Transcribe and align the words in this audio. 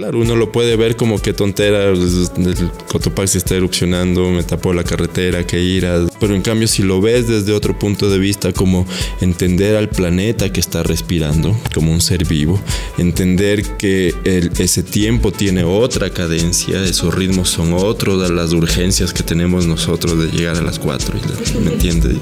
Claro, 0.00 0.18
uno 0.18 0.34
lo 0.34 0.50
puede 0.50 0.76
ver 0.76 0.96
como 0.96 1.20
que 1.20 1.34
tontera, 1.34 1.90
el 1.90 2.70
Cotopaxi 2.90 3.36
está 3.36 3.54
erupcionando, 3.54 4.30
me 4.30 4.42
tapó 4.42 4.72
la 4.72 4.82
carretera, 4.82 5.46
que 5.46 5.60
ira. 5.60 6.06
Pero 6.18 6.34
en 6.34 6.40
cambio, 6.40 6.68
si 6.68 6.82
lo 6.82 7.02
ves 7.02 7.28
desde 7.28 7.52
otro 7.52 7.78
punto 7.78 8.08
de 8.08 8.18
vista, 8.18 8.50
como 8.54 8.86
entender 9.20 9.76
al 9.76 9.90
planeta 9.90 10.50
que 10.50 10.58
está 10.58 10.82
respirando, 10.82 11.54
como 11.74 11.92
un 11.92 12.00
ser 12.00 12.24
vivo, 12.24 12.58
entender 12.96 13.76
que 13.76 14.14
ese 14.58 14.82
tiempo 14.82 15.32
tiene 15.32 15.64
otra 15.64 16.08
cadencia, 16.08 16.82
esos 16.82 17.14
ritmos 17.14 17.50
son 17.50 17.74
otros 17.74 18.30
las 18.30 18.54
urgencias 18.54 19.12
que 19.12 19.22
tenemos 19.22 19.66
nosotros 19.66 20.18
de 20.18 20.34
llegar 20.34 20.56
a 20.56 20.62
las 20.62 20.78
4, 20.78 21.14
¿me 21.62 21.72
entiendes? 21.74 22.16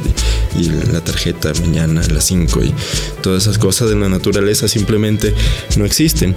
Y, 0.56 0.68
la 0.68 1.00
tarjeta 1.00 1.52
mañana 1.60 2.00
a 2.00 2.08
las 2.08 2.24
5 2.24 2.64
y 2.64 2.74
todas 3.22 3.42
esas 3.42 3.58
cosas 3.58 3.88
de 3.90 3.96
la 3.96 4.08
naturaleza 4.08 4.68
simplemente 4.68 5.34
no 5.76 5.84
existen. 5.84 6.34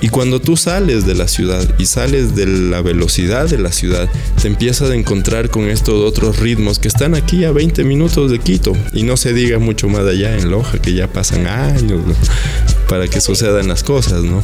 Y 0.00 0.08
cuando 0.08 0.40
tú 0.40 0.56
sales 0.56 1.06
de 1.06 1.14
la 1.14 1.28
ciudad 1.28 1.62
y 1.78 1.86
sales 1.86 2.34
de 2.34 2.46
la 2.46 2.82
velocidad 2.82 3.48
de 3.48 3.58
la 3.58 3.72
ciudad, 3.72 4.08
te 4.40 4.48
empiezas 4.48 4.90
a 4.90 4.94
encontrar 4.94 5.50
con 5.50 5.68
estos 5.68 5.94
otros 5.94 6.38
ritmos 6.38 6.78
que 6.78 6.88
están 6.88 7.14
aquí 7.14 7.44
a 7.44 7.52
20 7.52 7.84
minutos 7.84 8.30
de 8.30 8.38
Quito 8.38 8.72
y 8.92 9.02
no 9.02 9.16
se 9.16 9.32
diga 9.32 9.58
mucho 9.58 9.88
más 9.88 10.06
allá 10.06 10.36
en 10.36 10.50
Loja 10.50 10.78
que 10.78 10.94
ya 10.94 11.12
pasan 11.12 11.46
años 11.46 12.00
para 12.88 13.08
que 13.08 13.20
sucedan 13.20 13.68
las 13.68 13.82
cosas, 13.82 14.22
¿no? 14.22 14.42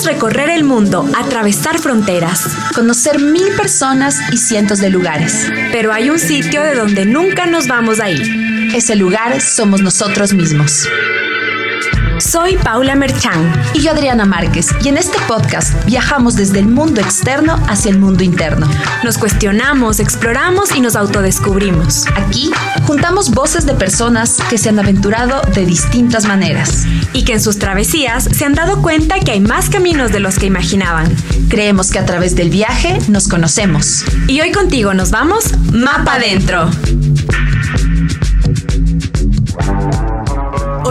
Recorrer 0.00 0.50
el 0.50 0.64
mundo, 0.64 1.08
atravesar 1.16 1.78
fronteras, 1.78 2.48
conocer 2.74 3.20
mil 3.20 3.54
personas 3.56 4.18
y 4.32 4.38
cientos 4.38 4.80
de 4.80 4.90
lugares. 4.90 5.48
Pero 5.70 5.92
hay 5.92 6.10
un 6.10 6.18
sitio 6.18 6.62
de 6.62 6.74
donde 6.74 7.04
nunca 7.04 7.46
nos 7.46 7.68
vamos 7.68 8.00
a 8.00 8.10
ir. 8.10 8.74
Ese 8.74 8.96
lugar 8.96 9.40
somos 9.40 9.80
nosotros 9.80 10.32
mismos. 10.32 10.88
Soy 12.32 12.56
Paula 12.56 12.94
Merchan. 12.94 13.52
Y 13.74 13.82
yo 13.82 13.90
Adriana 13.90 14.24
Márquez. 14.24 14.70
Y 14.82 14.88
en 14.88 14.96
este 14.96 15.18
podcast 15.28 15.84
viajamos 15.84 16.34
desde 16.34 16.60
el 16.60 16.66
mundo 16.66 17.02
externo 17.02 17.62
hacia 17.68 17.90
el 17.90 17.98
mundo 17.98 18.24
interno. 18.24 18.66
Nos 19.04 19.18
cuestionamos, 19.18 20.00
exploramos 20.00 20.74
y 20.74 20.80
nos 20.80 20.96
autodescubrimos. 20.96 22.06
Aquí 22.16 22.50
juntamos 22.86 23.32
voces 23.32 23.66
de 23.66 23.74
personas 23.74 24.38
que 24.48 24.56
se 24.56 24.70
han 24.70 24.78
aventurado 24.78 25.42
de 25.52 25.66
distintas 25.66 26.24
maneras. 26.24 26.86
Y 27.12 27.26
que 27.26 27.34
en 27.34 27.42
sus 27.42 27.58
travesías 27.58 28.24
se 28.24 28.46
han 28.46 28.54
dado 28.54 28.80
cuenta 28.80 29.20
que 29.20 29.32
hay 29.32 29.40
más 29.40 29.68
caminos 29.68 30.10
de 30.10 30.20
los 30.20 30.38
que 30.38 30.46
imaginaban. 30.46 31.14
Creemos 31.50 31.90
que 31.90 31.98
a 31.98 32.06
través 32.06 32.34
del 32.34 32.48
viaje 32.48 32.98
nos 33.08 33.28
conocemos. 33.28 34.06
Y 34.26 34.40
hoy 34.40 34.52
contigo 34.52 34.94
nos 34.94 35.10
vamos 35.10 35.52
Mapa 35.70 36.14
Adentro. 36.14 36.70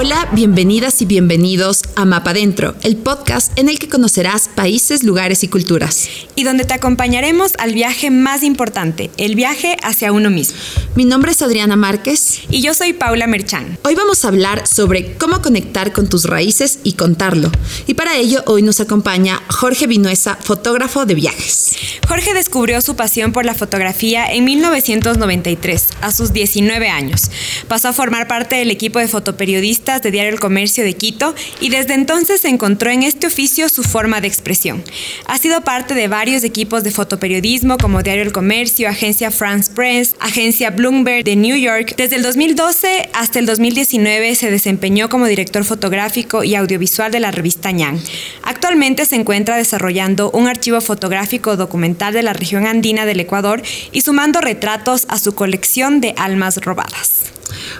Hola, 0.03 0.27
bienvenidas 0.31 0.99
y 1.03 1.05
bienvenidos 1.05 1.83
a 1.95 2.05
Mapa 2.05 2.33
Dentro, 2.33 2.73
el 2.81 2.97
podcast 2.97 3.55
en 3.59 3.69
el 3.69 3.77
que 3.77 3.87
conocerás 3.87 4.47
países, 4.47 5.03
lugares 5.03 5.43
y 5.43 5.47
culturas. 5.47 6.09
Y 6.33 6.43
donde 6.43 6.63
te 6.63 6.73
acompañaremos 6.73 7.51
al 7.59 7.75
viaje 7.75 8.09
más 8.09 8.41
importante, 8.41 9.11
el 9.17 9.35
viaje 9.35 9.77
hacia 9.83 10.11
uno 10.11 10.31
mismo. 10.31 10.57
Mi 10.95 11.05
nombre 11.05 11.33
es 11.33 11.43
Adriana 11.43 11.75
Márquez. 11.75 12.39
Y 12.49 12.63
yo 12.63 12.73
soy 12.73 12.93
Paula 12.93 13.27
Merchan. 13.27 13.77
Hoy 13.83 13.93
vamos 13.93 14.25
a 14.25 14.29
hablar 14.29 14.65
sobre 14.65 15.13
cómo 15.17 15.39
conectar 15.43 15.93
con 15.93 16.09
tus 16.09 16.25
raíces 16.25 16.79
y 16.83 16.93
contarlo. 16.93 17.51
Y 17.85 17.93
para 17.93 18.17
ello 18.17 18.43
hoy 18.47 18.63
nos 18.63 18.79
acompaña 18.79 19.43
Jorge 19.49 19.85
Vinuesa, 19.85 20.35
fotógrafo 20.41 21.05
de 21.05 21.13
viajes. 21.13 21.75
Jorge 22.07 22.33
descubrió 22.33 22.81
su 22.81 22.95
pasión 22.95 23.31
por 23.33 23.45
la 23.45 23.53
fotografía 23.53 24.25
en 24.33 24.45
1993, 24.45 25.87
a 26.01 26.11
sus 26.11 26.33
19 26.33 26.89
años. 26.89 27.29
Pasó 27.67 27.89
a 27.89 27.93
formar 27.93 28.27
parte 28.27 28.55
del 28.55 28.71
equipo 28.71 28.97
de 28.97 29.07
fotoperiodistas 29.07 29.90
de 29.99 30.11
Diario 30.11 30.31
El 30.31 30.39
Comercio 30.39 30.83
de 30.83 30.93
Quito 30.93 31.35
y 31.59 31.69
desde 31.69 31.93
entonces 31.93 32.45
encontró 32.45 32.89
en 32.89 33.03
este 33.03 33.27
oficio 33.27 33.67
su 33.67 33.83
forma 33.83 34.21
de 34.21 34.27
expresión. 34.27 34.83
Ha 35.25 35.37
sido 35.37 35.61
parte 35.61 35.93
de 35.93 36.07
varios 36.07 36.43
equipos 36.43 36.83
de 36.83 36.91
fotoperiodismo 36.91 37.77
como 37.77 38.01
Diario 38.01 38.23
El 38.23 38.31
Comercio, 38.31 38.87
Agencia 38.87 39.31
France 39.31 39.71
Press, 39.73 40.15
Agencia 40.19 40.69
Bloomberg 40.69 41.25
de 41.25 41.35
New 41.35 41.57
York. 41.57 41.95
Desde 41.97 42.15
el 42.15 42.23
2012 42.23 43.09
hasta 43.13 43.39
el 43.39 43.45
2019 43.45 44.35
se 44.35 44.49
desempeñó 44.51 45.09
como 45.09 45.25
director 45.25 45.65
fotográfico 45.65 46.43
y 46.43 46.55
audiovisual 46.55 47.11
de 47.11 47.19
la 47.19 47.31
revista 47.31 47.71
Ñan. 47.71 47.99
Actualmente 48.43 49.05
se 49.05 49.15
encuentra 49.15 49.57
desarrollando 49.57 50.31
un 50.31 50.47
archivo 50.47 50.79
fotográfico 50.79 51.57
documental 51.57 52.13
de 52.13 52.23
la 52.23 52.33
región 52.33 52.67
andina 52.67 53.05
del 53.05 53.19
Ecuador 53.19 53.61
y 53.91 54.01
sumando 54.01 54.39
retratos 54.39 55.05
a 55.09 55.17
su 55.17 55.33
colección 55.33 56.01
de 56.01 56.13
almas 56.17 56.57
robadas. 56.57 57.31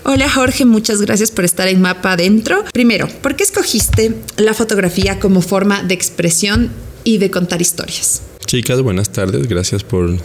Hola 0.04 0.30
Jorge, 0.30 0.66
muchas 0.66 1.02
gracias 1.02 1.32
por 1.32 1.46
estar 1.46 1.68
en 1.68 1.82
Mapa 1.82 2.14
Adentro. 2.14 2.64
Primero, 2.74 3.08
¿por 3.22 3.36
qué 3.36 3.44
escogiste 3.44 4.16
la 4.38 4.54
fotografía 4.54 5.20
como 5.20 5.42
forma 5.42 5.84
de 5.84 5.94
expresión 5.94 6.72
y 7.04 7.18
de 7.18 7.32
contar 7.32 7.62
historias? 7.62 8.22
Chicas, 8.46 8.82
buenas 8.82 9.12
tardes, 9.12 9.48
gracias 9.48 9.84
por 9.84 10.18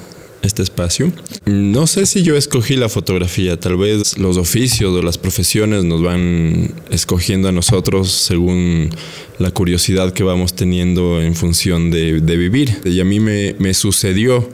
este 0.43 0.63
espacio. 0.63 1.13
No 1.45 1.87
sé 1.87 2.07
si 2.07 2.23
yo 2.23 2.37
escogí 2.37 2.77
la 2.77 2.89
fotografía, 2.89 3.59
tal 3.59 3.77
vez 3.77 4.19
los 4.19 4.37
oficios 4.37 4.95
o 4.95 5.03
las 5.03 5.19
profesiones 5.19 5.85
nos 5.85 6.03
van 6.03 6.73
escogiendo 6.91 7.49
a 7.49 7.53
nosotros 7.53 8.11
según 8.11 8.91
la 9.39 9.51
curiosidad 9.51 10.13
que 10.13 10.23
vamos 10.23 10.55
teniendo 10.55 11.21
en 11.21 11.35
función 11.35 11.91
de, 11.91 12.21
vivir. 12.21 12.79
Y 12.85 13.01
a 13.01 13.05
mí 13.05 13.21
me, 13.21 13.75
sucedió 13.75 14.49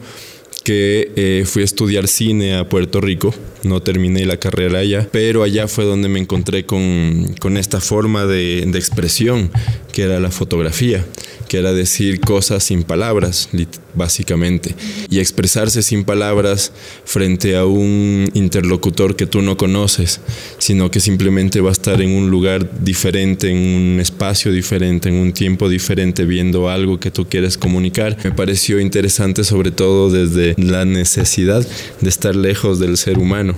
que 0.63 1.11
eh, 1.15 1.43
fui 1.45 1.61
a 1.61 1.65
estudiar 1.65 2.07
cine 2.07 2.57
a 2.57 2.67
Puerto 2.67 2.99
Rico. 3.01 3.33
No 3.63 3.81
terminé 3.81 4.25
la 4.25 4.37
carrera 4.37 4.79
allá, 4.79 5.07
pero 5.11 5.43
allá 5.43 5.67
fue 5.67 5.85
donde 5.85 6.09
me 6.09 6.19
encontré 6.19 6.65
con, 6.65 7.33
con 7.39 7.57
esta 7.57 7.79
forma 7.79 8.25
de, 8.25 8.65
de, 8.67 8.77
expresión, 8.77 9.51
que 9.93 10.03
era 10.03 10.19
la 10.19 10.31
fotografía, 10.31 11.05
que 11.47 11.59
era 11.59 11.71
decir 11.71 12.19
cosas 12.19 12.63
sin 12.63 12.83
palabras, 12.83 13.49
básicamente, 13.93 14.75
y 15.09 15.19
expresarse 15.19 15.81
sin 15.81 16.03
palabras 16.03 16.73
frente 17.05 17.55
a 17.55 17.65
un 17.65 18.29
interlocutor 18.33 19.15
que 19.15 19.27
tú 19.27 19.41
no 19.41 19.55
conoces, 19.55 20.19
sino 20.57 20.91
que 20.91 20.99
simplemente 20.99 21.61
va 21.61 21.69
a 21.69 21.73
estar 21.73 22.01
en 22.01 22.11
un 22.11 22.29
lugar 22.29 22.83
diferente, 22.83 23.49
en 23.49 23.57
un 23.57 23.99
espacio 23.99 24.51
diferente, 24.51 25.09
en 25.09 25.15
un 25.15 25.31
tiempo 25.31 25.69
diferente, 25.69 26.25
viendo 26.25 26.69
algo 26.69 26.99
que 26.99 27.11
tú 27.11 27.27
quieres 27.27 27.57
comunicar. 27.57 28.17
Me 28.23 28.31
pareció 28.31 28.79
interesante 28.79 29.43
sobre 29.43 29.71
todo 29.71 30.11
desde 30.11 30.55
la 30.57 30.85
necesidad 30.85 31.65
de 32.01 32.09
estar 32.09 32.35
lejos 32.35 32.79
del 32.79 32.97
ser 32.97 33.19
humano 33.19 33.52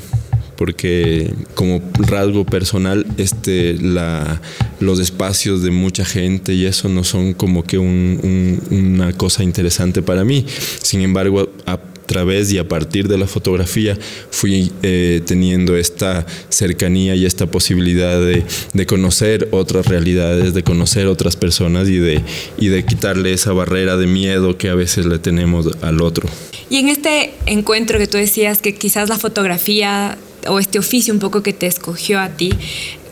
porque 0.57 1.33
como 1.53 1.81
rasgo 1.97 2.45
personal 2.45 3.05
este 3.17 3.73
la 3.73 4.41
los 4.79 4.99
espacios 4.99 5.61
de 5.63 5.71
mucha 5.71 6.05
gente 6.05 6.53
y 6.53 6.65
eso 6.65 6.89
no 6.89 7.03
son 7.03 7.33
como 7.33 7.63
que 7.63 7.77
una 7.77 9.13
cosa 9.13 9.43
interesante 9.43 10.01
para 10.01 10.23
mí. 10.23 10.45
Sin 10.81 11.01
embargo 11.01 11.49
a 11.65 11.79
través 12.05 12.51
y 12.51 12.57
a 12.57 12.67
partir 12.67 13.07
de 13.07 13.17
la 13.17 13.27
fotografía 13.27 13.97
fui 14.31 14.71
eh, 14.83 15.21
teniendo 15.25 15.75
esta 15.75 16.25
cercanía 16.49 17.15
y 17.15 17.25
esta 17.25 17.47
posibilidad 17.47 18.19
de, 18.19 18.43
de, 18.73 18.85
conocer 18.85 19.47
otras 19.51 19.87
realidades, 19.87 20.53
de 20.53 20.63
conocer 20.63 21.07
otras 21.07 21.35
personas 21.35 21.89
y 21.89 21.97
de, 21.97 22.21
y 22.57 22.67
de 22.67 22.85
quitarle 22.85 23.33
esa 23.33 23.53
barrera 23.53 23.97
de 23.97 24.07
miedo 24.07 24.57
que 24.57 24.69
a 24.69 24.75
veces 24.75 25.05
le 25.05 25.19
tenemos 25.19 25.67
al 25.81 26.01
otro. 26.01 26.29
Y 26.69 26.77
en 26.77 26.89
este 26.89 27.33
encuentro 27.45 27.99
que 27.99 28.07
tú 28.07 28.17
decías 28.17 28.61
que 28.61 28.75
quizás 28.75 29.09
la 29.09 29.17
fotografía 29.17 30.17
o 30.47 30.59
este 30.59 30.79
oficio 30.79 31.13
un 31.13 31.19
poco 31.19 31.43
que 31.43 31.53
te 31.53 31.67
escogió 31.67 32.19
a 32.19 32.29
ti, 32.29 32.51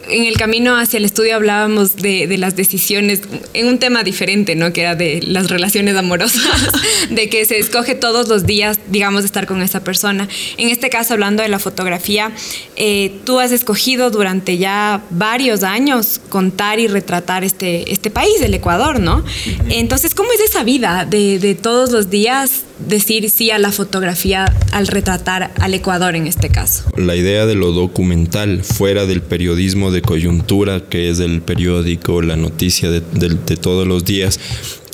en 0.09 0.25
el 0.25 0.37
camino 0.37 0.77
hacia 0.77 0.97
el 0.97 1.05
estudio 1.05 1.35
hablábamos 1.35 1.95
de, 1.95 2.27
de, 2.27 2.37
las 2.37 2.55
decisiones 2.55 3.21
en 3.53 3.67
un 3.67 3.79
tema 3.79 4.03
diferente, 4.03 4.55
¿no? 4.55 4.73
Que 4.73 4.81
era 4.81 4.95
de 4.95 5.21
las 5.23 5.49
relaciones 5.49 5.95
amorosas, 5.95 6.41
de 7.09 7.29
que 7.29 7.45
se 7.45 7.59
escoge 7.59 7.95
todos 7.95 8.27
los 8.27 8.45
días, 8.45 8.79
digamos, 8.87 9.25
estar 9.25 9.45
con 9.45 9.61
esa 9.61 9.83
persona. 9.83 10.27
En 10.57 10.69
este 10.69 10.89
caso, 10.89 11.13
hablando 11.13 11.43
de 11.43 11.49
la 11.49 11.59
fotografía, 11.59 12.31
eh, 12.75 13.19
tú 13.25 13.39
has 13.39 13.51
escogido 13.51 14.09
durante 14.09 14.57
ya 14.57 15.01
varios 15.09 15.63
años 15.63 16.19
contar 16.29 16.79
y 16.79 16.87
retratar 16.87 17.43
este, 17.43 17.91
este 17.91 18.09
país, 18.09 18.41
el 18.41 18.53
Ecuador, 18.53 18.99
¿no? 18.99 19.23
Entonces, 19.69 20.15
¿cómo 20.15 20.31
es 20.33 20.39
esa 20.41 20.63
vida 20.63 21.05
de, 21.05 21.39
de 21.39 21.55
todos 21.55 21.91
los 21.91 22.09
días 22.09 22.63
decir 22.79 23.29
sí 23.29 23.51
a 23.51 23.59
la 23.59 23.71
fotografía 23.71 24.45
al 24.71 24.87
retratar 24.87 25.53
al 25.59 25.73
Ecuador 25.73 26.15
en 26.15 26.27
este 26.27 26.49
caso? 26.49 26.83
La 26.97 27.15
idea 27.15 27.45
de 27.45 27.55
lo 27.55 27.71
documental 27.71 28.63
fuera 28.63 29.05
del 29.05 29.21
periodismo 29.21 29.91
de 29.91 30.01
coyuntura, 30.01 30.81
que 30.89 31.09
es 31.09 31.19
el 31.19 31.41
periódico, 31.41 32.21
la 32.21 32.35
noticia 32.35 32.89
de, 32.89 33.01
de, 33.01 33.57
todos 33.57 33.87
los 33.87 34.05
días, 34.05 34.39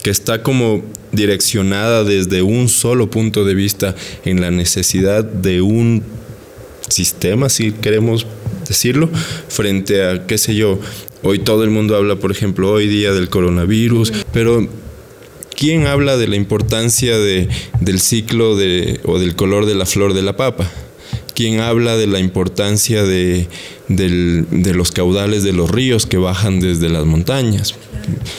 que 0.03 0.09
está 0.09 0.43
como 0.43 0.83
direccionada 1.11 2.03
desde 2.03 2.41
un 2.41 2.69
solo 2.69 3.09
punto 3.09 3.45
de 3.45 3.55
vista 3.55 3.95
en 4.25 4.41
la 4.41 4.51
necesidad 4.51 5.23
de 5.23 5.61
un 5.61 6.03
sistema, 6.89 7.49
si 7.49 7.71
queremos 7.71 8.25
decirlo, 8.67 9.09
frente 9.47 10.05
a, 10.05 10.27
qué 10.27 10.37
sé 10.37 10.55
yo, 10.55 10.79
hoy 11.23 11.39
todo 11.39 11.63
el 11.63 11.69
mundo 11.69 11.95
habla, 11.95 12.15
por 12.17 12.31
ejemplo, 12.31 12.71
hoy 12.71 12.87
día 12.87 13.13
del 13.13 13.29
coronavirus, 13.29 14.13
pero 14.31 14.67
¿quién 15.59 15.87
habla 15.87 16.15
de 16.15 16.29
la 16.29 16.37
importancia 16.37 17.17
de, 17.17 17.49
del 17.81 17.99
ciclo 17.99 18.55
de, 18.55 19.01
o 19.03 19.19
del 19.19 19.35
color 19.35 19.65
de 19.65 19.75
la 19.75 19.85
flor 19.85 20.13
de 20.13 20.21
la 20.21 20.37
papa? 20.37 20.71
¿Quién 21.35 21.59
habla 21.59 21.97
de 21.97 22.07
la 22.07 22.19
importancia 22.19 23.03
de, 23.03 23.47
del, 23.89 24.45
de 24.51 24.73
los 24.73 24.91
caudales 24.91 25.43
de 25.43 25.51
los 25.51 25.69
ríos 25.69 26.05
que 26.05 26.17
bajan 26.17 26.61
desde 26.61 26.87
las 26.87 27.05
montañas? 27.05 27.75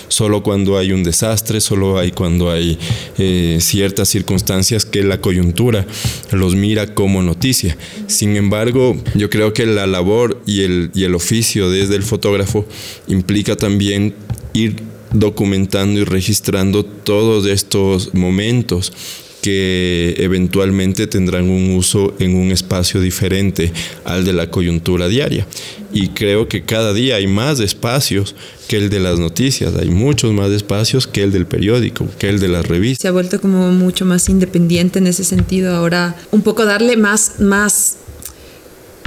Solo 0.09 0.43
cuando 0.43 0.79
hay 0.79 0.93
un 0.93 1.03
desastre, 1.03 1.61
solo 1.61 1.99
hay 1.99 2.11
cuando 2.11 2.51
hay 2.51 2.79
eh, 3.19 3.59
ciertas 3.61 4.09
circunstancias 4.09 4.87
que 4.87 5.03
la 5.03 5.21
coyuntura 5.21 5.87
los 6.33 6.55
mira 6.55 6.95
como 6.95 7.23
noticia. 7.23 7.77
Sin 8.07 8.37
embargo, 8.37 8.97
yo 9.15 9.29
creo 9.29 9.53
que 9.53 9.67
la 9.67 9.87
labor 9.87 10.43
y 10.47 10.63
el, 10.63 10.91
y 10.95 11.05
el 11.05 11.15
oficio 11.15 11.71
desde 11.71 11.97
el 11.97 12.03
fotógrafo 12.03 12.67
implica 13.09 13.57
también 13.57 14.15
ir 14.55 14.77
documentando 15.13 16.01
y 16.01 16.05
registrando 16.05 16.85
todos 16.85 17.47
estos 17.47 18.15
momentos 18.15 18.93
que 19.41 20.15
eventualmente 20.19 21.07
tendrán 21.07 21.49
un 21.49 21.71
uso 21.71 22.15
en 22.19 22.37
un 22.37 22.53
espacio 22.53 23.01
diferente 23.01 23.73
al 24.05 24.25
de 24.25 24.33
la 24.33 24.51
coyuntura 24.51 25.09
diaria. 25.09 25.47
Y 25.93 26.09
creo 26.09 26.49
que 26.49 26.63
cada 26.63 26.93
día 26.93 27.17
hay 27.17 27.27
más 27.27 27.59
espacios 27.61 28.35
que 28.69 28.77
el 28.77 28.91
de 28.91 29.01
las 29.01 29.19
noticias, 29.19 29.75
hay 29.75 29.91
muchos 29.91 30.33
más 30.33 30.51
espacios 30.51 31.07
que 31.07 31.23
el 31.23 31.33
del 31.33 31.47
periódico, 31.47 32.07
que 32.19 32.29
el 32.29 32.39
de 32.39 32.49
las 32.49 32.67
revistas. 32.67 33.03
Se 33.03 33.09
ha 33.09 33.13
vuelto 33.13 33.41
como 33.41 33.71
mucho 33.73 34.05
más 34.05 34.29
independiente 34.29 34.99
en 34.99 35.07
ese 35.07 35.25
sentido 35.25 35.75
ahora, 35.75 36.17
un 36.31 36.43
poco 36.43 36.65
darle 36.65 36.97
más, 36.97 37.41
más 37.41 37.97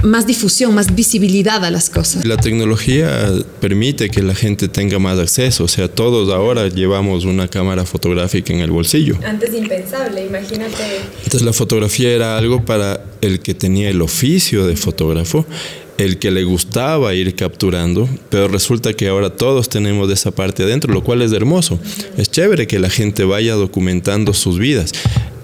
más 0.04 0.26
difusión, 0.26 0.74
más 0.74 0.94
visibilidad 0.94 1.64
a 1.64 1.70
las 1.70 1.90
cosas. 1.90 2.24
La 2.24 2.36
tecnología 2.36 3.32
permite 3.60 4.10
que 4.10 4.22
la 4.22 4.34
gente 4.34 4.68
tenga 4.68 4.98
más 4.98 5.18
acceso, 5.18 5.64
o 5.64 5.68
sea, 5.68 5.88
todos 5.88 6.32
ahora 6.32 6.68
llevamos 6.68 7.24
una 7.24 7.48
cámara 7.48 7.84
fotográfica 7.84 8.52
en 8.52 8.60
el 8.60 8.70
bolsillo. 8.70 9.18
Antes 9.24 9.54
impensable, 9.54 10.24
imagínate. 10.26 11.00
Entonces 11.24 11.42
la 11.42 11.52
fotografía 11.52 12.10
era 12.10 12.36
algo 12.36 12.64
para 12.64 13.04
el 13.20 13.40
que 13.40 13.54
tenía 13.54 13.88
el 13.88 14.02
oficio 14.02 14.66
de 14.66 14.76
fotógrafo, 14.76 15.46
el 15.96 16.18
que 16.18 16.30
le 16.30 16.44
gustaba 16.44 17.14
ir 17.14 17.34
capturando, 17.34 18.08
pero 18.28 18.48
resulta 18.48 18.92
que 18.92 19.08
ahora 19.08 19.30
todos 19.30 19.68
tenemos 19.68 20.10
esa 20.10 20.32
parte 20.32 20.64
adentro, 20.64 20.92
lo 20.92 21.02
cual 21.02 21.22
es 21.22 21.32
hermoso. 21.32 21.78
Es 22.16 22.30
chévere 22.30 22.66
que 22.66 22.78
la 22.78 22.90
gente 22.90 23.24
vaya 23.24 23.54
documentando 23.54 24.34
sus 24.34 24.58
vidas. 24.58 24.92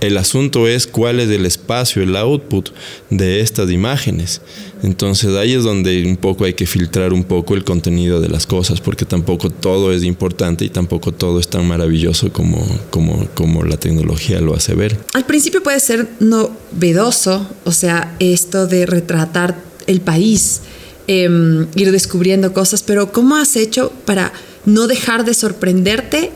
El 0.00 0.16
asunto 0.16 0.66
es 0.66 0.86
cuál 0.86 1.20
es 1.20 1.28
el 1.28 1.44
espacio, 1.44 2.02
el 2.02 2.16
output 2.16 2.70
de 3.10 3.40
estas 3.40 3.70
imágenes. 3.70 4.40
Entonces 4.82 5.36
ahí 5.36 5.52
es 5.52 5.62
donde 5.62 6.06
un 6.06 6.16
poco 6.16 6.46
hay 6.46 6.54
que 6.54 6.66
filtrar 6.66 7.12
un 7.12 7.24
poco 7.24 7.54
el 7.54 7.64
contenido 7.64 8.18
de 8.18 8.30
las 8.30 8.46
cosas, 8.46 8.80
porque 8.80 9.04
tampoco 9.04 9.50
todo 9.50 9.92
es 9.92 10.02
importante 10.02 10.64
y 10.64 10.70
tampoco 10.70 11.12
todo 11.12 11.38
es 11.38 11.48
tan 11.48 11.68
maravilloso 11.68 12.32
como, 12.32 12.66
como, 12.88 13.28
como 13.34 13.62
la 13.62 13.76
tecnología 13.76 14.40
lo 14.40 14.54
hace 14.54 14.74
ver. 14.74 14.98
Al 15.12 15.26
principio 15.26 15.62
puede 15.62 15.80
ser 15.80 16.08
novedoso, 16.18 17.46
o 17.64 17.72
sea, 17.72 18.16
esto 18.20 18.66
de 18.66 18.86
retratar 18.86 19.62
el 19.86 20.00
país, 20.00 20.62
em, 21.08 21.66
ir 21.74 21.92
descubriendo 21.92 22.54
cosas, 22.54 22.82
pero 22.82 23.12
¿cómo 23.12 23.36
has 23.36 23.54
hecho 23.56 23.92
para 24.06 24.32
no 24.64 24.86
dejar 24.86 25.26
de 25.26 25.34
sorprenderte 25.34 26.30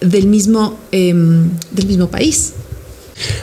del 0.00 0.26
mismo, 0.26 0.78
em, 0.90 1.50
del 1.72 1.86
mismo 1.86 2.08
país? 2.08 2.54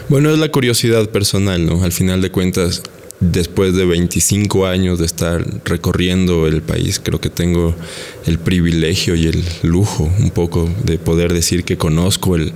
Bueno, 0.10 0.32
es 0.32 0.40
la 0.40 0.50
curiosidad 0.50 1.10
personal, 1.10 1.66
¿no? 1.66 1.84
Al 1.84 1.92
final 1.92 2.22
de 2.22 2.32
cuentas, 2.32 2.82
después 3.20 3.74
de 3.74 3.86
25 3.86 4.68
años 4.68 5.00
de 5.00 5.06
estar 5.06 5.44
recorriendo 5.66 6.48
el 6.48 6.62
país, 6.62 7.00
creo 7.04 7.20
que 7.20 7.30
tengo 7.30 7.76
el 8.26 8.40
privilegio 8.40 9.16
y 9.16 9.28
el 9.28 9.44
lujo 9.64 10.12
un 10.20 10.30
poco 10.30 10.70
de 10.84 10.98
poder 10.98 11.34
decir 11.34 11.64
que 11.64 11.78
conozco 11.78 12.36
el, 12.36 12.54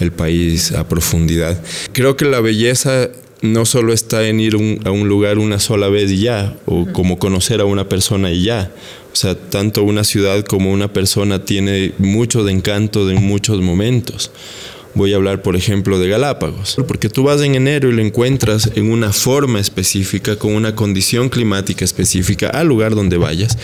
el 0.00 0.12
país 0.12 0.72
a 0.72 0.88
profundidad. 0.88 1.60
Creo 1.92 2.16
que 2.16 2.24
la 2.24 2.40
belleza 2.40 3.10
no 3.42 3.66
solo 3.66 3.92
está 3.92 4.26
en 4.26 4.40
ir 4.40 4.56
a 4.84 4.90
un 4.90 5.08
lugar 5.08 5.38
una 5.38 5.58
sola 5.58 5.88
vez 5.88 6.10
y 6.10 6.22
ya, 6.22 6.56
o 6.64 6.86
como 6.86 7.18
conocer 7.18 7.60
a 7.60 7.66
una 7.66 7.88
persona 7.88 8.30
y 8.30 8.44
ya. 8.44 8.72
O 9.12 9.16
sea, 9.16 9.34
tanto 9.34 9.84
una 9.84 10.02
ciudad 10.02 10.44
como 10.44 10.72
una 10.72 10.92
persona 10.92 11.44
tiene 11.44 11.92
mucho 11.98 12.42
de 12.42 12.52
encanto 12.52 13.08
en 13.10 13.22
muchos 13.22 13.60
momentos. 13.60 14.30
Voy 14.94 15.12
a 15.12 15.16
hablar, 15.16 15.42
por 15.42 15.56
ejemplo, 15.56 15.98
de 15.98 16.08
Galápagos, 16.08 16.76
porque 16.86 17.08
tú 17.08 17.24
vas 17.24 17.40
en 17.42 17.56
enero 17.56 17.88
y 17.88 17.92
lo 17.92 18.00
encuentras 18.00 18.70
en 18.76 18.90
una 18.90 19.12
forma 19.12 19.58
específica, 19.58 20.36
con 20.36 20.54
una 20.54 20.76
condición 20.76 21.30
climática 21.30 21.84
específica, 21.84 22.48
al 22.48 22.68
lugar 22.68 22.94
donde 22.94 23.16
vayas, 23.16 23.58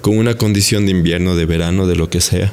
con 0.00 0.18
una 0.18 0.36
condición 0.36 0.84
de 0.84 0.90
invierno, 0.90 1.36
de 1.36 1.46
verano, 1.46 1.86
de 1.86 1.94
lo 1.94 2.10
que 2.10 2.20
sea, 2.20 2.52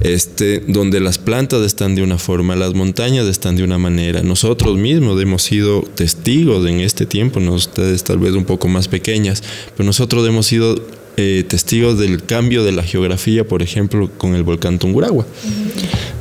este, 0.00 0.60
donde 0.68 1.00
las 1.00 1.18
plantas 1.18 1.62
están 1.62 1.96
de 1.96 2.02
una 2.02 2.18
forma, 2.18 2.54
las 2.54 2.74
montañas 2.74 3.26
están 3.26 3.56
de 3.56 3.64
una 3.64 3.78
manera. 3.78 4.22
Nosotros 4.22 4.78
mismos 4.78 5.20
hemos 5.20 5.42
sido 5.42 5.82
testigos 5.82 6.66
en 6.68 6.80
este 6.80 7.06
tiempo, 7.06 7.40
¿no? 7.40 7.54
ustedes 7.54 8.04
tal 8.04 8.18
vez 8.18 8.34
un 8.34 8.44
poco 8.44 8.68
más 8.68 8.86
pequeñas, 8.86 9.42
pero 9.76 9.84
nosotros 9.84 10.26
hemos 10.28 10.46
sido 10.46 10.76
eh, 11.16 11.44
testigos 11.46 11.98
del 11.98 12.24
cambio 12.24 12.64
de 12.64 12.72
la 12.72 12.82
geografía, 12.82 13.46
por 13.46 13.62
ejemplo, 13.62 14.10
con 14.16 14.34
el 14.34 14.42
volcán 14.42 14.78
Tunguragua 14.78 15.26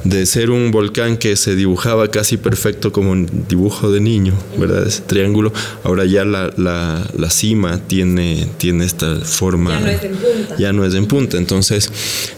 de 0.03 0.25
ser 0.25 0.49
un 0.49 0.71
volcán 0.71 1.17
que 1.17 1.35
se 1.35 1.55
dibujaba 1.55 2.09
casi 2.11 2.37
perfecto 2.37 2.91
como 2.91 3.11
un 3.11 3.45
dibujo 3.47 3.91
de 3.91 4.01
niño, 4.01 4.33
¿verdad? 4.57 4.85
Ese 4.85 5.01
triángulo, 5.01 5.53
ahora 5.83 6.05
ya 6.05 6.25
la, 6.25 6.53
la, 6.57 7.29
cima 7.29 7.79
tiene, 7.87 8.47
tiene 8.57 8.85
esta 8.85 9.15
forma... 9.21 9.79
Ya 9.79 9.81
no 9.81 9.89
es 9.89 10.03
en 10.03 10.15
punta. 10.15 10.55
Ya 10.57 10.73
no 10.73 10.85
es 10.85 10.93
en 10.93 11.05
punta. 11.05 11.37
Entonces, 11.37 11.89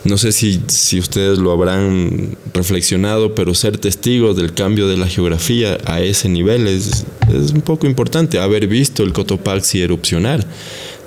no 0.03 0.17
sé 0.17 0.31
si, 0.31 0.61
si 0.67 0.99
ustedes 0.99 1.39
lo 1.39 1.51
habrán 1.51 2.37
reflexionado, 2.53 3.33
pero 3.33 3.55
ser 3.55 3.77
testigos 3.77 4.37
del 4.37 4.53
cambio 4.53 4.87
de 4.87 4.97
la 4.97 5.07
geografía 5.07 5.77
a 5.85 6.01
ese 6.01 6.29
nivel 6.29 6.67
es, 6.67 7.05
es 7.33 7.51
un 7.51 7.61
poco 7.61 7.87
importante. 7.87 8.39
Haber 8.39 8.67
visto 8.67 9.03
el 9.03 9.11
Cotopaxi 9.11 9.81
erupcionar 9.81 10.45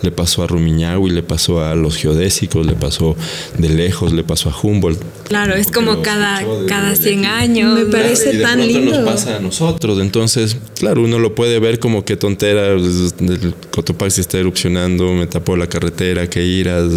le 0.02 0.10
pasó 0.10 0.42
a 0.42 0.46
Rumiñahui, 0.46 1.10
le 1.10 1.22
pasó 1.22 1.62
a 1.62 1.74
los 1.74 1.96
geodésicos, 1.96 2.66
le 2.66 2.74
pasó 2.74 3.16
de 3.58 3.68
lejos, 3.68 4.12
le 4.12 4.24
pasó 4.24 4.50
a 4.50 4.56
Humboldt. 4.60 5.00
Claro, 5.24 5.54
es 5.54 5.70
como 5.70 6.02
cada, 6.02 6.42
cada 6.66 6.96
100 6.96 7.26
años. 7.26 7.78
Me 7.78 7.84
parece 7.86 8.32
y 8.32 8.36
de 8.38 8.42
tan 8.42 8.66
lindo. 8.66 9.00
nos 9.00 9.10
pasa 9.10 9.36
a 9.36 9.40
nosotros. 9.40 10.00
Entonces, 10.00 10.56
claro, 10.78 11.02
uno 11.02 11.18
lo 11.18 11.34
puede 11.34 11.58
ver 11.58 11.78
como 11.78 12.04
que 12.04 12.16
tontera, 12.16 12.72
el 12.72 13.54
Cotopaxi 13.70 14.20
está 14.20 14.38
erupcionando, 14.38 15.12
me 15.12 15.26
tapó 15.26 15.56
la 15.56 15.66
carretera, 15.66 16.28
que 16.28 16.44
iras. 16.44 16.90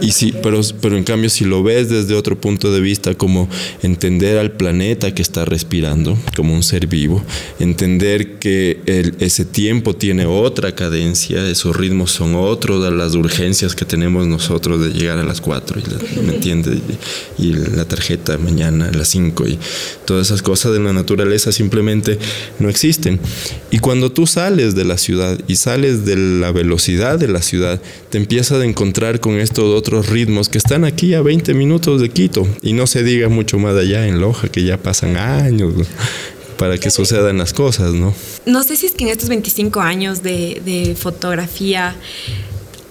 y 0.00 0.12
sí, 0.12 0.34
pero, 0.42 0.60
pero 0.80 0.96
en 0.96 1.04
cambio, 1.04 1.30
si 1.30 1.44
lo 1.44 1.62
ves 1.62 1.88
desde 1.88 2.14
otro 2.14 2.40
punto 2.40 2.72
de 2.72 2.80
vista, 2.80 3.14
como 3.14 3.48
entender 3.82 4.38
al 4.38 4.52
planeta 4.52 5.14
que 5.14 5.22
está 5.22 5.44
respirando, 5.44 6.16
como 6.36 6.54
un 6.54 6.62
ser 6.62 6.86
vivo, 6.86 7.22
entender 7.58 8.38
que 8.38 8.80
el, 8.86 9.14
ese 9.20 9.44
tiempo 9.44 9.94
tiene 9.94 10.26
otra 10.26 10.74
cadencia, 10.74 11.46
eso 11.46 11.69
ritmos 11.74 12.10
son 12.10 12.34
otros, 12.34 12.92
las 12.92 13.14
urgencias 13.14 13.74
que 13.74 13.84
tenemos 13.84 14.26
nosotros 14.26 14.80
de 14.80 14.90
llegar 14.90 15.18
a 15.18 15.24
las 15.24 15.40
4, 15.40 15.80
y 15.80 16.20
¿me 16.20 16.34
entiendes? 16.34 16.78
Y, 17.38 17.52
la 17.52 17.84
tarjeta 17.84 18.38
mañana 18.38 18.88
a 18.88 18.92
las 18.92 19.08
5 19.08 19.46
y 19.48 19.58
todas 20.04 20.28
esas 20.28 20.42
cosas 20.42 20.72
de 20.72 20.80
la 20.80 20.92
naturaleza 20.92 21.52
simplemente 21.52 22.18
no 22.58 22.68
existen. 22.68 23.20
Y 23.70 23.78
cuando 23.78 24.10
tú 24.12 24.26
sales 24.26 24.74
de 24.74 24.84
la 24.84 24.98
ciudad 24.98 25.38
y 25.46 25.56
sales 25.56 26.04
de 26.04 26.16
la 26.16 26.52
velocidad 26.52 27.18
de 27.18 27.28
la 27.28 27.42
ciudad, 27.42 27.80
te 28.10 28.18
empiezas 28.18 28.60
a 28.60 28.64
encontrar 28.64 29.20
con 29.20 29.38
estos 29.38 29.74
otros 29.74 30.08
ritmos 30.08 30.48
que 30.48 30.58
están 30.58 30.84
aquí 30.84 31.14
a 31.14 31.22
20 31.22 31.54
minutos 31.54 32.00
de 32.00 32.08
Quito 32.08 32.46
y 32.62 32.72
no 32.72 32.86
se 32.86 33.02
diga 33.02 33.28
mucho 33.28 33.58
más 33.58 33.76
allá 33.76 34.06
en 34.06 34.20
Loja, 34.20 34.48
que 34.48 34.64
ya 34.64 34.78
pasan 34.78 35.16
años 35.16 35.74
para 36.60 36.76
que 36.76 36.90
sucedan 36.90 37.38
las 37.38 37.54
cosas, 37.54 37.94
¿no? 37.94 38.14
No 38.44 38.62
sé 38.62 38.76
si 38.76 38.84
es 38.84 38.92
que 38.92 39.04
en 39.04 39.08
estos 39.08 39.30
25 39.30 39.80
años 39.80 40.22
de, 40.22 40.94
fotografía 41.00 41.96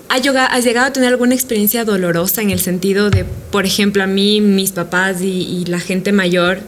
¿Has 0.10 0.24
llegado, 0.24 0.88
a 0.88 0.92
tener 0.92 1.10
alguna 1.10 1.36
experiencia 1.36 1.86
dolorosa 1.86 2.42
en 2.42 2.50
el 2.50 2.60
sentido 2.60 3.12
de, 3.12 3.26
por 3.52 3.68
ejemplo, 3.68 4.02
a 4.02 4.08
mí, 4.08 4.42
mis 4.42 4.72
papás 4.72 5.22
y, 5.22 5.66
la 5.66 5.80
gente 5.80 6.12
mayor, 6.12 6.62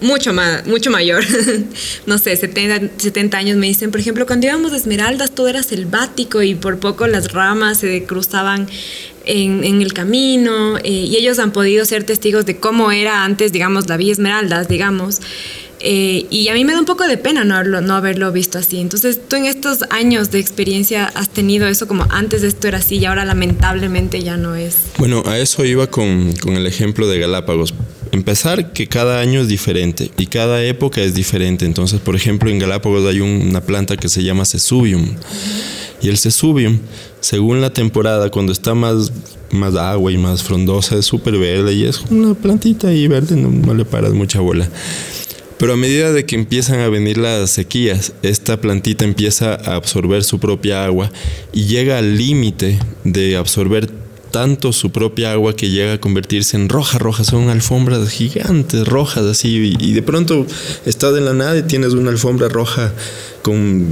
mucho, 0.00 0.32
más, 0.32 0.64
mucho 0.68 0.92
mayor, 0.92 1.24
no 2.06 2.18
sé, 2.18 2.36
70, 2.36 2.92
70, 2.98 3.36
años, 3.36 3.56
me 3.56 3.66
dicen, 3.66 3.90
por 3.90 3.98
ejemplo, 3.98 4.24
cuando 4.24 4.46
íbamos 4.46 4.72
a 4.72 4.76
Esmeraldas 4.76 5.32
todo 5.32 5.48
era 5.48 5.64
selvático 5.64 6.40
y 6.44 6.54
por 6.54 6.78
poco 6.78 7.08
las 7.08 7.32
ramas 7.32 7.78
se 7.78 8.04
cruzaban 8.04 8.68
en, 9.24 9.82
el 9.82 9.92
camino 9.92 10.78
eh, 10.78 10.90
y 10.90 11.16
ellos 11.16 11.40
han 11.40 11.50
podido 11.50 11.84
ser 11.86 12.04
testigos 12.04 12.46
de 12.46 12.58
cómo 12.58 12.92
era 12.92 13.24
antes, 13.24 13.50
digamos, 13.50 13.88
la 13.88 13.96
Villa 13.96 14.12
Esmeraldas, 14.12 14.68
digamos. 14.68 15.20
Eh, 15.86 16.24
y 16.30 16.48
a 16.48 16.54
mí 16.54 16.64
me 16.64 16.72
da 16.72 16.78
un 16.78 16.86
poco 16.86 17.06
de 17.06 17.18
pena 17.18 17.44
no 17.44 17.56
haberlo, 17.56 17.82
no 17.82 17.94
haberlo 17.94 18.32
visto 18.32 18.56
así. 18.56 18.78
Entonces, 18.78 19.20
tú 19.28 19.36
en 19.36 19.44
estos 19.44 19.80
años 19.90 20.30
de 20.30 20.38
experiencia 20.38 21.12
has 21.14 21.28
tenido 21.28 21.68
eso 21.68 21.86
como 21.86 22.06
antes 22.08 22.40
de 22.40 22.48
esto 22.48 22.68
era 22.68 22.78
así 22.78 22.96
y 22.96 23.04
ahora 23.04 23.26
lamentablemente 23.26 24.22
ya 24.22 24.38
no 24.38 24.54
es. 24.54 24.76
Bueno, 24.96 25.22
a 25.26 25.38
eso 25.38 25.62
iba 25.62 25.86
con, 25.88 26.32
con 26.36 26.54
el 26.54 26.66
ejemplo 26.66 27.06
de 27.06 27.18
Galápagos. 27.18 27.74
Empezar 28.12 28.72
que 28.72 28.86
cada 28.86 29.20
año 29.20 29.42
es 29.42 29.48
diferente 29.48 30.10
y 30.16 30.24
cada 30.24 30.64
época 30.64 31.02
es 31.02 31.14
diferente. 31.14 31.66
Entonces, 31.66 32.00
por 32.00 32.16
ejemplo, 32.16 32.48
en 32.48 32.60
Galápagos 32.60 33.06
hay 33.06 33.20
una 33.20 33.60
planta 33.60 33.98
que 33.98 34.08
se 34.08 34.22
llama 34.24 34.46
Sesubium. 34.46 35.16
Y 36.00 36.08
el 36.08 36.16
Sesubium, 36.16 36.78
según 37.20 37.60
la 37.60 37.74
temporada, 37.74 38.30
cuando 38.30 38.52
está 38.52 38.74
más, 38.74 39.12
más 39.50 39.74
agua 39.74 40.10
y 40.10 40.16
más 40.16 40.42
frondosa, 40.42 40.96
es 40.96 41.04
súper 41.04 41.36
verde 41.36 41.74
y 41.74 41.84
es 41.84 42.00
una 42.10 42.32
plantita 42.34 42.90
y 42.90 43.06
verde, 43.06 43.36
no, 43.36 43.50
no 43.50 43.74
le 43.74 43.84
paras 43.84 44.14
mucha 44.14 44.40
bola. 44.40 44.68
Pero 45.64 45.72
a 45.72 45.76
medida 45.78 46.12
de 46.12 46.26
que 46.26 46.36
empiezan 46.36 46.80
a 46.80 46.90
venir 46.90 47.16
las 47.16 47.48
sequías, 47.48 48.12
esta 48.22 48.60
plantita 48.60 49.06
empieza 49.06 49.54
a 49.54 49.76
absorber 49.76 50.22
su 50.22 50.38
propia 50.38 50.84
agua 50.84 51.10
y 51.54 51.64
llega 51.64 51.96
al 51.96 52.18
límite 52.18 52.78
de 53.04 53.38
absorber 53.38 53.88
tanto 54.30 54.74
su 54.74 54.92
propia 54.92 55.32
agua 55.32 55.56
que 55.56 55.70
llega 55.70 55.94
a 55.94 56.00
convertirse 56.02 56.58
en 56.58 56.68
roja, 56.68 56.98
roja. 56.98 57.24
Son 57.24 57.48
alfombras 57.48 58.06
gigantes, 58.10 58.86
rojas, 58.86 59.24
así. 59.24 59.74
Y, 59.80 59.94
de 59.94 60.02
pronto 60.02 60.46
estás 60.84 61.16
en 61.16 61.24
la 61.24 61.32
nada 61.32 61.56
y 61.56 61.62
tienes 61.62 61.94
una 61.94 62.10
alfombra 62.10 62.50
roja 62.50 62.92
con 63.40 63.88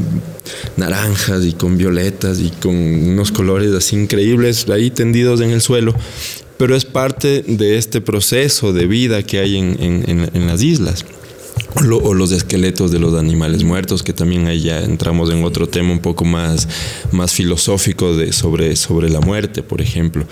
naranjas 0.77 1.43
y 1.47 1.55
con 1.55 1.79
violetas 1.79 2.41
y 2.41 2.51
con 2.51 2.75
unos 2.75 3.33
colores 3.33 3.73
así 3.73 3.97
increíbles 3.97 4.69
ahí 4.69 4.91
tendidos 4.91 5.41
en 5.41 5.53
el 5.53 5.63
suelo. 5.63 5.95
Pero 6.59 6.77
es 6.77 6.85
parte 6.85 7.43
de 7.49 7.79
este 7.79 8.03
proceso 8.03 8.75
de 8.75 8.87
vida 8.87 9.23
que 9.23 9.39
hay 9.39 9.57
en 9.57 10.47
las 10.47 10.63
islas 10.63 11.07
o 11.91 12.15
los 12.15 12.33
esqueletos 12.33 12.91
de 12.91 12.99
los 12.99 13.15
animales 13.19 13.65
muertos, 13.65 14.03
que 14.03 14.13
también 14.13 14.47
ahí 14.47 14.61
ya 14.61 14.81
entramos 14.81 15.31
en 15.31 15.45
otro 15.45 15.69
tema 15.69 15.93
un 15.93 15.99
poco 15.99 16.25
más, 16.25 16.69
más 17.11 17.33
filosófico 17.33 18.17
de, 18.17 18.33
sobre, 18.33 18.77
sobre 18.77 19.09
la 19.09 19.21
muerte, 19.21 19.63
por 19.63 19.81
ejemplo, 19.81 20.25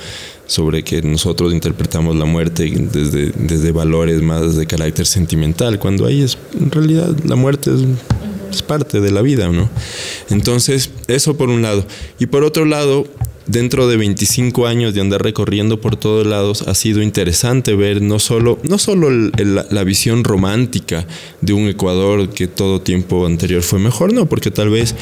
sobre 0.47 0.83
que 0.83 1.03
nosotros 1.03 1.53
interpretamos 1.53 2.17
la 2.17 2.25
muerte 2.25 2.71
desde, 2.93 3.33
desde 3.33 3.73
valores 3.73 4.23
más 4.23 4.57
de 4.57 4.67
carácter 4.67 5.07
sentimental, 5.07 5.79
cuando 5.79 6.07
ahí 6.07 6.23
es, 6.23 6.37
en 6.59 6.71
realidad 6.71 7.17
la 7.25 7.37
muerte 7.37 7.71
es, 7.73 7.81
es 8.53 8.63
parte 8.63 9.01
de 9.01 9.11
la 9.11 9.23
vida, 9.23 9.49
¿no? 9.49 9.69
Entonces, 10.29 10.91
eso 11.09 11.37
por 11.37 11.49
un 11.49 11.63
lado. 11.63 11.85
Y 12.19 12.27
por 12.27 12.45
otro 12.45 12.65
lado, 12.65 13.07
dentro 13.51 13.89
de 13.89 13.97
25 13.97 14.67
años 14.67 14.95
de 14.95 15.01
andar 15.01 15.23
recorriendo 15.23 15.81
por 15.81 15.97
todos 15.97 16.27
lados, 16.27 16.63
ha 16.63 16.75
sido 16.75 17.03
interesante 17.03 17.75
ver 17.75 18.01
no 18.01 18.19
solo, 18.19 18.59
no 18.63 18.79
solo 18.79 19.11
la 19.11 19.85
visión 19.85 20.25
romántica 20.25 21.07
de 21.41 21.53
un 21.53 21.69
Ecuador 21.69 22.29
que 22.31 22.47
todo 22.47 22.81
tiempo 22.81 23.27
anterior 23.27 23.63
fue 23.63 23.79
mejor, 23.79 24.13
no, 24.13 24.27
porque 24.27 24.51
tal 24.51 24.71
vez 24.71 24.95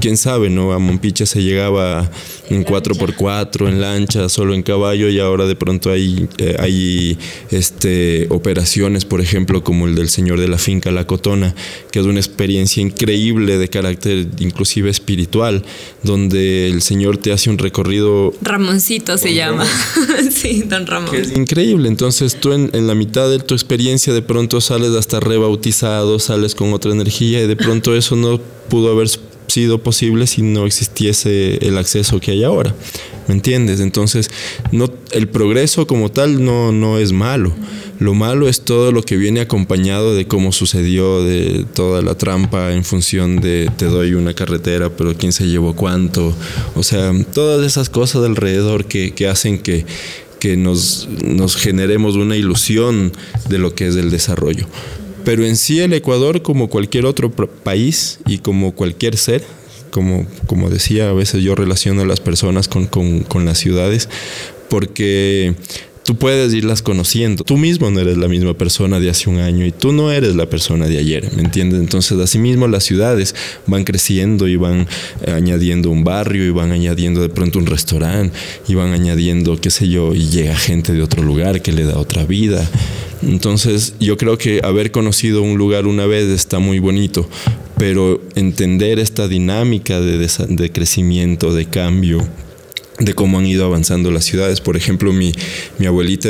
quién 0.00 0.16
sabe, 0.16 0.50
¿no? 0.50 0.72
A 0.72 0.78
Mompiche 0.78 1.26
se 1.26 1.42
llegaba 1.42 2.10
en 2.48 2.64
4x4, 2.64 3.68
en 3.68 3.80
lancha, 3.80 4.28
solo 4.28 4.54
en 4.54 4.62
caballo 4.62 5.08
y 5.08 5.20
ahora 5.20 5.46
de 5.46 5.54
pronto 5.54 5.90
hay, 5.90 6.28
eh, 6.38 6.56
hay 6.58 7.18
este, 7.50 8.26
operaciones, 8.30 9.04
por 9.04 9.20
ejemplo, 9.20 9.62
como 9.62 9.86
el 9.86 9.94
del 9.94 10.08
señor 10.08 10.40
de 10.40 10.48
la 10.48 10.58
finca 10.58 10.90
La 10.90 11.06
Cotona, 11.06 11.54
que 11.92 12.00
es 12.00 12.06
una 12.06 12.18
experiencia 12.18 12.82
increíble 12.82 13.58
de 13.58 13.68
carácter 13.68 14.26
inclusive 14.40 14.90
espiritual, 14.90 15.62
donde 16.02 16.68
el 16.68 16.82
señor 16.82 17.18
te 17.18 17.32
hace 17.32 17.50
un 17.50 17.58
recorrido... 17.58 18.32
Ramoncito 18.42 19.16
se 19.18 19.34
llama. 19.34 19.64
sí, 20.30 20.64
don 20.66 20.86
Ramón. 20.86 21.14
es 21.14 21.36
increíble, 21.36 21.88
entonces 21.88 22.40
tú 22.40 22.52
en, 22.52 22.70
en 22.72 22.86
la 22.86 22.94
mitad 22.94 23.30
de 23.30 23.38
tu 23.38 23.54
experiencia 23.54 24.12
de 24.12 24.22
pronto 24.22 24.60
sales 24.60 24.90
hasta 24.90 25.20
rebautizado, 25.20 26.18
sales 26.18 26.54
con 26.54 26.72
otra 26.72 26.92
energía 26.92 27.42
y 27.42 27.46
de 27.46 27.56
pronto 27.56 27.94
eso 27.94 28.16
no 28.16 28.40
pudo 28.68 28.92
haber 28.92 29.08
sido 29.50 29.82
posible 29.82 30.26
si 30.26 30.42
no 30.42 30.66
existiese 30.66 31.58
el 31.66 31.76
acceso 31.78 32.20
que 32.20 32.32
hay 32.32 32.44
ahora. 32.44 32.74
¿Me 33.28 33.34
entiendes? 33.34 33.80
Entonces, 33.80 34.30
el 35.12 35.28
progreso 35.28 35.86
como 35.86 36.10
tal 36.10 36.44
no, 36.44 36.72
no 36.72 36.98
es 36.98 37.12
malo. 37.12 37.52
Lo 38.00 38.14
malo 38.14 38.48
es 38.48 38.62
todo 38.62 38.92
lo 38.92 39.02
que 39.02 39.16
viene 39.16 39.40
acompañado 39.40 40.14
de 40.14 40.26
cómo 40.26 40.52
sucedió, 40.52 41.22
de 41.22 41.66
toda 41.74 42.00
la 42.00 42.16
trampa 42.16 42.72
en 42.72 42.82
función 42.82 43.40
de 43.40 43.70
te 43.76 43.84
doy 43.84 44.14
una 44.14 44.32
carretera, 44.34 44.88
pero 44.88 45.14
quién 45.14 45.32
se 45.32 45.46
llevó 45.46 45.76
cuánto. 45.76 46.34
O 46.74 46.82
sea, 46.82 47.12
todas 47.32 47.64
esas 47.64 47.90
cosas 47.90 48.24
alrededor 48.24 48.86
que, 48.86 49.12
que 49.12 49.28
hacen 49.28 49.58
que, 49.58 49.84
que 50.40 50.56
nos, 50.56 51.08
nos 51.22 51.56
generemos 51.56 52.16
una 52.16 52.36
ilusión 52.36 53.12
de 53.48 53.58
lo 53.58 53.74
que 53.74 53.86
es 53.86 53.96
el 53.96 54.10
desarrollo. 54.10 54.66
Pero 55.24 55.44
en 55.44 55.56
sí 55.56 55.80
el 55.80 55.92
Ecuador, 55.92 56.42
como 56.42 56.68
cualquier 56.68 57.06
otro 57.06 57.30
país 57.30 58.20
y 58.26 58.38
como 58.38 58.72
cualquier 58.72 59.16
ser, 59.16 59.44
como, 59.90 60.26
como 60.46 60.70
decía, 60.70 61.10
a 61.10 61.12
veces 61.12 61.42
yo 61.42 61.54
relaciono 61.54 62.02
a 62.02 62.06
las 62.06 62.20
personas 62.20 62.68
con, 62.68 62.86
con 62.86 63.44
las 63.44 63.58
ciudades, 63.58 64.08
porque 64.68 65.54
tú 66.10 66.16
puedes 66.16 66.52
irlas 66.52 66.82
conociendo. 66.82 67.44
Tú 67.44 67.56
mismo 67.56 67.88
no 67.88 68.00
eres 68.00 68.16
la 68.16 68.26
misma 68.26 68.54
persona 68.54 68.98
de 68.98 69.10
hace 69.10 69.30
un 69.30 69.38
año 69.38 69.64
y 69.64 69.70
tú 69.70 69.92
no 69.92 70.10
eres 70.10 70.34
la 70.34 70.46
persona 70.46 70.88
de 70.88 70.98
ayer, 70.98 71.30
¿me 71.36 71.42
entiendes? 71.42 71.78
Entonces, 71.78 72.18
asimismo, 72.18 72.66
las 72.66 72.82
ciudades 72.82 73.32
van 73.68 73.84
creciendo 73.84 74.48
y 74.48 74.56
van 74.56 74.88
añadiendo 75.28 75.88
un 75.88 76.02
barrio 76.02 76.44
y 76.44 76.50
van 76.50 76.72
añadiendo 76.72 77.22
de 77.22 77.28
pronto 77.28 77.60
un 77.60 77.66
restaurante 77.66 78.36
y 78.66 78.74
van 78.74 78.92
añadiendo, 78.92 79.60
qué 79.60 79.70
sé 79.70 79.86
yo, 79.86 80.12
y 80.12 80.26
llega 80.30 80.56
gente 80.56 80.92
de 80.92 81.00
otro 81.00 81.22
lugar 81.22 81.62
que 81.62 81.70
le 81.70 81.84
da 81.84 81.96
otra 81.96 82.24
vida. 82.24 82.68
Entonces 83.22 83.94
yo 84.00 84.16
creo 84.16 84.36
que 84.36 84.62
haber 84.64 84.90
conocido 84.90 85.42
un 85.42 85.58
lugar 85.58 85.86
una 85.86 86.06
vez 86.06 86.24
está 86.24 86.58
muy 86.58 86.80
bonito, 86.80 87.28
pero 87.78 88.20
entender 88.34 88.98
esta 88.98 89.28
dinámica 89.28 90.00
de, 90.00 90.28
de 90.48 90.72
crecimiento, 90.72 91.54
de 91.54 91.66
cambio, 91.66 92.26
de 93.00 93.14
cómo 93.14 93.38
han 93.38 93.46
ido 93.46 93.64
avanzando 93.64 94.10
las 94.10 94.24
ciudades. 94.24 94.60
Por 94.60 94.76
ejemplo, 94.76 95.12
mi, 95.12 95.32
mi 95.78 95.86
abuelita 95.86 96.28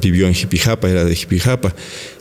vivió 0.00 0.26
en 0.26 0.34
Jipijapa, 0.34 0.90
era 0.90 1.04
de 1.04 1.14
Jipijapa, 1.14 1.74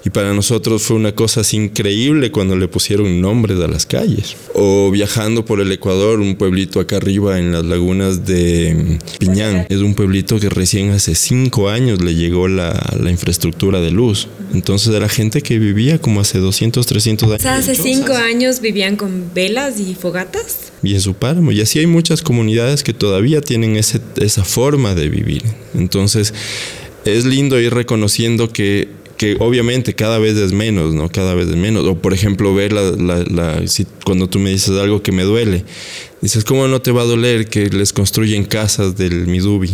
y 0.05 0.09
para 0.09 0.33
nosotros 0.33 0.83
fue 0.83 0.97
una 0.97 1.13
cosa 1.13 1.41
así 1.41 1.55
increíble 1.55 2.29
cuando 2.29 2.57
le 2.57 2.67
pusieron 2.67 3.21
nombres 3.21 3.59
a 3.61 3.67
las 3.67 3.85
calles. 3.85 4.35
O 4.53 4.91
viajando 4.91 5.45
por 5.45 5.61
el 5.61 5.71
Ecuador, 5.71 6.19
un 6.19 6.35
pueblito 6.35 6.81
acá 6.81 6.97
arriba 6.97 7.39
en 7.39 7.53
las 7.53 7.63
lagunas 7.63 8.25
de 8.25 8.99
Piñán, 9.19 9.65
es 9.69 9.77
un 9.77 9.95
pueblito 9.95 10.39
que 10.39 10.49
recién 10.49 10.91
hace 10.91 11.15
cinco 11.15 11.69
años 11.69 12.01
le 12.01 12.15
llegó 12.15 12.49
la, 12.49 12.97
la 12.99 13.11
infraestructura 13.11 13.79
de 13.79 13.91
luz. 13.91 14.27
Entonces 14.53 14.93
era 14.93 15.07
gente 15.07 15.41
que 15.41 15.57
vivía 15.57 15.99
como 15.99 16.19
hace 16.19 16.39
200, 16.39 16.85
300 16.85 17.29
años. 17.29 17.39
O 17.39 17.41
sea, 17.41 17.55
hace 17.55 17.75
cinco 17.75 18.13
años 18.13 18.59
vivían 18.59 18.97
con 18.97 19.31
velas 19.33 19.79
y 19.79 19.95
fogatas. 19.95 20.73
Y 20.83 20.95
en 20.95 21.01
su 21.01 21.13
páramo. 21.13 21.53
Y 21.53 21.61
así 21.61 21.79
hay 21.79 21.87
muchas 21.87 22.21
comunidades 22.21 22.83
que 22.83 22.93
todavía 22.93 23.39
tienen 23.39 23.77
ese, 23.77 24.01
esa 24.17 24.43
forma 24.43 24.95
de 24.95 25.07
vivir. 25.07 25.43
Entonces 25.73 26.33
es 27.05 27.25
lindo 27.25 27.59
ir 27.59 27.73
reconociendo 27.73 28.51
que 28.51 28.89
que 29.23 29.37
obviamente 29.39 29.93
cada 29.93 30.19
vez 30.19 30.35
es 30.35 30.51
menos, 30.51 30.93
¿no? 30.93 31.07
Cada 31.07 31.33
vez 31.33 31.47
es 31.47 31.55
menos. 31.55 31.85
O 31.85 31.95
por 31.95 32.13
ejemplo, 32.13 32.53
ver 32.53 32.73
la, 32.73 32.91
la, 32.91 33.23
la 33.23 33.67
si, 33.69 33.87
cuando 34.03 34.27
tú 34.27 34.37
me 34.37 34.49
dices 34.49 34.77
algo 34.77 35.01
que 35.01 35.13
me 35.13 35.23
duele, 35.23 35.63
dices, 36.19 36.43
¿cómo 36.43 36.67
no 36.67 36.81
te 36.81 36.91
va 36.91 37.03
a 37.03 37.05
doler 37.05 37.47
que 37.47 37.69
les 37.69 37.93
construyen 37.93 38.43
casas 38.43 38.97
del 38.97 39.27
Midubi? 39.27 39.71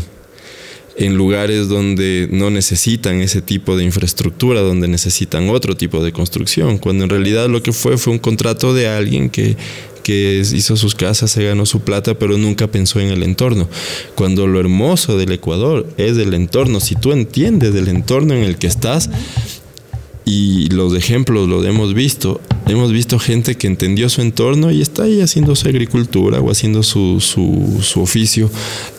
en 0.97 1.15
lugares 1.15 1.69
donde 1.69 2.27
no 2.29 2.49
necesitan 2.49 3.21
ese 3.21 3.41
tipo 3.41 3.77
de 3.77 3.85
infraestructura, 3.85 4.59
donde 4.59 4.89
necesitan 4.89 5.49
otro 5.49 5.77
tipo 5.77 6.03
de 6.03 6.11
construcción, 6.11 6.77
cuando 6.77 7.05
en 7.05 7.09
realidad 7.09 7.47
lo 7.47 7.63
que 7.63 7.71
fue 7.71 7.97
fue 7.97 8.11
un 8.11 8.19
contrato 8.19 8.73
de 8.73 8.87
alguien 8.87 9.29
que, 9.29 9.55
que 10.09 10.39
hizo 10.39 10.75
sus 10.75 10.95
casas, 10.95 11.29
se 11.29 11.43
ganó 11.43 11.67
su 11.67 11.81
plata, 11.81 12.17
pero 12.17 12.35
nunca 12.35 12.65
pensó 12.65 12.99
en 12.99 13.09
el 13.09 13.21
entorno. 13.21 13.69
Cuando 14.15 14.47
lo 14.47 14.59
hermoso 14.59 15.19
del 15.19 15.31
Ecuador 15.31 15.87
es 15.97 16.17
el 16.17 16.33
entorno, 16.33 16.79
si 16.79 16.95
tú 16.95 17.11
entiendes 17.11 17.75
del 17.75 17.89
entorno 17.89 18.33
en 18.33 18.43
el 18.43 18.57
que 18.57 18.65
estás, 18.65 19.11
y 20.29 20.69
los 20.69 20.93
ejemplos 20.93 21.49
los 21.49 21.65
hemos 21.65 21.95
visto. 21.95 22.39
Hemos 22.67 22.91
visto 22.91 23.17
gente 23.17 23.55
que 23.55 23.65
entendió 23.65 24.09
su 24.09 24.21
entorno 24.21 24.69
y 24.69 24.79
está 24.79 25.03
ahí 25.03 25.21
haciendo 25.21 25.55
su 25.55 25.67
agricultura 25.67 26.39
o 26.39 26.51
haciendo 26.51 26.83
su, 26.83 27.19
su, 27.19 27.79
su 27.81 27.99
oficio 27.99 28.51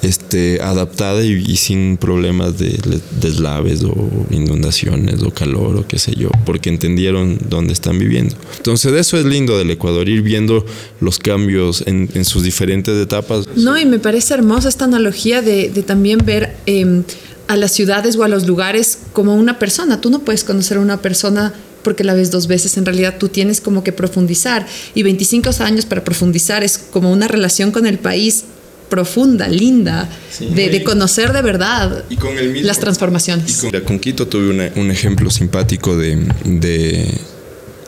este, 0.02 0.60
adaptada 0.60 1.24
y, 1.24 1.54
sin 1.54 1.98
problemas 1.98 2.58
de 2.58 2.76
deslaves 3.20 3.84
o 3.84 3.94
inundaciones 4.32 5.22
o 5.22 5.30
calor 5.30 5.76
o 5.76 5.86
qué 5.86 6.00
sé 6.00 6.16
yo, 6.16 6.30
porque 6.44 6.68
entendieron 6.68 7.38
dónde 7.48 7.74
están 7.74 8.00
viviendo. 8.00 8.34
Entonces 8.56 8.92
eso 8.94 9.16
es 9.16 9.24
lindo 9.24 9.56
del 9.56 9.70
Ecuador, 9.70 10.08
ir 10.08 10.22
viendo 10.22 10.66
los 11.00 11.20
cambios 11.20 11.84
en, 11.86 12.08
en 12.14 12.24
sus 12.24 12.42
diferentes 12.42 13.00
etapas. 13.00 13.46
No, 13.54 13.78
y 13.78 13.86
me 13.86 14.00
parece 14.00 14.34
hermosa 14.34 14.68
esta 14.68 14.86
analogía 14.86 15.42
de, 15.42 15.70
de 15.70 15.82
también 15.84 16.18
ver... 16.24 16.56
Eh, 16.66 17.04
a 17.50 17.56
las 17.56 17.72
ciudades 17.72 18.14
o 18.14 18.22
a 18.22 18.28
los 18.28 18.46
lugares 18.46 18.98
como 19.12 19.34
una 19.34 19.58
persona. 19.58 20.00
Tú 20.00 20.08
no 20.08 20.20
puedes 20.20 20.44
conocer 20.44 20.76
a 20.76 20.80
una 20.80 21.02
persona 21.02 21.52
porque 21.82 22.04
la 22.04 22.14
ves 22.14 22.30
dos 22.30 22.46
veces, 22.46 22.76
en 22.76 22.84
realidad 22.86 23.16
tú 23.18 23.28
tienes 23.28 23.60
como 23.60 23.82
que 23.82 23.90
profundizar 23.90 24.66
y 24.94 25.02
25 25.02 25.50
años 25.58 25.84
para 25.84 26.04
profundizar 26.04 26.62
es 26.62 26.78
como 26.78 27.10
una 27.10 27.26
relación 27.26 27.72
con 27.72 27.86
el 27.86 27.98
país 27.98 28.44
profunda, 28.88 29.48
linda, 29.48 30.08
sí, 30.30 30.46
de, 30.46 30.68
de, 30.68 30.84
conocer 30.84 31.32
de 31.32 31.42
verdad 31.42 32.04
y 32.08 32.16
con 32.16 32.38
el 32.38 32.50
mismo, 32.50 32.68
las 32.68 32.78
transformaciones. 32.78 33.64
Y 33.64 33.70
con, 33.70 33.80
con 33.80 33.98
Quito 33.98 34.28
tuve 34.28 34.50
una, 34.50 34.70
un 34.76 34.92
ejemplo 34.92 35.28
simpático 35.30 35.96
de, 35.96 36.18
de, 36.44 37.12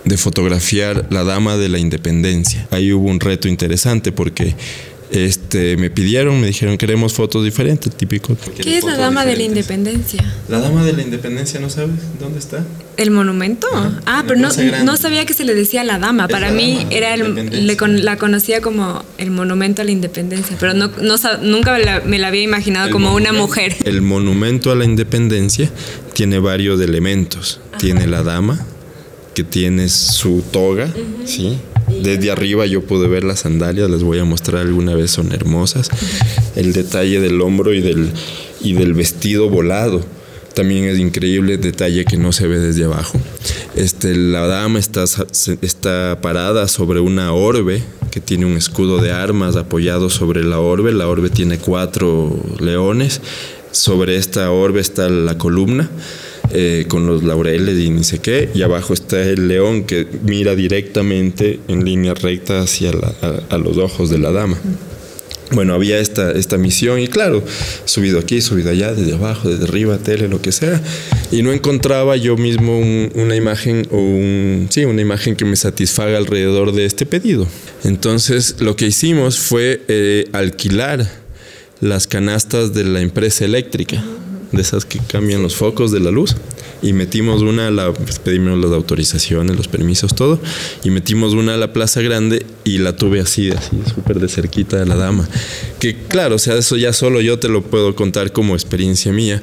de 0.04 0.16
fotografiar 0.16 1.06
la 1.10 1.22
Dama 1.22 1.56
de 1.56 1.68
la 1.68 1.78
Independencia. 1.78 2.66
Ahí 2.72 2.92
hubo 2.92 3.08
un 3.08 3.20
reto 3.20 3.46
interesante 3.46 4.10
porque 4.10 4.56
este, 5.12 5.76
me 5.76 5.90
pidieron, 5.90 6.40
me 6.40 6.46
dijeron 6.46 6.78
queremos 6.78 7.12
fotos 7.12 7.44
diferentes, 7.44 7.94
típico. 7.94 8.36
¿Qué 8.60 8.78
es 8.78 8.84
la 8.84 8.96
Dama 8.96 9.24
de 9.26 9.36
la 9.36 9.42
Independencia? 9.42 10.22
La 10.48 10.58
Dama 10.58 10.84
de 10.84 10.94
la 10.94 11.02
Independencia, 11.02 11.60
¿no 11.60 11.68
sabes 11.68 11.96
dónde 12.18 12.38
está? 12.38 12.64
¿El 12.96 13.10
monumento? 13.10 13.66
Ajá, 13.72 14.00
ah, 14.06 14.24
pero 14.26 14.40
no, 14.40 14.48
no, 14.84 14.96
sabía 14.96 15.26
que 15.26 15.34
se 15.34 15.44
le 15.44 15.54
decía 15.54 15.84
la 15.84 15.98
Dama. 15.98 16.28
Para 16.28 16.48
la 16.48 16.54
mí 16.54 16.78
dama, 16.78 16.90
era 16.90 17.14
el, 17.14 17.66
le 17.66 17.76
con, 17.76 18.04
la 18.04 18.16
conocía 18.16 18.60
como 18.60 19.04
el 19.18 19.30
monumento 19.30 19.82
a 19.82 19.84
la 19.84 19.90
Independencia, 19.90 20.56
pero 20.58 20.72
no, 20.72 20.90
no 21.00 21.16
nunca 21.42 21.72
me 21.72 21.84
la, 21.84 22.00
me 22.00 22.18
la, 22.18 22.28
había 22.28 22.42
imaginado 22.42 22.86
el 22.86 22.92
como 22.92 23.14
una 23.14 23.32
mujer. 23.32 23.76
El 23.84 24.00
monumento 24.02 24.70
a 24.70 24.74
la 24.74 24.84
Independencia 24.84 25.70
tiene 26.14 26.38
varios 26.38 26.80
elementos. 26.80 27.60
Ajá. 27.70 27.78
Tiene 27.78 28.06
la 28.06 28.22
Dama, 28.22 28.64
que 29.34 29.44
tiene 29.44 29.88
su 29.88 30.42
toga, 30.50 30.86
uh 30.86 30.88
-huh. 30.88 31.26
¿sí? 31.26 31.58
Desde 32.02 32.30
arriba 32.30 32.66
yo 32.66 32.82
pude 32.82 33.08
ver 33.08 33.24
las 33.24 33.40
sandalias, 33.40 33.90
les 33.90 34.02
voy 34.02 34.18
a 34.18 34.24
mostrar 34.24 34.62
alguna 34.62 34.94
vez, 34.94 35.10
son 35.10 35.32
hermosas. 35.32 35.88
El 36.56 36.72
detalle 36.72 37.20
del 37.20 37.40
hombro 37.40 37.72
y 37.72 37.80
del, 37.80 38.10
y 38.60 38.74
del 38.74 38.94
vestido 38.94 39.48
volado 39.48 40.04
también 40.52 40.84
es 40.84 40.98
increíble 40.98 41.56
detalle 41.56 42.04
que 42.04 42.16
no 42.16 42.32
se 42.32 42.46
ve 42.46 42.58
desde 42.58 42.84
abajo. 42.84 43.18
Este, 43.74 44.14
la 44.14 44.46
dama 44.46 44.78
está, 44.78 45.04
está 45.62 46.18
parada 46.20 46.68
sobre 46.68 47.00
una 47.00 47.32
orbe 47.32 47.82
que 48.10 48.20
tiene 48.20 48.44
un 48.44 48.56
escudo 48.56 48.98
de 48.98 49.12
armas 49.12 49.56
apoyado 49.56 50.10
sobre 50.10 50.44
la 50.44 50.60
orbe. 50.60 50.92
La 50.92 51.08
orbe 51.08 51.30
tiene 51.30 51.58
cuatro 51.58 52.38
leones. 52.60 53.20
Sobre 53.70 54.16
esta 54.16 54.50
orbe 54.50 54.80
está 54.80 55.08
la 55.08 55.38
columna. 55.38 55.88
Eh, 56.54 56.84
con 56.86 57.06
los 57.06 57.22
laureles 57.22 57.78
y 57.78 57.88
ni 57.88 58.04
sé 58.04 58.18
qué, 58.18 58.50
y 58.54 58.60
abajo 58.60 58.92
está 58.92 59.22
el 59.22 59.48
león 59.48 59.84
que 59.84 60.06
mira 60.22 60.54
directamente 60.54 61.60
en 61.66 61.82
línea 61.82 62.12
recta 62.12 62.60
hacia 62.60 62.90
a 63.48 63.56
los 63.56 63.78
ojos 63.78 64.10
de 64.10 64.18
la 64.18 64.32
dama 64.32 64.58
bueno, 65.54 65.74
había 65.74 65.98
esta, 65.98 66.32
esta 66.32 66.58
misión 66.58 67.00
y 67.00 67.08
claro, 67.08 67.42
subido 67.84 68.18
aquí, 68.18 68.40
subido 68.40 68.70
allá, 68.70 68.94
desde 68.94 69.14
abajo, 69.14 69.48
desde 69.48 69.64
arriba, 69.64 69.98
tele, 69.98 70.28
lo 70.28 70.40
que 70.40 70.52
sea, 70.52 70.82
y 71.30 71.42
no 71.42 71.52
encontraba 71.52 72.16
yo 72.16 72.36
mismo 72.36 72.78
una 73.14 73.36
imagen 73.36 73.86
o 73.90 74.68
sí, 74.70 74.84
una 74.84 75.02
imagen 75.02 75.36
que 75.36 75.44
me 75.44 75.56
satisfaga 75.56 76.18
alrededor 76.18 76.72
de 76.72 76.86
este 76.86 77.06
pedido. 77.06 77.46
Entonces 77.84 78.56
lo 78.60 78.76
que 78.76 78.86
hicimos 78.86 79.38
fue 79.38 79.82
eh, 79.88 80.26
alquilar 80.32 81.08
las 81.80 82.06
canastas 82.06 82.72
de 82.72 82.84
la 82.84 83.00
empresa 83.00 83.44
eléctrica, 83.44 84.02
de 84.52 84.62
esas 84.62 84.84
que 84.84 84.98
cambian 84.98 85.42
los 85.42 85.56
focos 85.56 85.90
de 85.90 86.00
la 86.00 86.10
luz. 86.10 86.36
Y 86.82 86.92
metimos 86.92 87.42
una, 87.42 87.70
la, 87.70 87.92
pues, 87.92 88.18
pedimos 88.18 88.58
las 88.58 88.72
autorizaciones, 88.72 89.56
los 89.56 89.68
permisos, 89.68 90.16
todo, 90.16 90.40
y 90.82 90.90
metimos 90.90 91.32
una 91.32 91.54
a 91.54 91.56
la 91.56 91.72
Plaza 91.72 92.02
Grande 92.02 92.44
y 92.64 92.78
la 92.78 92.96
tuve 92.96 93.20
así, 93.20 93.50
así, 93.50 93.76
súper 93.94 94.18
de 94.18 94.28
cerquita 94.28 94.78
de 94.78 94.86
la 94.86 94.96
dama. 94.96 95.28
Que 95.78 95.96
claro, 96.08 96.36
o 96.36 96.38
sea, 96.38 96.56
eso 96.56 96.76
ya 96.76 96.92
solo 96.92 97.20
yo 97.20 97.38
te 97.38 97.48
lo 97.48 97.62
puedo 97.62 97.94
contar 97.94 98.32
como 98.32 98.54
experiencia 98.54 99.12
mía, 99.12 99.40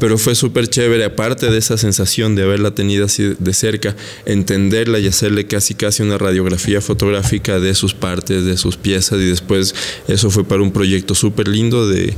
pero 0.00 0.18
fue 0.18 0.34
súper 0.34 0.66
chévere, 0.66 1.04
aparte 1.04 1.50
de 1.50 1.58
esa 1.58 1.76
sensación 1.76 2.34
de 2.34 2.42
haberla 2.42 2.74
tenido 2.74 3.04
así 3.04 3.34
de 3.38 3.54
cerca, 3.54 3.94
entenderla 4.24 4.98
y 4.98 5.06
hacerle 5.06 5.46
casi 5.46 5.74
casi 5.74 6.02
una 6.02 6.18
radiografía 6.18 6.80
fotográfica 6.80 7.60
de 7.60 7.74
sus 7.74 7.94
partes, 7.94 8.44
de 8.44 8.56
sus 8.56 8.76
piezas, 8.76 9.20
y 9.20 9.26
después 9.26 9.74
eso 10.08 10.30
fue 10.30 10.44
para 10.44 10.62
un 10.62 10.72
proyecto 10.72 11.14
súper 11.14 11.46
lindo 11.46 11.88
de 11.88 12.14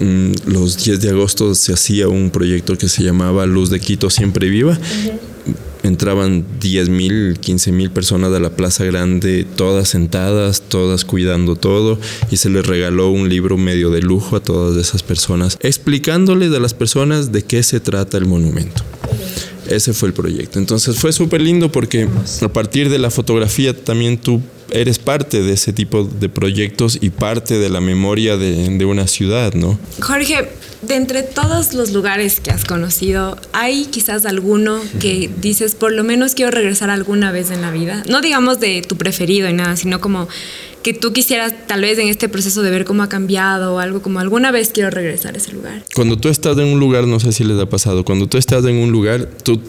Mm, 0.00 0.32
los 0.46 0.82
10 0.82 1.00
de 1.02 1.10
agosto 1.10 1.54
se 1.54 1.74
hacía 1.74 2.08
un 2.08 2.30
proyecto 2.30 2.76
que 2.78 2.88
se 2.88 3.02
llamaba 3.02 3.44
Luz 3.44 3.68
de 3.68 3.80
Quito 3.80 4.08
Siempre 4.08 4.48
Viva. 4.48 4.78
Entraban 5.82 6.44
10 6.60 6.88
mil, 6.88 7.38
15 7.38 7.72
mil 7.72 7.90
personas 7.90 8.32
de 8.32 8.40
la 8.40 8.50
Plaza 8.50 8.84
Grande, 8.84 9.46
todas 9.56 9.88
sentadas, 9.88 10.62
todas 10.62 11.04
cuidando 11.04 11.56
todo, 11.56 11.98
y 12.30 12.36
se 12.36 12.50
les 12.50 12.66
regaló 12.66 13.10
un 13.10 13.28
libro 13.28 13.56
medio 13.56 13.90
de 13.90 14.02
lujo 14.02 14.36
a 14.36 14.40
todas 14.40 14.76
esas 14.76 15.02
personas, 15.02 15.58
explicándoles 15.60 16.52
a 16.52 16.60
las 16.60 16.74
personas 16.74 17.32
de 17.32 17.42
qué 17.42 17.62
se 17.62 17.80
trata 17.80 18.18
el 18.18 18.26
monumento. 18.26 18.82
Ese 19.70 19.92
fue 19.94 20.08
el 20.08 20.14
proyecto. 20.14 20.58
Entonces 20.58 20.96
fue 20.96 21.12
súper 21.12 21.40
lindo 21.40 21.70
porque 21.70 22.08
a 22.42 22.48
partir 22.48 22.90
de 22.90 22.98
la 22.98 23.10
fotografía 23.10 23.72
también 23.72 24.18
tú 24.18 24.42
eres 24.72 24.98
parte 24.98 25.42
de 25.42 25.52
ese 25.52 25.72
tipo 25.72 26.04
de 26.04 26.28
proyectos 26.28 26.98
y 27.00 27.10
parte 27.10 27.58
de 27.58 27.68
la 27.70 27.80
memoria 27.80 28.36
de, 28.36 28.84
una 28.84 29.06
ciudad, 29.06 29.54
¿no? 29.54 29.78
Jorge, 30.00 30.48
de 30.82 30.94
entre 30.96 31.22
todos 31.22 31.74
los 31.74 31.92
lugares 31.92 32.40
que 32.40 32.50
has 32.50 32.64
conocido, 32.64 33.38
¿hay 33.52 33.84
quizás 33.86 34.26
alguno 34.26 34.80
que 34.98 35.30
dices, 35.40 35.74
por 35.74 35.92
lo 35.92 36.02
menos 36.02 36.34
quiero 36.34 36.50
regresar 36.50 36.90
alguna 36.90 37.30
vez 37.30 37.50
en 37.50 37.60
la 37.60 37.70
vida? 37.70 38.02
No 38.08 38.20
digamos 38.20 38.58
de 38.58 38.82
tu 38.82 38.96
preferido 38.96 39.48
y 39.48 39.52
nada, 39.52 39.76
sino 39.76 40.00
como 40.00 40.28
que 40.82 40.94
tú 40.94 41.12
quisieras 41.12 41.54
tal 41.66 41.82
vez 41.82 41.98
en 41.98 42.08
este 42.08 42.28
proceso 42.28 42.62
de 42.62 42.70
ver 42.70 42.84
cómo 42.84 43.02
ha 43.02 43.08
cambiado 43.08 43.74
o 43.74 43.78
algo 43.78 44.02
como 44.02 44.18
alguna 44.18 44.50
vez 44.50 44.70
quiero 44.72 44.90
regresar 44.90 45.34
a 45.34 45.38
ese 45.38 45.52
lugar. 45.52 45.84
Cuando 45.94 46.16
tú 46.16 46.28
estás 46.28 46.56
en 46.58 46.66
un 46.66 46.80
lugar, 46.80 47.06
no 47.06 47.20
sé 47.20 47.32
si 47.32 47.44
les 47.44 47.58
ha 47.58 47.68
pasado, 47.68 48.04
cuando 48.04 48.26
tú 48.26 48.38
estás 48.38 48.64
en 48.64 48.76
un 48.76 48.90
lugar, 48.90 49.28
tú 49.42 49.60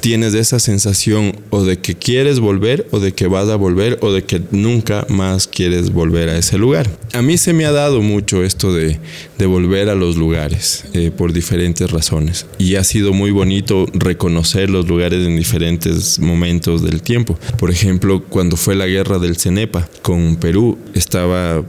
tienes 0.00 0.34
esa 0.34 0.58
sensación 0.58 1.36
o 1.50 1.64
de 1.64 1.78
que 1.78 1.94
quieres 1.94 2.40
volver 2.40 2.86
o 2.90 3.00
de 3.00 3.12
que 3.12 3.26
vas 3.26 3.48
a 3.48 3.56
volver 3.56 3.98
o 4.00 4.12
de 4.12 4.24
que 4.24 4.40
nunca 4.50 5.06
más 5.08 5.46
quieres 5.46 5.92
volver 5.92 6.28
a 6.28 6.38
ese 6.38 6.58
lugar. 6.58 6.88
A 7.12 7.22
mí 7.22 7.38
se 7.38 7.52
me 7.52 7.64
ha 7.66 7.72
dado 7.72 8.02
mucho 8.02 8.44
esto 8.44 8.72
de, 8.72 8.98
volver 9.46 9.88
a 9.88 9.94
los 9.94 10.16
lugares 10.16 10.84
eh, 10.92 11.10
por 11.10 11.32
diferentes 11.32 11.90
razones 11.90 12.46
y 12.58 12.74
ha 12.74 12.84
sido 12.84 13.12
muy 13.12 13.30
bonito 13.30 13.86
reconocer 13.94 14.68
los 14.68 14.86
lugares 14.86 15.26
en 15.26 15.36
diferentes 15.36 16.18
momentos 16.18 16.82
del 16.82 17.02
tiempo. 17.02 17.38
Por 17.58 17.70
ejemplo, 17.70 18.22
cuando 18.24 18.56
fue 18.56 18.74
la 18.74 18.86
guerra 18.86 19.18
del 19.18 19.36
Cenepa 19.36 19.88
con 20.02 20.36
Perú, 20.36 20.78
estaba 20.94 21.64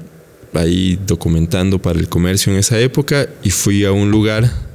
ahí 0.53 0.99
documentando 1.05 1.79
para 1.79 1.99
el 1.99 2.09
comercio 2.09 2.51
en 2.51 2.59
esa 2.59 2.79
época 2.79 3.29
y 3.43 3.51
fui 3.51 3.85
a 3.85 3.91
un 3.91 4.11
lugar 4.11 4.68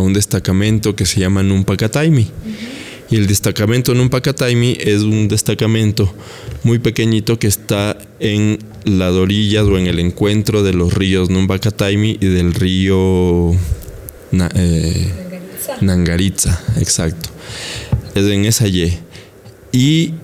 a 0.00 0.02
un 0.02 0.12
destacamento 0.12 0.96
que 0.96 1.06
se 1.06 1.20
llama 1.20 1.42
Numpacataimi. 1.42 2.28
Y 3.10 3.16
el 3.16 3.26
destacamento 3.26 3.94
Numpacataimi 3.94 4.76
es 4.80 5.02
un 5.02 5.28
destacamento 5.28 6.14
muy 6.62 6.78
pequeñito 6.78 7.38
que 7.38 7.48
está 7.48 7.98
en 8.20 8.58
las 8.84 9.12
orillas 9.12 9.64
o 9.64 9.78
en 9.78 9.86
el 9.86 9.98
encuentro 9.98 10.62
de 10.62 10.72
los 10.72 10.94
ríos 10.94 11.28
Numpacataimi 11.28 12.18
y 12.20 12.26
del 12.26 12.54
río 12.54 13.52
eh, 14.54 15.12
Nangaritza, 15.80 16.62
exacto. 16.78 17.30
Es 18.14 18.24
en 18.24 18.44
esa 18.44 18.68
Y. 18.68 18.98
Y 19.72 20.14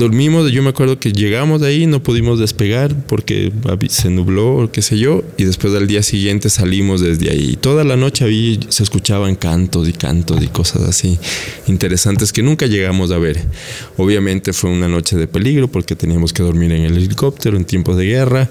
dormimos, 0.00 0.50
yo 0.50 0.62
me 0.62 0.70
acuerdo 0.70 0.98
que 0.98 1.12
llegamos 1.12 1.60
de 1.60 1.68
ahí, 1.68 1.86
no 1.86 2.02
pudimos 2.02 2.40
despegar 2.40 2.94
porque 3.06 3.52
se 3.88 4.10
nubló 4.10 4.56
o 4.56 4.72
qué 4.72 4.82
sé 4.82 4.98
yo, 4.98 5.22
y 5.36 5.44
después 5.44 5.72
al 5.74 5.86
día 5.86 6.02
siguiente 6.02 6.50
salimos 6.50 7.00
desde 7.00 7.30
ahí. 7.30 7.56
Toda 7.60 7.84
la 7.84 7.96
noche 7.96 8.24
ahí 8.24 8.58
se 8.68 8.82
escuchaban 8.82 9.36
cantos 9.36 9.88
y 9.88 9.92
cantos 9.92 10.42
y 10.42 10.48
cosas 10.48 10.82
así 10.82 11.18
interesantes 11.68 12.32
que 12.32 12.42
nunca 12.42 12.66
llegamos 12.66 13.12
a 13.12 13.18
ver. 13.18 13.40
Obviamente 13.96 14.52
fue 14.52 14.70
una 14.70 14.88
noche 14.88 15.16
de 15.16 15.28
peligro 15.28 15.68
porque 15.68 15.94
teníamos 15.94 16.32
que 16.32 16.42
dormir 16.42 16.72
en 16.72 16.84
el 16.86 16.96
helicóptero 16.96 17.56
en 17.56 17.64
tiempos 17.64 17.96
de 17.96 18.06
guerra. 18.06 18.48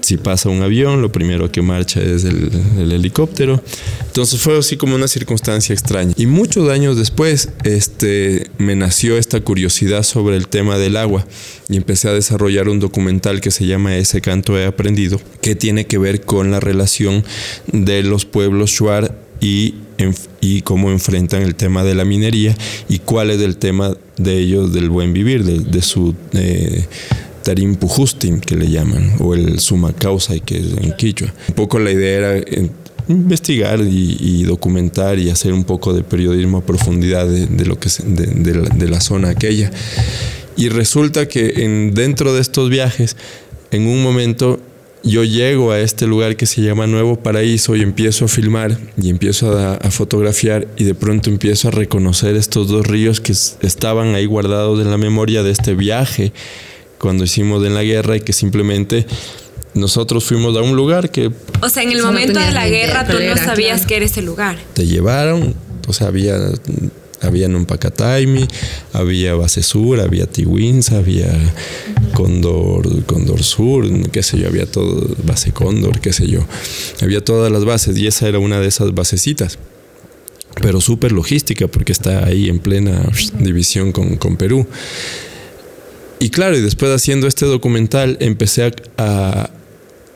Si, 0.00 0.16
pasa 0.16 0.48
un 0.48 0.62
avión, 0.62 1.00
lo 1.00 1.10
primero 1.10 1.50
que 1.50 1.62
marcha 1.62 2.00
es 2.00 2.24
el, 2.24 2.50
el 2.78 2.92
helicóptero. 2.92 3.62
Entonces 4.06 4.40
fue 4.40 4.58
así 4.58 4.76
como 4.76 4.94
una 4.94 5.08
circunstancia 5.08 5.72
extraña. 5.72 6.12
Y 6.16 6.26
muchos 6.26 6.68
años 6.68 6.96
después, 6.96 7.48
este, 7.64 8.50
me 8.58 8.76
nació 8.76 9.16
esta 9.18 9.40
curiosidad 9.40 10.02
sobre 10.02 10.36
el 10.36 10.48
tema 10.52 10.78
del 10.78 10.96
agua 10.96 11.26
y 11.68 11.76
empecé 11.76 12.08
a 12.08 12.12
desarrollar 12.12 12.68
un 12.68 12.78
documental 12.78 13.40
que 13.40 13.50
se 13.50 13.66
llama 13.66 13.96
Ese 13.96 14.20
canto 14.20 14.56
he 14.58 14.66
aprendido, 14.66 15.20
que 15.40 15.56
tiene 15.56 15.86
que 15.86 15.98
ver 15.98 16.20
con 16.20 16.50
la 16.52 16.60
relación 16.60 17.24
de 17.72 18.02
los 18.02 18.26
pueblos 18.26 18.70
shuar 18.70 19.18
y, 19.40 19.74
y 20.40 20.60
cómo 20.60 20.90
enfrentan 20.90 21.42
el 21.42 21.54
tema 21.54 21.82
de 21.84 21.94
la 21.94 22.04
minería 22.04 22.54
y 22.88 22.98
cuál 22.98 23.30
es 23.30 23.40
el 23.40 23.56
tema 23.56 23.96
de 24.18 24.38
ellos 24.38 24.72
del 24.72 24.88
buen 24.90 25.12
vivir, 25.12 25.42
de, 25.42 25.82
su... 25.82 26.14
Eh, 26.34 26.86
Tarim 27.42 27.74
Pujustim, 27.74 28.38
que 28.38 28.54
le 28.54 28.70
llaman, 28.70 29.16
o 29.18 29.34
el 29.34 29.58
Suma 29.58 29.92
Causa, 29.92 30.38
que 30.38 30.58
es 30.58 30.66
en 30.80 30.92
Quichua. 30.92 31.34
Un 31.48 31.54
poco 31.56 31.80
la 31.80 31.90
idea 31.90 32.36
era 32.36 32.44
investigar 33.08 33.80
y, 33.80 34.44
documentar 34.44 35.18
y 35.18 35.30
hacer 35.30 35.52
un 35.52 35.64
poco 35.64 35.92
de 35.92 36.02
periodismo 36.02 36.58
a 36.58 36.60
profundidad 36.62 37.26
de, 37.26 37.64
lo 37.64 37.78
que 37.78 37.88
de, 38.04 38.88
la, 38.88 39.00
zona 39.00 39.30
aquella. 39.30 39.70
Y 40.56 40.68
resulta 40.68 41.28
que 41.28 41.64
en, 41.64 41.94
dentro 41.94 42.34
de 42.34 42.40
estos 42.40 42.70
viajes, 42.70 43.16
en 43.70 43.86
un 43.86 44.02
momento 44.02 44.60
yo 45.04 45.24
llego 45.24 45.72
a 45.72 45.80
este 45.80 46.06
lugar 46.06 46.36
que 46.36 46.46
se 46.46 46.62
llama 46.62 46.86
Nuevo 46.86 47.16
Paraíso 47.16 47.74
y 47.74 47.82
empiezo 47.82 48.26
a 48.26 48.28
filmar 48.28 48.78
y 48.96 49.10
empiezo 49.10 49.58
a, 49.58 49.78
fotografiar 49.90 50.68
y 50.76 50.84
de 50.84 50.94
pronto 50.94 51.28
empiezo 51.28 51.68
a 51.68 51.70
reconocer 51.70 52.36
estos 52.36 52.68
dos 52.68 52.86
ríos 52.86 53.20
que 53.20 53.32
estaban 53.32 54.14
ahí 54.14 54.26
guardados 54.26 54.80
en 54.80 54.90
la 54.90 54.98
memoria 54.98 55.42
de 55.42 55.50
este 55.50 55.74
viaje 55.74 56.32
cuando 56.98 57.24
hicimos 57.24 57.64
en 57.66 57.74
la 57.74 57.82
guerra 57.82 58.16
y 58.16 58.20
que 58.20 58.32
simplemente 58.32 59.06
nosotros 59.74 60.24
fuimos 60.24 60.56
a 60.56 60.60
un 60.62 60.76
lugar 60.76 61.10
que... 61.10 61.32
O 61.62 61.68
sea, 61.68 61.82
en 61.82 61.92
el 61.92 62.02
momento 62.02 62.38
de 62.38 62.52
la 62.52 62.68
guerra 62.68 63.06
tú 63.06 63.18
no 63.18 63.36
sabías 63.36 63.86
que 63.86 63.96
era 63.96 64.04
ese 64.04 64.22
lugar. 64.22 64.58
Te 64.74 64.86
llevaron, 64.86 65.54
o 65.88 65.92
sea, 65.92 66.08
había 66.08 66.38
había 67.22 67.48
Numpacataimi, 67.48 68.46
había 68.92 69.34
Base 69.34 69.62
Sur, 69.62 70.00
había 70.00 70.26
Tiwins, 70.26 70.92
había 70.92 71.32
Condor, 72.14 73.04
Condor 73.04 73.42
Sur, 73.42 73.86
qué 74.10 74.22
sé 74.22 74.38
yo, 74.38 74.48
había 74.48 74.66
todo, 74.66 75.08
Base 75.24 75.52
Cóndor, 75.52 76.00
qué 76.00 76.12
sé 76.12 76.26
yo. 76.26 76.40
Había 77.00 77.24
todas 77.24 77.50
las 77.50 77.64
bases 77.64 77.96
y 77.96 78.06
esa 78.06 78.28
era 78.28 78.38
una 78.38 78.60
de 78.60 78.68
esas 78.68 78.94
basecitas. 78.94 79.58
Pero 80.60 80.80
súper 80.80 81.12
logística 81.12 81.66
porque 81.66 81.92
está 81.92 82.26
ahí 82.26 82.48
en 82.48 82.58
plena 82.58 83.10
división 83.38 83.92
con, 83.92 84.16
con 84.16 84.36
Perú. 84.36 84.66
Y 86.18 86.30
claro, 86.30 86.56
y 86.56 86.60
después 86.60 86.92
haciendo 86.92 87.26
este 87.26 87.46
documental 87.46 88.16
empecé 88.20 88.72
a, 88.96 89.50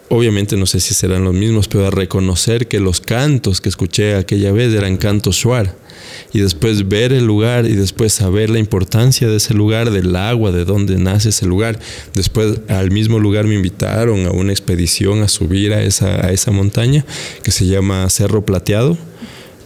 obviamente 0.08 0.56
no 0.56 0.66
sé 0.66 0.78
si 0.78 0.94
serán 0.94 1.24
los 1.24 1.34
mismos, 1.34 1.68
pero 1.68 1.86
a 1.86 1.90
reconocer 1.90 2.68
que 2.68 2.78
los 2.78 3.00
cantos 3.00 3.60
que 3.60 3.68
escuché 3.68 4.14
aquella 4.14 4.52
vez 4.52 4.72
eran 4.72 4.98
cantos 4.98 5.36
shuar. 5.36 5.74
Y 6.32 6.40
después 6.40 6.88
ver 6.88 7.12
el 7.12 7.24
lugar 7.24 7.66
y 7.66 7.72
después 7.72 8.12
saber 8.12 8.50
la 8.50 8.58
importancia 8.58 9.28
de 9.28 9.36
ese 9.36 9.54
lugar, 9.54 9.90
del 9.90 10.14
agua, 10.16 10.52
de 10.52 10.64
dónde 10.64 10.96
nace 10.96 11.30
ese 11.30 11.46
lugar. 11.46 11.78
Después 12.14 12.60
al 12.68 12.90
mismo 12.90 13.18
lugar 13.18 13.46
me 13.46 13.54
invitaron 13.54 14.26
a 14.26 14.30
una 14.30 14.52
expedición 14.52 15.22
a 15.22 15.28
subir 15.28 15.72
a 15.72 15.82
esa, 15.82 16.26
a 16.26 16.32
esa 16.32 16.50
montaña 16.50 17.04
que 17.42 17.50
se 17.50 17.66
llama 17.66 18.08
Cerro 18.10 18.44
Plateado 18.44 18.96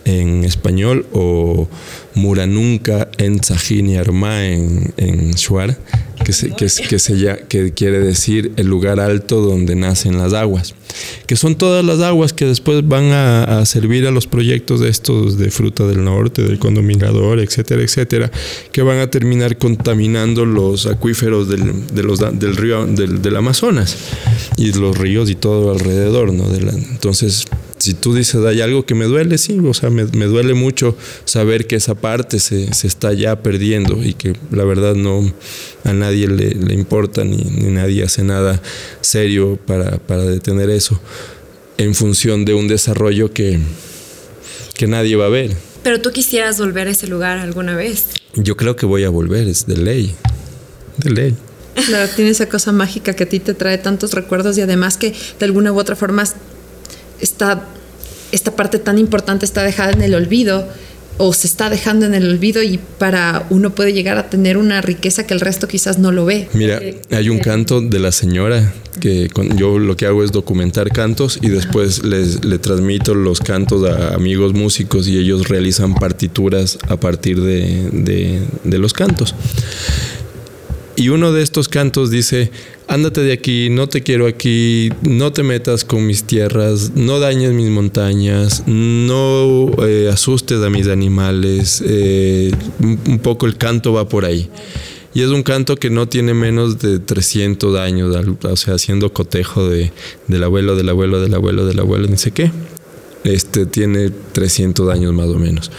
en 0.05 0.45
español 0.45 1.07
o 1.13 1.69
Muranunca 2.15 3.09
en 3.19 3.43
Sajini 3.43 3.97
Arma 3.97 4.47
en, 4.47 4.93
en 4.97 5.33
Shuar, 5.33 5.77
que, 6.57 6.69
se, 6.69 7.45
que, 7.49 7.73
quiere 7.73 8.01
decir 8.01 8.53
el 8.57 8.67
lugar 8.67 9.01
alto 9.01 9.41
donde 9.41 9.77
nacen 9.77 10.19
las 10.19 10.33
aguas, 10.33 10.75
que 11.27 11.37
son 11.37 11.57
todas 11.57 11.85
las 11.85 12.01
aguas 12.01 12.33
que 12.33 12.47
después 12.47 12.87
van 12.87 13.13
a, 13.13 13.65
servir 13.67 14.07
a 14.07 14.11
los 14.11 14.27
proyectos 14.27 14.81
de 14.81 14.89
estos 14.89 15.39
de 15.39 15.51
Fruta 15.51 15.87
del 15.87 16.05
Norte, 16.05 16.43
del 16.43 16.59
Condominador, 16.59 17.41
etcétera, 17.41 17.83
etcétera, 17.83 18.31
que 18.73 18.83
van 18.83 18.99
a 18.99 19.11
terminar 19.11 19.59
contaminando 19.59 20.45
los 20.45 20.87
acuíferos 20.87 21.49
del, 21.49 21.87
del 21.93 22.57
río 22.57 22.87
del, 22.87 23.23
del, 23.23 23.37
Amazonas 23.37 23.97
y 24.57 24.73
los 24.73 24.97
ríos 24.99 25.31
y 25.31 25.35
todo 25.35 25.73
alrededor, 25.73 26.33
¿no? 26.33 26.45
Entonces 26.55 27.47
si 27.81 27.95
tú 27.95 28.15
dices, 28.15 28.45
hay 28.45 28.61
algo 28.61 28.85
que 28.85 28.95
me 28.95 29.07
duele, 29.07 29.39
sí, 29.39 29.59
o 29.59 29.73
sea, 29.73 29.89
me, 29.89 30.05
me 30.05 30.27
duele 30.27 30.53
mucho 30.53 30.97
saber 31.25 31.67
que 31.67 31.77
esa 31.77 31.95
parte 31.95 32.39
se, 32.39 32.75
se, 32.75 32.87
está 32.87 33.15
ya 33.15 33.43
perdiendo 33.43 34.05
y 34.05 34.13
que 34.13 34.35
la 34.51 34.65
verdad 34.65 34.95
no 34.95 35.33
a 35.85 35.95
nadie 35.95 36.29
le, 36.29 36.51
le 36.51 36.75
importa 36.75 37.25
ni, 37.25 37.39
ni, 37.39 37.71
nadie 37.71 38.05
hace 38.05 38.23
nada 38.23 38.61
serio 39.01 39.59
para, 39.67 39.97
para, 39.97 40.25
detener 40.25 40.69
eso 40.69 41.01
en 41.79 41.95
función 41.95 42.45
de 42.45 42.53
un 42.53 42.69
desarrollo 42.69 43.33
que, 43.33 43.59
que 44.75 44.87
nadie 44.87 45.17
va 45.17 45.27
a 45.27 45.31
ver. 45.31 45.57
Pero 45.83 46.03
tú 46.03 46.11
quisieras 46.11 46.59
volver 46.59 46.87
a 46.87 46.91
ese 46.91 47.07
lugar 47.07 47.39
alguna 47.39 47.75
vez. 47.75 48.09
Yo 48.35 48.59
creo 48.59 48.77
que 48.77 48.85
voy 48.85 49.05
a 49.05 49.09
volver, 49.09 49.49
es 49.49 49.67
de 49.67 49.79
ley, 49.79 50.15
de 50.99 51.11
ley. 51.11 51.35
Claro, 51.87 52.11
tiene 52.15 52.31
esa 52.31 52.47
cosa 52.47 52.73
mágica 52.73 53.15
que 53.15 53.25
a 53.25 53.29
ti 53.29 53.41
te 53.41 53.55
trae 53.55 53.79
tantos 53.79 54.13
recuerdos 54.13 54.59
y 54.59 54.61
además 54.61 54.99
que 54.99 55.15
de 55.39 55.47
alguna 55.47 55.73
u 55.73 55.79
otra 55.79 55.97
forma 55.97 56.25
esta, 57.21 57.65
esta 58.33 58.57
parte 58.57 58.79
tan 58.79 58.99
importante 58.99 59.45
está 59.45 59.63
dejada 59.63 59.93
en 59.93 60.03
el 60.03 60.15
olvido 60.15 60.67
o 61.23 61.35
se 61.35 61.47
está 61.47 61.69
dejando 61.69 62.07
en 62.07 62.15
el 62.15 62.27
olvido 62.27 62.63
y 62.63 62.79
para 62.79 63.47
uno 63.51 63.75
puede 63.75 63.93
llegar 63.93 64.17
a 64.17 64.31
tener 64.31 64.57
una 64.57 64.81
riqueza 64.81 65.27
que 65.27 65.35
el 65.35 65.41
resto 65.41 65.69
quizás 65.69 65.99
no 65.99 66.13
lo 66.13 66.25
ve. 66.25 66.49
Mira, 66.55 66.81
hay 67.11 67.29
un 67.29 67.41
canto 67.41 67.83
de 67.83 67.99
la 67.99 68.11
señora 68.11 68.73
que 69.01 69.29
con, 69.29 69.55
yo 69.59 69.79
lo 69.79 69.99
que 69.99 70.07
hago 70.07 70.25
es 70.25 70.33
documentar 70.33 70.89
cantos 70.89 71.39
y 71.43 71.51
después 71.51 72.05
les, 72.05 72.43
le 72.43 72.59
transmito 72.59 73.15
los 73.15 73.41
cantos 73.41 73.87
a 73.87 74.15
amigos 74.15 74.55
músicos 74.55 75.09
y 75.09 75.19
ellos 75.19 75.49
realizan 75.49 75.95
partituras 75.95 76.79
a 76.89 76.97
partir 76.97 77.39
de, 77.43 77.91
de, 77.93 78.41
de 78.65 78.79
los 78.79 78.95
cantos. 78.95 79.35
Y 81.01 81.09
uno 81.09 81.33
de 81.33 81.41
estos 81.41 81.71
cantos 81.71 82.11
dice, 82.11 82.51
ándate 82.87 83.23
de 83.23 83.33
aquí, 83.33 83.71
no 83.71 83.89
te 83.89 84.03
quiero 84.03 84.27
aquí, 84.27 84.91
no 85.01 85.33
te 85.33 85.43
metas 85.43 85.83
con 85.83 86.07
mis 86.07 86.25
tierras, 86.25 86.93
no 86.95 87.21
dañes 87.21 87.53
mis 87.53 87.71
montañas, 87.71 88.65
no 88.67 89.71
eh, 89.87 90.11
asustes 90.13 90.63
a 90.63 90.69
mis 90.69 90.89
animales. 90.89 91.83
Eh, 91.87 92.53
un, 92.81 93.19
poco 93.21 93.47
el 93.47 93.57
canto 93.57 93.95
va 93.95 94.11
por 94.11 94.27
ahí. 94.27 94.51
Y 95.15 95.23
es 95.23 95.29
un 95.29 95.43
canto 95.43 95.77
que 95.77 95.89
no 95.89 96.07
tiene 96.07 96.35
menos 96.35 96.79
de 96.81 96.99
300 96.99 97.79
años, 97.79 98.15
o 98.43 98.57
sea, 98.59 98.75
haciendo 98.75 99.11
cotejo 99.11 99.71
de, 99.71 99.93
del 100.29 100.45
abuelo, 100.45 100.77
del 100.77 100.91
abuelo, 100.91 101.23
del 101.23 101.33
abuelo, 101.33 101.65
del 101.65 101.81
abuelo, 101.81 102.09
ni 102.09 102.19
sé 102.19 102.33
qué. 102.33 102.53
Este 103.25 103.65
tiene 103.65 104.11
300 104.11 104.91
años 104.91 105.15
más 105.15 105.29
o 105.29 105.39
menos. 105.39 105.71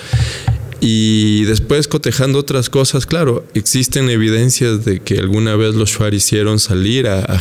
Y 0.83 1.43
después 1.45 1.87
cotejando 1.87 2.39
otras 2.39 2.71
cosas, 2.71 3.05
claro, 3.05 3.45
existen 3.53 4.09
evidencias 4.09 4.83
de 4.83 4.99
que 4.99 5.19
alguna 5.19 5.55
vez 5.55 5.75
los 5.75 5.91
Shuar 5.91 6.15
hicieron 6.15 6.59
salir 6.59 7.07
a, 7.07 7.19
a, 7.19 7.39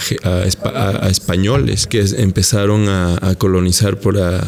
a, 0.65 1.07
a 1.07 1.09
españoles 1.09 1.87
que 1.87 2.05
empezaron 2.19 2.89
a, 2.91 3.35
colonizar 3.39 3.99
por 3.99 4.19
a, 4.19 4.41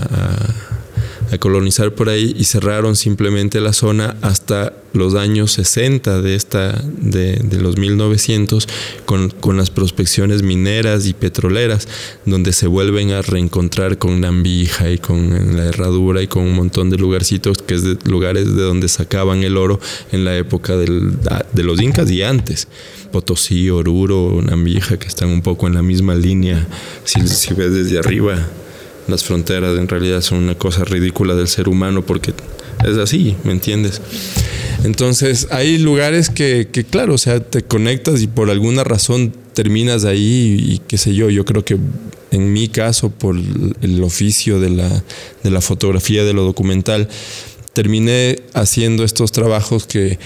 colonizar 1.39 1.95
por 1.95 2.09
ahí 2.09 2.35
y 2.37 2.45
cerraron 2.45 2.97
simplemente 2.97 3.61
la 3.61 3.73
zona 3.73 4.17
hasta 4.23 4.75
los 4.93 5.15
años 5.15 5.53
60 5.53 6.21
de 6.21 6.35
esta 6.35 6.73
de, 6.87 7.37
de 7.37 7.61
los 7.61 7.79
1900 7.79 8.69
con, 9.07 9.31
con, 9.31 9.57
las 9.57 9.71
prospecciones 9.71 10.43
mineras 10.43 11.07
y 11.07 11.15
petroleras 11.15 11.89
donde 12.27 12.53
se 12.53 12.67
vuelven 12.67 13.13
a 13.13 13.23
reencontrar 13.23 13.99
con 13.99 14.21
Nambija 14.21 14.91
y 14.91 14.99
con 14.99 15.57
la 15.57 15.65
herradura 15.65 16.23
y 16.23 16.27
con 16.27 16.43
un 16.43 16.55
montón 16.55 16.91
de 16.91 16.99
lugarcitos 16.99 17.59
que 17.59 17.75
es 17.75 17.83
de 17.83 17.97
lugares 18.05 18.55
de 18.55 18.63
donde 18.63 18.89
sacaban 18.89 19.43
el 19.43 19.57
oro 19.57 19.81
en 20.11 20.25
la 20.25 20.37
época 20.37 20.77
del, 20.77 21.13
de 21.53 21.63
los 21.63 21.81
incas 21.81 22.11
y 22.11 22.23
antes. 22.23 22.69
Potosí, 23.11 23.71
Oruro, 23.71 24.41
Nambija 24.43 24.99
que 24.99 25.09
están 25.09 25.29
un 25.29 25.43
poco 25.43 25.67
en 25.67 25.75
la 25.75 25.83
misma 25.83 26.15
línea 26.15 26.67
si, 27.05 27.27
si 27.29 27.55
ves 27.55 27.73
desde 27.73 27.99
arriba 27.99 28.47
las 29.09 29.25
fronteras 29.25 29.79
en 29.79 29.89
realidad 29.89 30.21
son 30.21 30.39
una 30.39 30.55
cosa 30.55 30.85
ridícula 30.85 31.35
del 31.35 31.49
ser 31.49 31.69
humano 31.69 32.03
porque 32.03 32.33
es 32.85 32.97
así, 32.99 33.37
¿me 33.45 33.53
entiendes? 33.53 34.01
Entonces 34.85 35.49
hay 35.51 35.79
lugares 35.79 36.31
que, 36.31 36.69
que, 36.73 36.85
claro, 36.85 37.15
o 37.15 37.19
sea, 37.19 37.41
te 37.41 37.63
conectas 37.63 38.23
y 38.23 38.27
por 38.27 38.51
alguna 38.51 38.85
razón 38.85 39.33
terminas 39.55 40.05
ahí 40.05 40.57
y, 40.59 40.73
y 40.75 40.79
qué 40.87 40.99
sé 40.99 41.15
yo, 41.15 41.31
yo 41.31 41.45
creo 41.45 41.65
que 41.65 41.79
en 42.33 42.53
mi 42.53 42.69
caso 42.69 43.11
por 43.11 43.37
el 43.37 44.03
oficio 44.03 44.59
de 44.59 44.71
la, 44.71 45.05
de 45.43 45.51
la 45.51 45.61
fotografía, 45.61 46.25
de 46.25 46.33
lo 46.33 46.43
documental, 46.43 47.09
terminé 47.75 48.41
haciendo 48.55 49.05
estos 49.05 49.33
trabajos 49.33 49.87
que 49.87 50.19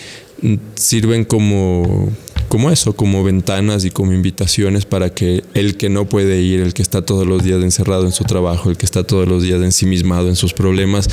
sirven 0.74 1.24
como 1.24 2.10
como 2.48 2.70
eso, 2.70 2.94
como 2.94 3.24
ventanas 3.24 3.84
y 3.84 3.90
como 3.90 4.12
invitaciones 4.12 4.84
para 4.84 5.10
que 5.10 5.44
el 5.54 5.76
que 5.76 5.88
no 5.88 6.08
puede 6.08 6.40
ir, 6.40 6.60
el 6.60 6.74
que 6.74 6.82
está 6.82 7.02
todos 7.02 7.26
los 7.26 7.42
días 7.42 7.62
encerrado 7.62 8.04
en 8.04 8.12
su 8.12 8.24
trabajo, 8.24 8.70
el 8.70 8.76
que 8.76 8.86
está 8.86 9.04
todos 9.04 9.28
los 9.28 9.42
días 9.42 9.62
ensimismado 9.62 10.28
en 10.28 10.36
sus 10.36 10.52
problemas 10.52 11.08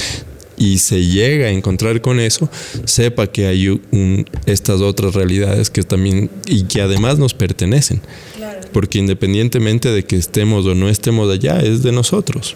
y 0.58 0.78
se 0.78 1.06
llega 1.06 1.48
a 1.48 1.50
encontrar 1.50 2.02
con 2.02 2.20
eso, 2.20 2.50
sepa 2.86 3.28
que 3.28 3.48
hay 3.48 3.70
un, 3.70 4.26
estas 4.46 4.82
otras 4.82 5.16
realidades 5.16 5.70
que 5.70 5.84
también 5.84 6.30
y 6.48 6.64
que 6.64 6.82
además 6.82 7.18
nos 7.18 7.34
pertenecen. 7.34 8.02
Claro. 8.36 8.62
Porque 8.72 9.00
independientemente 9.00 9.90
de 9.90 10.04
que 10.04 10.16
estemos 10.16 10.66
o 10.66 10.76
no 10.76 10.90
estemos 10.90 11.32
allá, 11.32 11.60
es 11.60 11.84
de 11.84 11.92
nosotros. 11.92 12.56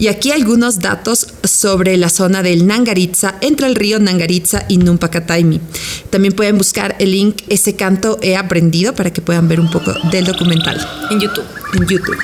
Y 0.00 0.08
aquí 0.08 0.32
algunos 0.32 0.78
datos 0.78 1.26
sobre 1.44 1.98
la 1.98 2.08
zona 2.08 2.42
del 2.42 2.66
Nangaritza, 2.66 3.34
entre 3.42 3.66
el 3.66 3.74
río 3.74 4.00
Nangaritza 4.00 4.64
y 4.66 4.78
Numpacataimi. 4.78 5.60
También 6.08 6.34
pueden 6.34 6.56
buscar 6.56 6.96
el 6.98 7.12
link 7.12 7.42
Ese 7.50 7.76
canto 7.76 8.18
he 8.22 8.34
aprendido 8.34 8.94
para 8.94 9.12
que 9.12 9.20
puedan 9.20 9.46
ver 9.46 9.60
un 9.60 9.70
poco 9.70 9.92
del 10.10 10.24
documental. 10.24 10.80
En 11.10 11.20
YouTube. 11.20 11.44
En 11.74 11.86
YouTube. 11.86 12.16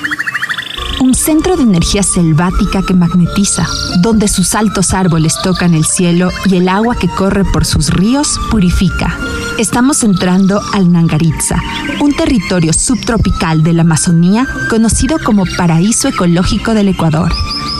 Un 1.01 1.13
centro 1.13 1.55
de 1.55 1.61
energía 1.61 2.01
selvática 2.01 2.81
que 2.81 2.95
magnetiza, 2.95 3.67
donde 4.01 4.27
sus 4.27 4.55
altos 4.55 4.95
árboles 4.95 5.35
tocan 5.43 5.75
el 5.75 5.85
cielo 5.85 6.31
y 6.45 6.55
el 6.55 6.69
agua 6.69 6.97
que 6.97 7.07
corre 7.07 7.45
por 7.45 7.63
sus 7.63 7.91
ríos 7.91 8.39
purifica. 8.49 9.15
Estamos 9.59 10.03
entrando 10.03 10.59
al 10.73 10.91
Nangaritza, 10.91 11.61
un 12.01 12.15
territorio 12.15 12.73
subtropical 12.73 13.61
de 13.61 13.73
la 13.73 13.83
Amazonía 13.83 14.47
conocido 14.71 15.19
como 15.23 15.45
paraíso 15.57 16.07
ecológico 16.07 16.73
del 16.73 16.87
Ecuador. 16.87 17.31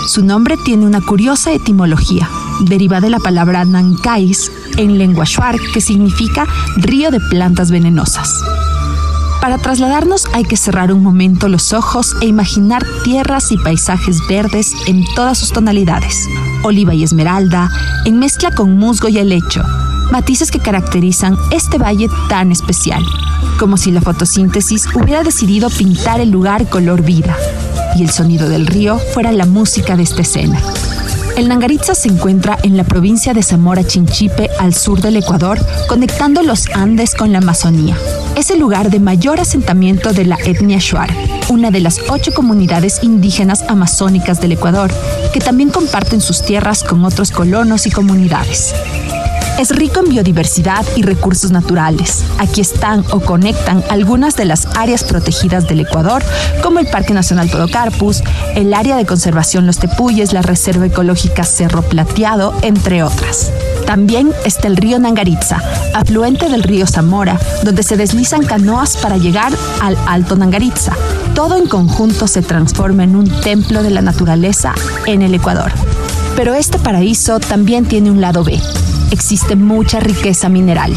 Su 0.08 0.24
nombre 0.24 0.56
tiene 0.64 0.86
una 0.86 1.02
curiosa 1.02 1.52
etimología, 1.52 2.30
deriva 2.62 3.02
de 3.02 3.10
la 3.10 3.20
palabra 3.20 3.66
Nancais 3.66 4.50
en 4.78 4.98
lengua 4.98 5.26
shuar, 5.26 5.58
que 5.74 5.82
significa 5.82 6.48
río 6.78 7.12
de 7.12 7.20
plantas 7.20 7.72
venenosas. 7.72 8.42
Para 9.42 9.58
trasladarnos 9.58 10.26
hay 10.32 10.46
que 10.46 10.56
cerrar 10.56 10.94
un 10.94 11.04
momento 11.04 11.50
los 11.50 11.74
ojos 11.74 12.16
e 12.22 12.26
imaginar 12.26 12.86
tierras 13.04 13.52
y 13.52 13.58
paisajes 13.58 14.26
verdes 14.30 14.72
en 14.88 15.04
todas 15.14 15.38
sus 15.40 15.52
tonalidades, 15.52 16.26
oliva 16.64 16.94
y 16.94 17.04
esmeralda, 17.04 17.70
en 18.06 18.18
mezcla 18.18 18.52
con 18.52 18.78
musgo 18.78 19.10
y 19.10 19.18
helecho, 19.18 19.62
matices 20.10 20.52
que 20.52 20.60
caracterizan 20.60 21.36
este 21.52 21.78
valle 21.78 22.08
tan 22.30 22.54
especial, 22.54 23.04
como 23.60 23.76
si 23.76 23.92
la 23.92 24.00
fotosíntesis 24.00 24.88
hubiera 24.96 25.24
decidido 25.24 25.70
pintar 25.70 26.22
el 26.22 26.32
lugar 26.32 26.70
color 26.70 27.02
vida 27.02 27.36
y 27.98 28.04
el 28.04 28.12
sonido 28.12 28.48
del 28.48 28.68
río 28.68 29.00
fuera 29.14 29.32
la 29.32 29.46
música 29.46 29.96
de 29.96 30.04
esta 30.04 30.22
escena. 30.22 30.62
El 31.36 31.50
Nangaritza 31.50 31.94
se 31.96 32.10
encuentra 32.10 32.58
en 32.64 32.78
la 32.78 32.84
provincia 32.84 33.34
de 33.34 33.44
Zamora 33.44 33.84
Chinchipe, 33.84 34.50
al 34.60 34.74
sur 34.74 35.02
del 35.02 35.18
Ecuador, 35.18 35.60
conectando 35.88 36.42
los 36.42 36.68
Andes 36.74 37.14
con 37.14 37.32
la 37.32 37.38
Amazonía. 37.38 37.96
Es 38.36 38.50
el 38.50 38.60
lugar 38.60 38.90
de 38.90 39.00
mayor 39.00 39.40
asentamiento 39.40 40.14
de 40.14 40.26
la 40.26 40.38
etnia 40.46 40.80
Shuar, 40.80 41.10
una 41.50 41.70
de 41.72 41.80
las 41.80 42.00
ocho 42.10 42.34
comunidades 42.34 43.04
indígenas 43.04 43.64
amazónicas 43.68 44.42
del 44.42 44.54
Ecuador, 44.54 44.92
que 45.34 45.40
también 45.40 45.70
comparten 45.70 46.22
sus 46.22 46.44
tierras 46.44 46.84
con 46.84 47.06
otros 47.06 47.32
colonos 47.32 47.86
y 47.86 47.92
comunidades. 47.92 48.74
Es 49.58 49.72
rico 49.72 50.02
en 50.02 50.10
biodiversidad 50.10 50.86
y 50.96 51.02
recursos 51.02 51.50
naturales. 51.50 52.24
Aquí 52.38 52.62
están 52.62 53.04
o 53.10 53.20
conectan 53.20 53.84
algunas 53.90 54.36
de 54.36 54.46
las 54.46 54.68
áreas 54.78 55.04
protegidas 55.04 55.68
del 55.68 55.80
Ecuador, 55.80 56.24
como 56.62 56.78
el 56.78 56.86
Parque 56.86 57.16
Nacional 57.16 57.50
Podocarpus, 57.50 58.22
el 58.54 58.72
área 58.76 58.96
de 58.98 59.08
conservación 59.08 59.66
Los 59.66 59.80
Tepuyes, 59.80 60.32
la 60.32 60.44
Reserva 60.44 60.86
Ecológica 60.86 61.44
Cerro 61.44 61.82
Plateado, 61.82 62.54
entre 62.62 63.02
otras. 63.02 63.52
También 63.88 64.32
está 64.46 64.68
el 64.68 64.78
río 64.78 65.00
Nangaritza, 65.00 65.60
afluente 65.96 66.50
del 66.50 66.62
río 66.62 66.86
Zamora, 66.86 67.40
donde 67.64 67.82
se 67.82 67.98
deslizan 67.98 68.46
canoas 68.46 68.96
para 68.98 69.18
llegar 69.18 69.52
al 69.82 69.98
Alto 70.08 70.36
Nangaritza. 70.36 70.94
Todo 71.34 71.58
en 71.58 71.68
conjunto 71.68 72.28
se 72.28 72.44
transforma 72.44 73.06
en 73.06 73.16
un 73.16 73.28
templo 73.42 73.82
de 73.82 73.90
la 73.90 74.04
naturaleza 74.04 74.76
en 75.08 75.24
el 75.24 75.34
Ecuador. 75.34 75.72
Pero 76.36 76.54
este 76.54 76.78
paraíso 76.78 77.40
también 77.40 77.86
tiene 77.86 78.12
un 78.12 78.22
lado 78.22 78.44
B. 78.44 78.62
Existe 79.12 79.56
mucha 79.56 80.00
riqueza 80.00 80.50
mineral. 80.50 80.96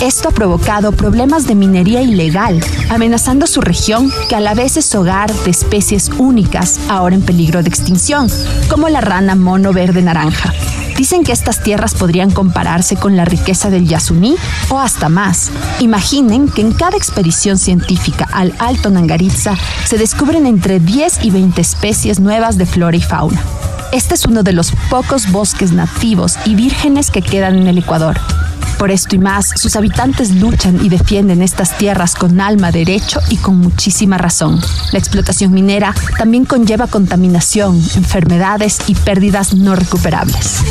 Esto 0.00 0.28
ha 0.28 0.32
provocado 0.32 0.92
problemas 0.92 1.46
de 1.46 1.54
minería 1.54 2.00
ilegal, 2.00 2.62
amenazando 2.88 3.46
su 3.46 3.60
región, 3.60 4.10
que 4.28 4.36
a 4.36 4.40
la 4.40 4.54
vez 4.54 4.76
es 4.76 4.94
hogar 4.94 5.32
de 5.32 5.50
especies 5.50 6.10
únicas, 6.18 6.80
ahora 6.88 7.14
en 7.14 7.22
peligro 7.22 7.62
de 7.62 7.68
extinción, 7.68 8.28
como 8.68 8.88
la 8.88 9.00
rana 9.00 9.34
mono 9.34 9.72
verde 9.72 10.02
naranja. 10.02 10.52
Dicen 10.96 11.24
que 11.24 11.32
estas 11.32 11.62
tierras 11.62 11.94
podrían 11.94 12.30
compararse 12.30 12.96
con 12.96 13.16
la 13.16 13.24
riqueza 13.24 13.70
del 13.70 13.88
Yasuní 13.88 14.36
o 14.68 14.78
hasta 14.78 15.08
más. 15.08 15.50
Imaginen 15.80 16.48
que 16.48 16.60
en 16.60 16.72
cada 16.72 16.96
expedición 16.96 17.56
científica 17.56 18.28
al 18.32 18.54
Alto 18.58 18.90
Nangaritza 18.90 19.56
se 19.86 19.96
descubren 19.96 20.44
entre 20.44 20.78
10 20.78 21.24
y 21.24 21.30
20 21.30 21.58
especies 21.60 22.20
nuevas 22.20 22.58
de 22.58 22.66
flora 22.66 22.98
y 22.98 23.00
fauna. 23.00 23.42
Este 23.92 24.14
es 24.14 24.24
uno 24.24 24.44
de 24.44 24.52
los 24.52 24.72
pocos 24.88 25.32
bosques 25.32 25.72
nativos 25.72 26.36
y 26.44 26.54
vírgenes 26.54 27.10
que 27.10 27.22
quedan 27.22 27.56
en 27.56 27.66
el 27.66 27.78
Ecuador. 27.78 28.20
Por 28.78 28.92
esto 28.92 29.16
y 29.16 29.18
más, 29.18 29.50
sus 29.56 29.74
habitantes 29.76 30.30
luchan 30.36 30.84
y 30.84 30.88
defienden 30.88 31.42
estas 31.42 31.76
tierras 31.76 32.14
con 32.14 32.40
alma, 32.40 32.70
derecho 32.70 33.20
y 33.28 33.36
con 33.36 33.58
muchísima 33.58 34.16
razón. 34.16 34.60
La 34.92 34.98
explotación 34.98 35.52
minera 35.52 35.94
también 36.16 36.44
conlleva 36.44 36.86
contaminación, 36.86 37.76
enfermedades 37.96 38.78
y 38.86 38.94
pérdidas 38.94 39.54
no 39.54 39.74
recuperables. 39.74 40.62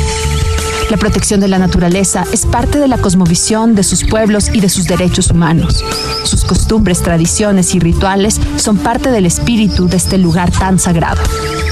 La 0.90 0.96
protección 0.96 1.38
de 1.38 1.46
la 1.46 1.60
naturaleza 1.60 2.24
es 2.32 2.44
parte 2.46 2.80
de 2.80 2.88
la 2.88 2.98
cosmovisión 2.98 3.76
de 3.76 3.84
sus 3.84 4.02
pueblos 4.02 4.50
y 4.52 4.60
de 4.60 4.68
sus 4.68 4.86
derechos 4.86 5.30
humanos. 5.30 5.84
Sus 6.24 6.44
costumbres, 6.44 7.00
tradiciones 7.00 7.76
y 7.76 7.78
rituales 7.78 8.40
son 8.56 8.76
parte 8.76 9.12
del 9.12 9.24
espíritu 9.24 9.86
de 9.86 9.96
este 9.96 10.18
lugar 10.18 10.50
tan 10.50 10.80
sagrado. 10.80 11.22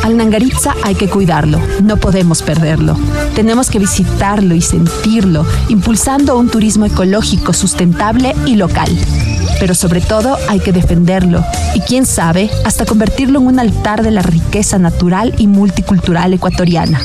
Al 0.04 0.16
Nangaritza 0.16 0.72
hay 0.84 0.94
que 0.94 1.08
cuidarlo, 1.08 1.60
no 1.82 1.96
podemos 1.96 2.42
perderlo. 2.42 2.96
Tenemos 3.34 3.70
que 3.70 3.80
visitarlo 3.80 4.54
y 4.54 4.62
sentirlo, 4.62 5.44
impulsando 5.68 6.38
un 6.38 6.48
turismo 6.48 6.86
ecológico, 6.86 7.52
sustentable 7.52 8.36
y 8.46 8.54
local. 8.54 8.88
Pero 9.58 9.74
sobre 9.74 10.00
todo 10.00 10.36
hay 10.48 10.60
que 10.60 10.70
defenderlo 10.70 11.44
y 11.74 11.80
quién 11.80 12.06
sabe, 12.06 12.50
hasta 12.64 12.86
convertirlo 12.86 13.40
en 13.40 13.48
un 13.48 13.58
altar 13.58 14.04
de 14.04 14.12
la 14.12 14.22
riqueza 14.22 14.78
natural 14.78 15.34
y 15.38 15.48
multicultural 15.48 16.32
ecuatoriana. 16.34 17.00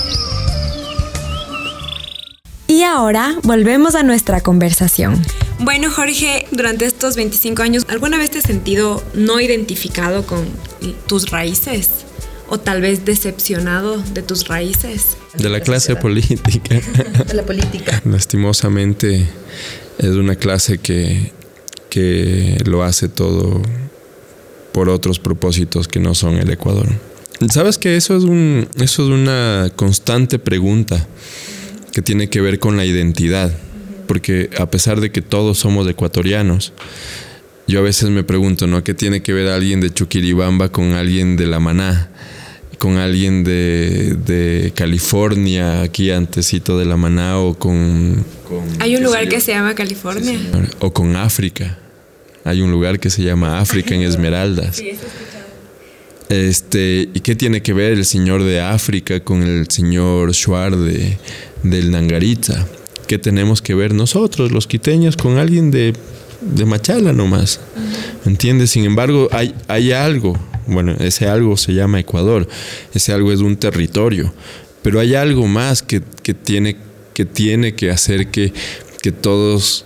Ahora 2.96 3.36
volvemos 3.42 3.96
a 3.96 4.04
nuestra 4.04 4.42
conversación. 4.42 5.20
Bueno, 5.58 5.90
Jorge, 5.90 6.46
durante 6.52 6.86
estos 6.86 7.16
25 7.16 7.64
años, 7.64 7.88
¿alguna 7.90 8.20
vez 8.20 8.30
te 8.30 8.38
has 8.38 8.44
sentido 8.44 9.04
no 9.16 9.42
identificado 9.42 10.28
con 10.28 10.46
tus 11.08 11.32
raíces? 11.32 11.90
¿O 12.50 12.60
tal 12.60 12.82
vez 12.82 13.04
decepcionado 13.04 13.98
de 13.98 14.22
tus 14.22 14.48
raíces? 14.48 15.18
De 15.34 15.50
la 15.50 15.62
clase 15.62 15.96
política. 15.96 16.80
De 17.28 17.34
la 17.34 17.42
política. 17.42 18.00
Lastimosamente 18.06 19.28
es 19.98 20.12
una 20.12 20.36
clase 20.36 20.78
que, 20.78 21.32
que 21.90 22.60
lo 22.68 22.84
hace 22.84 23.10
todo 23.10 23.64
por 24.72 24.90
otros 24.90 25.18
propósitos 25.18 25.88
que 25.88 26.00
no 26.00 26.14
son 26.14 26.36
el 26.36 26.52
Ecuador. 26.52 26.90
Sabes 27.52 27.80
que 27.80 27.98
eso 27.98 28.16
es, 28.16 28.24
un, 28.24 28.68
eso 28.76 29.02
es 29.02 29.10
una 29.10 29.72
constante 29.76 30.38
pregunta 30.38 31.08
que 31.94 32.02
tiene 32.02 32.28
que 32.28 32.42
ver 32.42 32.60
con 32.60 32.76
la 32.76 32.86
identidad, 32.86 33.56
porque 34.08 34.50
a 34.58 34.70
pesar 34.70 35.00
de 35.00 35.12
que 35.12 35.22
todos 35.22 35.60
somos 35.60 35.88
ecuatorianos, 35.88 36.74
yo 37.68 37.80
a 37.80 37.84
veces 37.84 38.10
me 38.10 38.24
pregunto, 38.24 38.68
¿no? 38.68 38.84
¿Qué 38.84 38.96
tiene 38.96 39.22
que 39.22 39.32
ver 39.32 39.48
alguien 39.48 39.80
de 39.80 39.94
Chuquiribamba 39.94 40.70
con 40.70 40.94
alguien 40.94 41.38
de 41.38 41.46
La 41.46 41.60
Maná? 41.60 42.10
Con 42.80 42.98
alguien 42.98 43.46
de, 43.46 44.74
California, 44.76 45.84
aquí 45.84 46.10
antesito 46.10 46.78
de 46.78 46.86
La 46.86 46.98
Maná, 46.98 47.38
o 47.38 47.54
con... 47.54 48.26
Hay 48.80 48.96
un 48.98 49.04
lugar 49.04 49.30
que 49.30 49.40
se 49.40 49.54
llama 49.54 49.76
California. 49.76 50.38
o 50.80 50.92
con 50.92 51.16
África. 51.16 51.78
Hay 52.44 52.62
un 52.62 52.72
lugar 52.72 53.00
que 53.00 53.10
se 53.10 53.24
llama 53.24 53.60
África 53.60 53.96
en 53.96 54.02
Esmeraldas. 54.02 54.76
Sí, 54.76 54.90
eso 54.90 55.04
este, 56.34 57.10
¿Y 57.14 57.20
qué 57.20 57.36
tiene 57.36 57.62
que 57.62 57.74
ver 57.74 57.94
el 57.94 58.06
señor 58.06 58.44
de 58.44 58.60
África 58.60 59.20
con 59.20 59.44
el 59.44 59.70
señor 59.70 60.32
Shuar 60.32 60.76
de, 60.76 61.18
del 61.64 61.92
Nangaritza? 61.92 62.68
¿Qué 63.08 63.18
tenemos 63.18 63.62
que 63.62 63.76
ver 63.76 63.94
nosotros, 63.94 64.52
los 64.52 64.66
quiteños, 64.66 65.16
con 65.16 65.38
alguien 65.38 65.70
de, 65.70 65.94
de 66.42 66.66
Machala 66.66 67.14
nomás? 67.14 67.60
¿Me 68.26 68.32
entiendes? 68.32 68.72
Sin 68.72 68.86
embargo, 68.86 69.28
hay, 69.32 69.54
hay 69.68 69.92
algo, 69.92 70.40
bueno, 70.66 70.96
ese 71.00 71.28
algo 71.28 71.58
se 71.58 71.74
llama 71.74 72.00
Ecuador, 72.00 72.48
ese 72.94 73.14
algo 73.14 73.32
es 73.32 73.42
un 73.42 73.58
territorio, 73.58 74.34
pero 74.82 75.00
hay 75.00 75.16
algo 75.16 75.48
más 75.48 75.84
que, 75.84 76.02
que 76.24 76.34
tiene, 76.34 76.78
que 77.14 77.26
tiene 77.26 77.76
que 77.76 77.92
hacer 77.92 78.28
que, 78.28 78.54
que 79.02 79.12
todos 79.12 79.86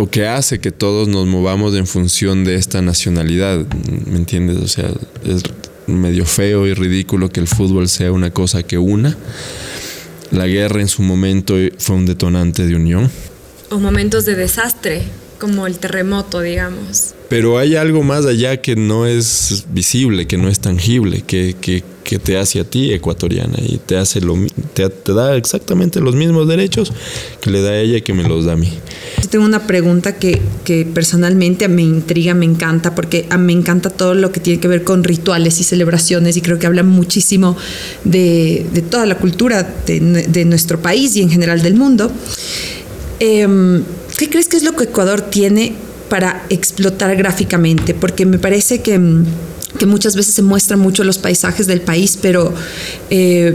o 0.00 0.08
que 0.08 0.26
hace 0.26 0.60
que 0.60 0.72
todos 0.72 1.08
nos 1.08 1.26
movamos 1.26 1.74
en 1.74 1.86
función 1.86 2.42
de 2.42 2.54
esta 2.54 2.80
nacionalidad, 2.80 3.66
¿me 4.06 4.16
entiendes? 4.16 4.56
O 4.56 4.66
sea, 4.66 4.90
es 5.26 5.42
medio 5.86 6.24
feo 6.24 6.66
y 6.66 6.72
ridículo 6.72 7.28
que 7.28 7.40
el 7.40 7.46
fútbol 7.46 7.86
sea 7.86 8.10
una 8.10 8.30
cosa 8.30 8.62
que 8.62 8.78
una. 8.78 9.14
La 10.30 10.46
guerra 10.46 10.80
en 10.80 10.88
su 10.88 11.02
momento 11.02 11.54
fue 11.76 11.96
un 11.96 12.06
detonante 12.06 12.66
de 12.66 12.76
unión. 12.76 13.10
O 13.68 13.78
momentos 13.78 14.24
de 14.24 14.36
desastre, 14.36 15.02
como 15.38 15.66
el 15.66 15.78
terremoto, 15.78 16.40
digamos. 16.40 17.14
Pero 17.28 17.58
hay 17.58 17.76
algo 17.76 18.02
más 18.02 18.24
allá 18.24 18.62
que 18.62 18.76
no 18.76 19.06
es 19.06 19.66
visible, 19.68 20.26
que 20.26 20.38
no 20.38 20.48
es 20.48 20.60
tangible, 20.60 21.20
que, 21.26 21.56
que, 21.60 21.84
que 22.10 22.18
te 22.18 22.36
hace 22.36 22.58
a 22.58 22.64
ti 22.64 22.92
ecuatoriana 22.92 23.56
y 23.64 23.78
te, 23.78 23.96
hace 23.96 24.20
lo, 24.20 24.36
te, 24.74 24.88
te, 24.88 25.14
da 25.14 25.36
exactamente 25.36 26.00
los 26.00 26.16
mismos 26.16 26.48
derechos 26.48 26.92
que 27.40 27.52
le 27.52 27.62
da 27.62 27.70
a 27.70 27.78
ella 27.78 27.98
y 27.98 28.02
que 28.02 28.12
me 28.12 28.24
los 28.24 28.46
da 28.46 28.54
a 28.54 28.56
mí. 28.56 28.68
Tengo 29.30 29.44
una 29.44 29.64
pregunta 29.64 30.16
que, 30.16 30.42
que 30.64 30.84
personalmente 30.84 31.68
me 31.68 31.82
intriga, 31.82 32.34
me 32.34 32.46
encanta, 32.46 32.96
porque 32.96 33.26
a 33.30 33.38
me 33.38 33.52
encanta 33.52 33.90
todo 33.90 34.14
lo 34.14 34.32
que 34.32 34.40
tiene 34.40 34.58
que 34.58 34.66
ver 34.66 34.82
con 34.82 35.04
rituales 35.04 35.60
y 35.60 35.62
celebraciones 35.62 36.36
y 36.36 36.40
creo 36.40 36.58
que 36.58 36.66
habla 36.66 36.82
muchísimo 36.82 37.56
de, 38.02 38.66
de 38.72 38.82
toda 38.82 39.06
la 39.06 39.16
cultura 39.16 39.62
de, 39.86 40.00
de, 40.00 40.44
nuestro 40.44 40.82
país 40.82 41.14
y 41.14 41.22
en 41.22 41.30
general 41.30 41.62
del 41.62 41.76
mundo. 41.76 42.10
Eh, 43.20 43.82
¿Qué 44.18 44.28
crees 44.28 44.48
que 44.48 44.56
es 44.56 44.64
lo 44.64 44.72
que 44.72 44.82
Ecuador 44.82 45.20
tiene 45.20 45.74
para 46.08 46.44
explotar 46.50 47.14
gráficamente? 47.14 47.94
Porque 47.94 48.26
me 48.26 48.40
parece 48.40 48.82
que, 48.82 48.98
que 49.78 49.86
muchas 49.86 50.16
veces 50.16 50.34
se 50.34 50.42
muestran 50.42 50.80
mucho 50.80 51.04
los 51.04 51.18
paisajes 51.18 51.66
del 51.66 51.80
país, 51.80 52.18
pero... 52.20 52.52
Eh, 53.10 53.54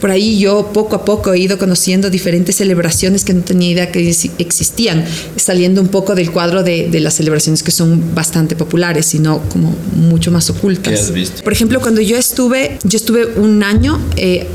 por 0.00 0.10
ahí 0.10 0.38
yo 0.38 0.70
poco 0.74 0.96
a 0.96 1.04
poco 1.06 1.32
he 1.32 1.38
ido 1.38 1.56
conociendo 1.56 2.10
diferentes 2.10 2.56
celebraciones 2.56 3.24
que 3.24 3.32
no 3.32 3.40
tenía 3.40 3.70
idea 3.70 3.90
que 3.90 4.14
existían, 4.36 5.02
saliendo 5.36 5.80
un 5.80 5.88
poco 5.88 6.14
del 6.14 6.30
cuadro 6.30 6.62
de, 6.62 6.90
de 6.90 7.00
las 7.00 7.14
celebraciones 7.14 7.62
que 7.62 7.70
son 7.70 8.14
bastante 8.14 8.54
populares, 8.54 9.06
sino 9.06 9.40
como 9.48 9.74
mucho 9.96 10.30
más 10.30 10.50
ocultas. 10.50 10.92
¿Qué 10.92 11.00
has 11.00 11.10
visto? 11.10 11.42
Por 11.42 11.54
ejemplo, 11.54 11.80
cuando 11.80 12.02
yo 12.02 12.18
estuve, 12.18 12.78
yo 12.84 12.98
estuve 12.98 13.24
un 13.36 13.62
año 13.62 13.98
eh, 14.16 14.46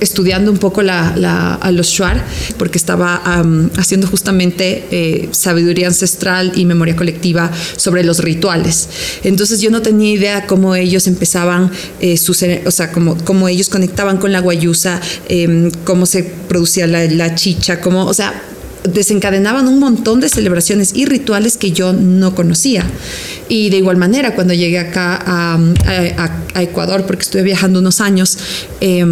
estudiando 0.00 0.50
un 0.50 0.58
poco 0.58 0.82
la, 0.82 1.14
la, 1.16 1.54
a 1.54 1.70
los 1.70 1.88
Shuar, 1.88 2.22
porque 2.58 2.78
estaba 2.78 3.22
um, 3.42 3.70
haciendo 3.76 4.06
justamente 4.06 4.84
eh, 4.90 5.28
sabiduría 5.32 5.88
ancestral 5.88 6.52
y 6.54 6.64
memoria 6.64 6.96
colectiva 6.96 7.50
sobre 7.76 8.04
los 8.04 8.18
rituales. 8.18 8.88
Entonces 9.24 9.60
yo 9.60 9.70
no 9.70 9.82
tenía 9.82 10.12
idea 10.12 10.46
cómo 10.46 10.74
ellos 10.74 11.06
empezaban, 11.06 11.70
eh, 12.00 12.18
o 12.66 12.70
sea, 12.70 12.92
cómo, 12.92 13.16
cómo, 13.24 13.48
ellos 13.48 13.68
conectaban 13.68 14.18
con 14.18 14.32
la 14.32 14.40
guayusa, 14.40 15.00
eh, 15.28 15.70
cómo 15.84 16.06
se 16.06 16.24
producía 16.24 16.86
la, 16.86 17.04
la 17.06 17.34
chicha, 17.34 17.80
cómo, 17.80 18.06
o 18.06 18.14
sea, 18.14 18.42
desencadenaban 18.92 19.66
un 19.68 19.78
montón 19.78 20.20
de 20.20 20.28
celebraciones 20.28 20.92
y 20.94 21.06
rituales 21.06 21.56
que 21.56 21.72
yo 21.72 21.92
no 21.92 22.34
conocía. 22.34 22.84
Y 23.48 23.70
de 23.70 23.78
igual 23.78 23.96
manera, 23.96 24.34
cuando 24.34 24.54
llegué 24.54 24.78
acá 24.78 25.22
a, 25.24 25.54
a, 25.54 26.30
a 26.54 26.62
Ecuador, 26.62 27.04
porque 27.06 27.22
estuve 27.22 27.42
viajando 27.42 27.78
unos 27.80 28.00
años, 28.00 28.38
eh, 28.80 29.04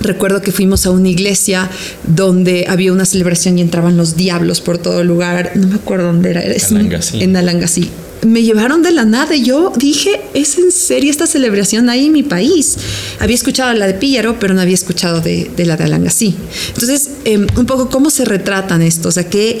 Recuerdo 0.00 0.42
que 0.42 0.52
fuimos 0.52 0.86
a 0.86 0.90
una 0.90 1.08
iglesia 1.08 1.68
donde 2.06 2.66
había 2.68 2.92
una 2.92 3.04
celebración 3.04 3.58
y 3.58 3.62
entraban 3.62 3.96
los 3.96 4.16
diablos 4.16 4.60
por 4.60 4.78
todo 4.78 5.00
el 5.00 5.08
lugar. 5.08 5.52
No 5.54 5.66
me 5.68 5.74
acuerdo 5.76 6.06
dónde 6.06 6.30
era. 6.30 6.42
Es 6.42 6.70
Alangasí. 6.70 7.22
En 7.22 7.36
Alangasí. 7.36 7.90
me 8.26 8.42
llevaron 8.42 8.82
de 8.82 8.92
la 8.92 9.04
nada 9.04 9.34
y 9.34 9.44
yo 9.44 9.72
dije, 9.76 10.20
¿es 10.34 10.58
en 10.58 10.72
serio 10.72 11.10
esta 11.10 11.26
celebración 11.26 11.88
ahí 11.88 12.06
en 12.06 12.12
mi 12.12 12.22
país? 12.22 12.76
Había 13.18 13.34
escuchado 13.34 13.72
la 13.74 13.86
de 13.86 13.94
Píllaro, 13.94 14.38
pero 14.38 14.54
no 14.54 14.60
había 14.60 14.74
escuchado 14.74 15.20
de, 15.20 15.50
la 15.56 15.76
de 15.76 15.84
Alangasí. 15.84 16.34
Entonces, 16.68 17.10
em, 17.24 17.46
un 17.56 17.66
poco 17.66 17.88
cómo 17.88 18.10
se 18.10 18.24
retratan 18.24 18.82
esto, 18.82 19.08
o 19.08 19.12
sea, 19.12 19.28
¿qué, 19.28 19.58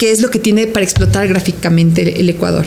qué 0.00 0.10
es 0.10 0.22
lo 0.22 0.30
que 0.30 0.38
tiene 0.38 0.66
para 0.66 0.82
explotar 0.82 1.28
gráficamente 1.28 2.18
el, 2.20 2.28
Ecuador. 2.30 2.64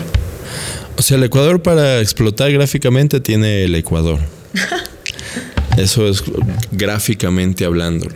O 0.97 1.01
sea, 1.01 1.17
el 1.17 1.23
Ecuador 1.23 1.63
para 1.63 1.99
explotar 1.99 2.51
gráficamente 2.51 3.19
tiene 3.19 3.63
el 3.63 3.73
Ecuador. 3.73 4.19
Eso 5.77 6.07
es 6.07 6.23
gráficamente 6.71 7.65
hablándolo. 7.65 8.15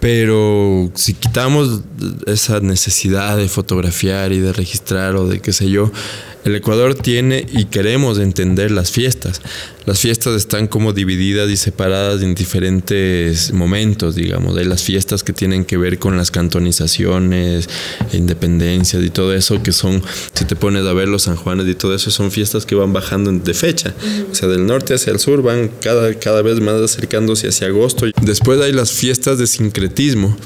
Pero 0.00 0.90
si 0.94 1.14
quitamos 1.14 1.80
esa 2.26 2.60
necesidad 2.60 3.36
de 3.36 3.48
fotografiar 3.48 4.32
y 4.32 4.38
de 4.38 4.52
registrar 4.52 5.16
o 5.16 5.26
de 5.26 5.40
qué 5.40 5.52
sé 5.52 5.70
yo, 5.70 5.90
el 6.46 6.54
Ecuador 6.54 6.94
tiene 6.94 7.44
y 7.52 7.64
queremos 7.64 8.20
entender 8.20 8.70
las 8.70 8.92
fiestas. 8.92 9.42
Las 9.84 9.98
fiestas 9.98 10.36
están 10.36 10.68
como 10.68 10.92
divididas 10.92 11.50
y 11.50 11.56
separadas 11.56 12.22
en 12.22 12.36
diferentes 12.36 13.52
momentos, 13.52 14.14
digamos. 14.14 14.56
Hay 14.56 14.64
las 14.64 14.84
fiestas 14.84 15.24
que 15.24 15.32
tienen 15.32 15.64
que 15.64 15.76
ver 15.76 15.98
con 15.98 16.16
las 16.16 16.30
cantonizaciones, 16.30 17.68
independencias 18.12 19.02
y 19.02 19.10
todo 19.10 19.34
eso, 19.34 19.60
que 19.60 19.72
son, 19.72 20.00
si 20.34 20.44
te 20.44 20.54
pones 20.54 20.86
a 20.86 20.92
ver 20.92 21.08
los 21.08 21.22
San 21.22 21.34
Juanes 21.34 21.66
y 21.66 21.74
todo 21.74 21.96
eso, 21.96 22.12
son 22.12 22.30
fiestas 22.30 22.64
que 22.64 22.76
van 22.76 22.92
bajando 22.92 23.32
de 23.32 23.54
fecha. 23.54 23.92
O 24.30 24.34
sea, 24.34 24.48
del 24.48 24.66
norte 24.66 24.94
hacia 24.94 25.12
el 25.12 25.18
sur 25.18 25.42
van 25.42 25.68
cada, 25.80 26.14
cada 26.14 26.42
vez 26.42 26.60
más 26.60 26.80
acercándose 26.80 27.48
hacia 27.48 27.66
agosto. 27.66 28.06
Después 28.22 28.60
hay 28.60 28.70
las 28.70 28.92
fiestas 28.92 29.38
de 29.38 29.48
sincretismo, 29.48 30.36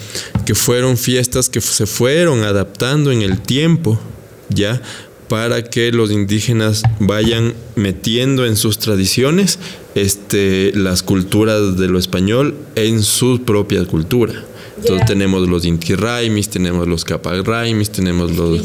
que 0.47 0.55
fueron 0.55 0.97
fiestas 0.97 1.51
que 1.51 1.61
se 1.61 1.85
fueron 1.85 2.43
adaptando 2.45 3.13
en 3.13 3.21
el 3.21 3.43
tiempo, 3.43 4.01
¿ya? 4.49 4.81
Para 5.31 5.63
que 5.63 5.93
los 5.93 6.11
indígenas 6.11 6.83
vayan 6.99 7.55
metiendo 7.77 8.45
en 8.47 8.57
sus 8.57 8.81
tradiciones 8.81 9.61
este, 9.95 10.73
las 10.75 11.05
culturas 11.05 11.77
de 11.79 11.87
lo 11.87 12.01
español 12.01 12.57
en 12.75 13.05
su 13.05 13.45
propia 13.45 13.85
cultura. 13.85 14.45
Entonces 14.79 15.07
tenemos 15.07 15.49
los 15.49 15.65
Inti 15.65 15.95
Raimis, 15.95 16.49
tenemos 16.49 16.89
los 16.89 17.05
Capac 17.05 17.47
Raimis, 17.47 17.91
tenemos 17.91 18.35
los, 18.35 18.63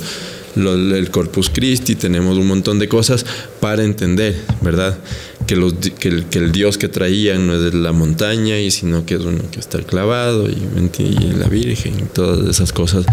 el 0.56 1.10
Corpus 1.12 1.50
Christi, 1.50 1.96
tenemos 1.96 2.38
un 2.38 2.48
montón 2.48 2.80
de 2.80 2.88
cosas 2.88 3.26
para 3.60 3.84
entender, 3.84 4.36
¿verdad? 4.62 4.98
que, 5.46 6.40
el, 6.40 6.52
dios 6.52 6.78
que 6.78 6.88
traían 6.88 7.46
no 7.48 7.56
es 7.56 7.62
de 7.62 7.78
la 7.78 7.92
montaña, 7.92 8.60
y 8.60 8.72
sino 8.72 9.06
que 9.06 9.16
es 9.16 9.22
uno 9.22 9.44
que 9.52 9.60
está 9.60 9.80
clavado, 9.80 10.50
y, 10.50 10.56
y, 11.00 11.34
la 11.38 11.48
Virgen, 11.48 12.00
y 12.00 12.04
todas 12.04 12.48
esas 12.50 12.74
cosas. 12.74 13.06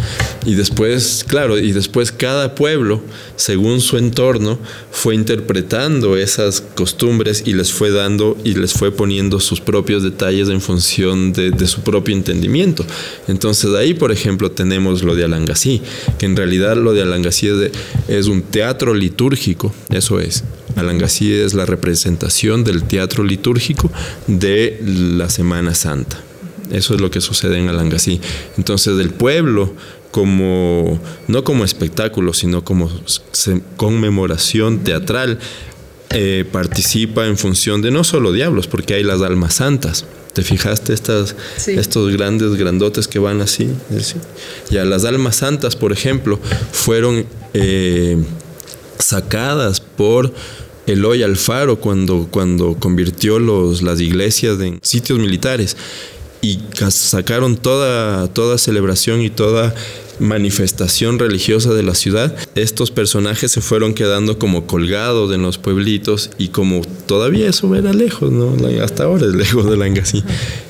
Y 0.47 0.55
después, 0.55 1.25
claro, 1.27 1.59
y 1.59 1.73
después 1.73 2.13
cada 2.13 2.55
pueblo, 2.55 3.03
según 3.37 3.81
su 3.81 3.99
entorno, 3.99 4.59
fue 4.91 5.15
interpretando 5.15 6.17
esas 6.17 6.61
costumbres 6.61 7.43
y 7.47 7.53
les 7.55 7.73
fue 7.73 7.91
dando 7.91 8.37
y 8.45 8.55
les 8.55 8.73
fue 8.73 8.93
poniendo 8.93 9.41
sus 9.41 9.61
propios 9.61 10.03
detalles 10.03 10.49
en 10.49 10.61
función 10.61 11.33
de, 11.33 11.51
de 11.51 11.67
su 11.67 11.83
propio 11.83 12.15
entendimiento. 12.15 12.85
Entonces 13.29 13.75
ahí, 13.75 13.95
por 13.95 14.13
ejemplo, 14.13 14.51
tenemos 14.51 15.03
lo 15.03 15.15
de 15.15 15.25
Alangasí, 15.25 15.83
que 16.19 16.27
en 16.27 16.37
realidad 16.37 16.77
lo 16.77 16.93
de 16.93 17.03
Alangasí 17.03 17.32
es, 17.41 17.71
es 18.09 18.27
un 18.27 18.43
teatro 18.43 18.95
litúrgico, 18.95 19.75
eso 19.91 20.21
es. 20.21 20.45
Alangasí 20.77 21.33
es 21.33 21.55
la 21.55 21.67
representación 21.67 22.65
del 22.65 22.85
teatro 22.85 23.25
litúrgico 23.25 23.91
de 24.27 24.81
la 24.85 25.29
Semana 25.29 25.75
Santa. 25.75 26.19
Eso 26.71 26.95
es 26.95 27.01
lo 27.01 27.11
que 27.11 27.21
sucede 27.21 27.59
en 27.59 27.69
Alangasí. 27.69 28.21
Entonces 28.57 28.99
el 28.99 29.11
pueblo 29.11 29.75
como 30.11 31.01
no 31.27 31.43
como 31.43 31.65
espectáculo, 31.65 32.35
sino 32.35 32.65
como 32.65 32.91
conmemoración 33.77 34.85
teatral, 34.85 35.39
eh, 36.11 36.45
participa 36.53 37.27
en 37.27 37.39
función 37.39 37.81
de 37.81 37.91
no 37.91 38.05
solo 38.05 38.33
diablos, 38.33 38.69
porque 38.69 38.95
hay 38.95 39.03
las 39.03 39.23
almas 39.23 39.55
santas. 39.55 40.05
¿Te 40.33 40.43
fijaste 40.43 40.95
estas, 40.95 41.37
estos 41.67 42.11
grandes 42.13 42.55
grandotes 42.55 43.07
que 43.07 43.19
van 43.19 43.43
así? 43.43 43.69
Ya 44.71 44.85
las 44.85 45.05
almas 45.05 45.37
santas, 45.37 45.77
por 45.77 45.93
ejemplo, 45.93 46.39
fueron 46.73 47.27
eh, 47.53 48.17
sacadas 48.99 49.81
por 49.81 50.33
Eloy 50.87 51.23
Alfaro 51.23 51.79
cuando, 51.79 52.29
cuando 52.31 52.77
convirtió 52.79 53.39
los, 53.39 53.83
las 53.83 54.01
iglesias 54.01 54.59
en 54.61 54.79
sitios 54.83 55.19
militares 55.19 55.77
y 56.41 56.59
sacaron 56.91 57.57
toda, 57.57 58.27
toda 58.29 58.59
celebración 58.59 59.21
y 59.21 59.31
toda 59.31 59.75
manifestación 60.23 61.19
religiosa 61.19 61.75
de 61.75 61.83
la 61.83 61.95
ciudad, 61.95 62.35
estos 62.55 62.91
personajes 62.91 63.53
se 63.53 63.61
fueron 63.61 63.95
quedando 63.95 64.39
como 64.39 64.67
colgados 64.67 65.35
en 65.35 65.43
los 65.43 65.59
pueblitos 65.59 66.31
y 66.39 66.49
como 66.49 66.83
todavía 67.07 67.49
eso 67.49 67.75
era 67.75 67.93
lejos, 67.93 68.31
¿no? 68.33 68.57
hasta 68.83 69.05
ahora 69.05 69.27
es 69.27 69.35
lejos 69.35 69.69
de 69.69 69.77
Langasí, 69.77 70.25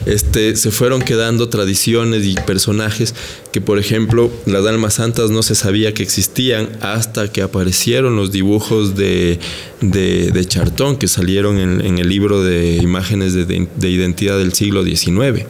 este, 0.06 0.56
se 0.56 0.70
fueron 0.70 1.02
quedando 1.02 1.48
tradiciones 1.48 2.24
y 2.24 2.34
personajes 2.34 3.14
que, 3.52 3.60
por 3.60 3.78
ejemplo, 3.78 4.30
las 4.46 4.66
almas 4.66 4.94
santas 4.94 5.30
no 5.30 5.42
se 5.42 5.54
sabía 5.54 5.94
que 5.94 6.02
existían 6.02 6.70
hasta 6.80 7.30
que 7.30 7.42
aparecieron 7.42 8.16
los 8.16 8.32
dibujos 8.32 8.96
de, 8.96 9.38
de, 9.82 10.44
Chartón 10.46 10.96
que 10.96 11.08
salieron 11.08 11.58
en, 11.58 11.98
el 11.98 12.08
libro 12.08 12.42
de 12.42 12.76
imágenes 12.76 13.34
de, 13.34 13.68
de 13.74 13.90
identidad 13.90 14.38
del 14.38 14.52
siglo 14.52 14.84
XIX, 14.84 15.44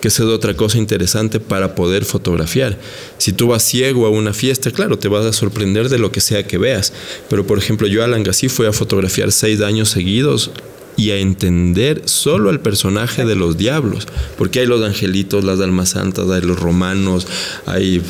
que 0.00 0.08
es 0.08 0.20
otra 0.20 0.54
cosa 0.54 0.78
interesante 0.78 1.40
para 1.40 1.74
poder 1.74 2.04
fotografiar. 2.04 2.78
Si 3.18 3.32
tú 3.32 3.48
vas 3.48 3.62
ciego 3.62 4.06
a 4.06 4.10
una 4.10 4.32
fiesta, 4.32 4.70
claro, 4.70 4.98
te 4.98 5.08
vas 5.08 5.24
a 5.24 5.32
sorprender 5.32 5.88
de 5.88 5.98
lo 5.98 6.12
que 6.12 6.20
sea 6.20 6.46
que 6.46 6.58
veas. 6.58 6.92
Pero, 7.28 7.46
por 7.46 7.58
ejemplo, 7.58 7.86
yo 7.86 8.04
a 8.04 8.08
Langasí 8.08 8.48
fui 8.48 8.66
a 8.66 8.72
fotografiar 8.72 9.32
seis 9.32 9.60
años 9.60 9.88
seguidos 9.90 10.50
y 10.98 11.12
a 11.12 11.16
entender 11.16 12.02
solo 12.06 12.50
el 12.50 12.58
personaje 12.58 13.24
de 13.24 13.36
los 13.36 13.56
diablos, 13.56 14.08
porque 14.36 14.58
hay 14.58 14.66
los 14.66 14.84
angelitos, 14.84 15.44
las 15.44 15.60
almas 15.60 15.90
santas, 15.90 16.28
hay 16.28 16.42
los 16.42 16.58
romanos, 16.58 17.28
hay, 17.66 18.02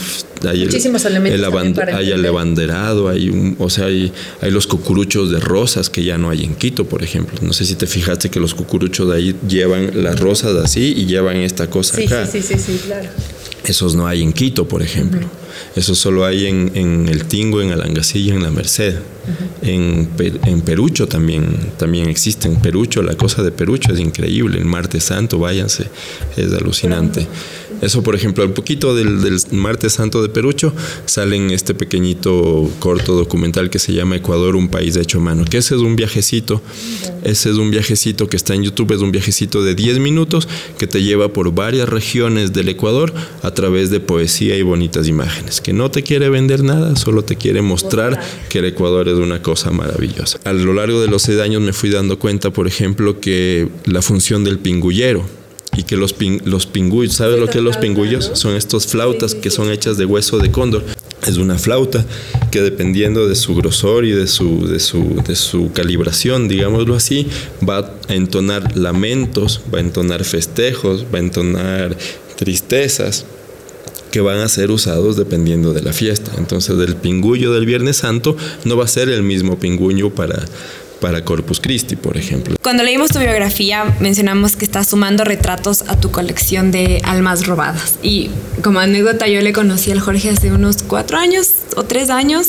hay 0.49 0.65
Muchísimos 0.65 1.05
el, 1.05 1.17
elementos 1.17 1.85
hay 1.93 2.11
el 2.13 2.25
abanderado, 2.25 3.11
hay 3.11 3.29
un, 3.29 3.57
o 3.59 3.69
sea, 3.69 3.87
hay, 3.87 4.11
hay, 4.41 4.51
los 4.51 4.67
cucuruchos 4.67 5.31
de 5.31 5.39
rosas 5.39 5.91
que 5.91 6.03
ya 6.03 6.17
no 6.17 6.31
hay 6.31 6.45
en 6.45 6.55
Quito, 6.55 6.87
por 6.87 7.03
ejemplo. 7.03 7.39
No 7.43 7.53
sé 7.53 7.67
si 7.67 7.75
te 7.75 7.87
fijaste 7.87 8.31
que 8.31 8.41
los 8.41 8.55
cucuruchos 8.55 9.11
de 9.11 9.17
ahí 9.17 9.37
llevan 9.47 10.03
las 10.03 10.19
rosas 10.19 10.57
así 10.57 10.95
y 10.97 11.05
llevan 11.05 11.37
esta 11.37 11.69
cosa 11.69 12.01
acá. 12.01 12.27
Sí, 12.27 12.41
sí, 12.41 12.55
sí, 12.55 12.59
sí, 12.59 12.81
claro. 12.87 13.11
Esos 13.65 13.95
no 13.97 14.07
hay 14.07 14.23
en 14.23 14.33
Quito, 14.33 14.67
por 14.67 14.83
ejemplo. 14.83 15.29
Eso 15.77 15.95
solo 15.95 16.25
hay 16.25 16.47
en, 16.47 17.09
El 17.09 17.25
Tingo, 17.25 17.61
en 17.61 17.73
Alangasilla, 17.73 18.35
en 18.35 18.43
La 18.43 18.51
Merced. 18.51 18.97
en, 19.63 20.09
en, 20.19 20.61
Perucho 20.63 21.07
también, 21.07 21.73
también 21.77 22.09
existen. 22.09 22.57
Perucho, 22.57 23.03
la 23.03 23.15
cosa 23.15 23.43
de 23.43 23.51
Perucho 23.51 23.93
es 23.93 24.01
increíble. 24.01 24.59
El 24.59 24.65
martes 24.65 25.05
santo, 25.05 25.39
váyanse, 25.39 25.89
es 26.37 26.53
alucinante. 26.53 27.27
Eso, 27.81 28.03
por 28.03 28.15
ejemplo, 28.15 28.45
un 28.45 28.53
poquito 28.53 28.95
del, 28.95 29.41
Martes 29.53 29.95
Santo 29.95 30.21
de 30.23 30.29
Perucho 30.29 30.73
sale 31.07 31.37
en 31.37 31.51
este 31.51 31.75
pequeñito 31.75 32.69
corto 32.81 33.15
documental 33.15 33.71
que 33.71 33.79
se 33.79 33.93
llama 33.93 34.17
Ecuador, 34.17 34.57
un 34.57 34.69
país 34.69 34.97
hecho 34.97 35.19
a 35.19 35.21
mano. 35.21 35.45
Que 35.45 35.59
ese 35.59 35.77
es 35.77 35.81
un 35.81 35.95
viajecito, 35.95 36.61
ese 37.23 37.51
es 37.51 37.57
un 37.57 37.71
viajecito 37.71 38.29
que 38.29 38.37
está 38.37 38.55
en 38.55 38.65
YouTube, 38.65 38.93
es 38.93 39.01
un 39.01 39.13
viajecito 39.13 39.63
de 39.63 39.75
10 39.75 40.01
minutos 40.01 40.49
que 40.77 40.87
te 40.87 41.03
lleva 41.03 41.33
por 41.33 41.55
varias 41.55 41.89
regiones 41.89 42.53
del 42.53 42.69
Ecuador 42.69 43.13
a 43.43 43.53
través 43.53 43.91
de 43.91 44.01
poesía 44.01 44.57
y 44.57 44.63
bonitas 44.63 45.07
imágenes. 45.07 45.48
Que 45.63 45.73
no 45.73 45.91
te 45.91 46.03
quiere 46.03 46.29
vender 46.29 46.63
nada, 46.63 46.95
solo 46.97 47.25
te 47.25 47.37
quiere 47.37 47.63
mostrar 47.63 48.21
que 48.49 48.59
el 48.59 48.67
Ecuador 48.67 49.09
es 49.09 49.15
una 49.15 49.43
cosa 49.43 49.71
maravillosa. 49.71 50.39
A 50.45 50.53
lo 50.53 50.75
largo 50.75 51.01
de 51.01 51.09
los 51.09 51.23
seis 51.23 51.41
años 51.41 51.63
me 51.63 51.73
fui 51.73 51.91
dando 51.91 52.19
cuenta, 52.19 52.51
por 52.51 52.67
ejemplo, 52.67 53.21
que 53.21 53.69
la 53.87 54.03
función 54.03 54.45
del 54.45 54.59
pingullero, 54.59 55.25
y 55.77 55.85
que 55.85 55.97
los, 55.97 56.15
los 56.45 56.67
pingüillos, 56.67 57.15
¿sabes 57.15 57.39
lo 57.39 57.47
que 57.47 57.59
es 57.59 57.65
los 57.65 57.77
pingüillos? 57.77 58.33
Son 58.35 58.57
estos 58.57 58.87
flautas 58.89 59.37
que 59.37 59.49
son 59.49 59.71
hechas 59.71 59.97
de 59.97 60.05
hueso 60.05 60.39
de 60.39 60.51
cóndor. 60.51 60.85
Es 61.25 61.37
una 61.37 61.57
flauta 61.57 62.05
que 62.51 62.63
dependiendo 62.63 63.29
de 63.29 63.37
su 63.37 63.55
grosor 63.55 64.05
y 64.05 64.11
de 64.11 64.27
su, 64.27 64.67
de 64.67 64.81
su, 64.81 65.23
de 65.27 65.37
su 65.37 65.71
calibración, 65.73 66.49
digámoslo 66.49 66.97
así, 66.97 67.29
va 67.67 67.95
a 68.09 68.15
entonar 68.15 68.77
lamentos, 68.77 69.61
va 69.73 69.79
a 69.79 69.81
entonar 69.81 70.25
festejos, 70.25 71.05
va 71.13 71.19
a 71.19 71.21
entonar 71.21 71.97
tristezas 72.37 73.25
que 74.11 74.21
van 74.21 74.39
a 74.39 74.49
ser 74.49 74.71
usados 74.71 75.17
dependiendo 75.17 75.73
de 75.73 75.83
la 75.83 75.93
fiesta. 75.93 76.33
Entonces 76.39 76.79
el 76.79 76.97
pingüillo 76.97 77.53
del 77.53 77.67
Viernes 77.67 77.99
Santo 77.99 78.37
no 78.65 78.77
va 78.77 78.85
a 78.85 78.89
ser 78.89 79.09
el 79.09 79.23
mismo 79.23 79.59
pingüillo 79.59 80.11
para, 80.11 80.45
para 81.01 81.25
Corpus 81.25 81.61
Christi, 81.61 81.97
por 81.97 82.17
ejemplo. 82.17 82.57
Cuando 82.63 82.83
leímos 82.83 83.11
tu 83.11 83.19
biografía, 83.19 83.97
mencionamos 84.01 84.57
que 84.57 84.65
estás 84.65 84.89
sumando 84.89 85.25
retratos 85.25 85.85
a 85.89 85.99
tu 85.99 86.11
colección 86.11 86.71
de 86.71 87.01
almas 87.05 87.47
robadas. 87.47 87.95
Y 88.03 88.31
como 88.63 88.81
anécdota, 88.81 89.29
yo 89.29 89.41
le 89.41 89.53
conocí 89.53 89.91
al 89.91 90.01
Jorge 90.01 90.31
hace 90.31 90.53
unos 90.53 90.83
cuatro 90.83 91.19
años 91.19 91.51
o 91.77 91.85
tres 91.85 92.11
años 92.11 92.49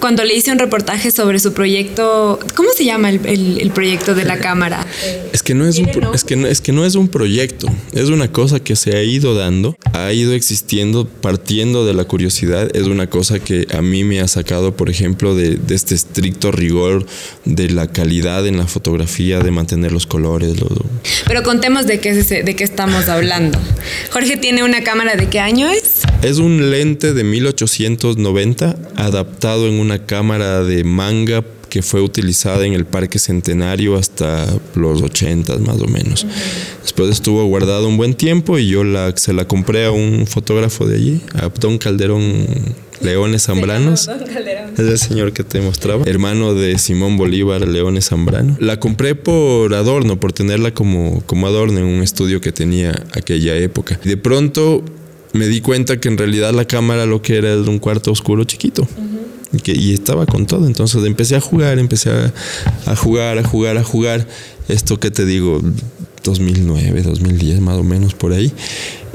cuando 0.00 0.24
le 0.24 0.34
hice 0.34 0.50
un 0.50 0.58
reportaje 0.58 1.10
sobre 1.10 1.38
su 1.38 1.52
proyecto. 1.52 2.38
¿Cómo 2.54 2.70
se 2.76 2.84
llama 2.84 3.10
el, 3.10 3.70
proyecto 3.74 4.14
de 4.14 4.24
la 4.24 4.38
cámara? 4.38 4.86
Es 5.32 5.42
que, 5.42 5.54
no 5.54 5.66
es, 5.66 5.78
un, 5.78 5.88
es, 6.14 6.24
que 6.24 6.36
no, 6.36 6.46
es 6.48 6.60
que 6.60 6.72
no 6.72 6.84
es 6.84 6.94
un 6.94 7.08
proyecto, 7.08 7.68
es 7.92 8.08
una 8.08 8.32
cosa 8.32 8.60
que 8.60 8.76
se 8.76 8.96
ha 8.96 9.02
ido 9.02 9.34
dando, 9.34 9.76
ha 9.92 10.12
ido 10.12 10.32
existiendo 10.32 11.06
partiendo 11.06 11.86
de 11.86 11.94
la 11.94 12.04
curiosidad. 12.04 12.74
Es 12.74 12.84
una 12.84 13.08
cosa 13.08 13.38
que 13.38 13.66
a 13.72 13.82
mí 13.82 14.04
me 14.04 14.20
ha 14.20 14.28
sacado, 14.28 14.76
por 14.76 14.90
ejemplo, 14.90 15.34
de, 15.34 15.56
de 15.56 15.74
este 15.74 15.94
estricto 15.94 16.50
rigor 16.50 17.06
de 17.44 17.70
la 17.70 17.86
calidad 17.86 18.46
en 18.46 18.56
la 18.56 18.66
fotografía, 18.66 19.40
de 19.40 19.50
mantener 19.50 19.92
los 19.92 20.06
colores. 20.06 20.54
Pero 21.26 21.42
contemos 21.42 21.86
de 21.86 22.00
qué, 22.00 22.14
de 22.14 22.56
qué 22.56 22.64
estamos 22.64 23.08
hablando. 23.08 23.58
Jorge 24.10 24.36
tiene 24.36 24.64
una 24.64 24.82
cámara 24.82 25.16
de 25.16 25.28
qué 25.28 25.40
año 25.40 25.68
es? 25.68 26.02
Es 26.22 26.38
un 26.38 26.70
lente 26.70 27.12
de 27.12 27.24
1890 27.24 28.76
adaptado 28.96 29.68
en 29.68 29.78
una 29.78 29.89
cámara 29.98 30.62
de 30.62 30.84
manga 30.84 31.44
que 31.68 31.82
fue 31.82 32.00
utilizada 32.00 32.66
en 32.66 32.74
el 32.74 32.84
Parque 32.84 33.18
Centenario 33.18 33.96
hasta 33.96 34.46
los 34.74 35.00
80 35.00 35.58
más 35.58 35.80
o 35.80 35.86
menos. 35.86 36.26
Después 36.82 37.10
estuvo 37.10 37.44
guardado 37.44 37.88
un 37.88 37.96
buen 37.96 38.14
tiempo 38.14 38.58
y 38.58 38.68
yo 38.68 38.84
la, 38.84 39.16
se 39.16 39.32
la 39.32 39.46
compré 39.46 39.86
a 39.86 39.92
un 39.92 40.26
fotógrafo 40.26 40.86
de 40.86 40.96
allí, 40.96 41.20
a 41.34 41.48
Don 41.48 41.78
Calderón 41.78 42.46
Leones 43.00 43.44
Zambranos. 43.44 44.08
Es 44.74 44.78
el 44.78 44.98
señor 44.98 45.32
que 45.32 45.44
te 45.44 45.60
mostraba. 45.60 46.04
Hermano 46.06 46.54
de 46.54 46.76
Simón 46.78 47.16
Bolívar 47.16 47.66
Leones 47.66 48.08
Zambrano. 48.08 48.56
La 48.60 48.78
compré 48.78 49.14
por 49.14 49.72
adorno, 49.74 50.20
por 50.20 50.32
tenerla 50.32 50.74
como, 50.74 51.22
como 51.24 51.46
adorno 51.46 51.78
en 51.78 51.86
un 51.86 52.02
estudio 52.02 52.40
que 52.40 52.52
tenía 52.52 53.06
aquella 53.12 53.56
época. 53.56 53.98
De 54.04 54.16
pronto 54.16 54.84
me 55.32 55.46
di 55.46 55.60
cuenta 55.60 56.00
que 56.00 56.08
en 56.08 56.18
realidad 56.18 56.52
la 56.52 56.66
cámara 56.66 57.06
lo 57.06 57.22
que 57.22 57.36
era 57.36 57.52
era 57.52 57.62
un 57.62 57.78
cuarto 57.78 58.10
oscuro 58.10 58.44
chiquito. 58.44 58.86
Y, 59.52 59.92
estaba 59.92 60.26
con 60.26 60.46
todo. 60.46 60.66
Entonces 60.66 61.04
empecé 61.04 61.36
a 61.36 61.40
jugar, 61.40 61.78
empecé 61.78 62.10
a, 62.86 62.96
jugar, 62.96 63.38
a 63.38 63.44
jugar, 63.44 63.78
a 63.78 63.84
jugar. 63.84 64.26
Esto 64.68 65.00
que 65.00 65.10
te 65.10 65.24
digo, 65.24 65.60
2009, 66.22 67.02
2010 67.02 67.60
más 67.60 67.76
o 67.76 67.82
menos 67.82 68.14
por 68.14 68.32
ahí. 68.32 68.52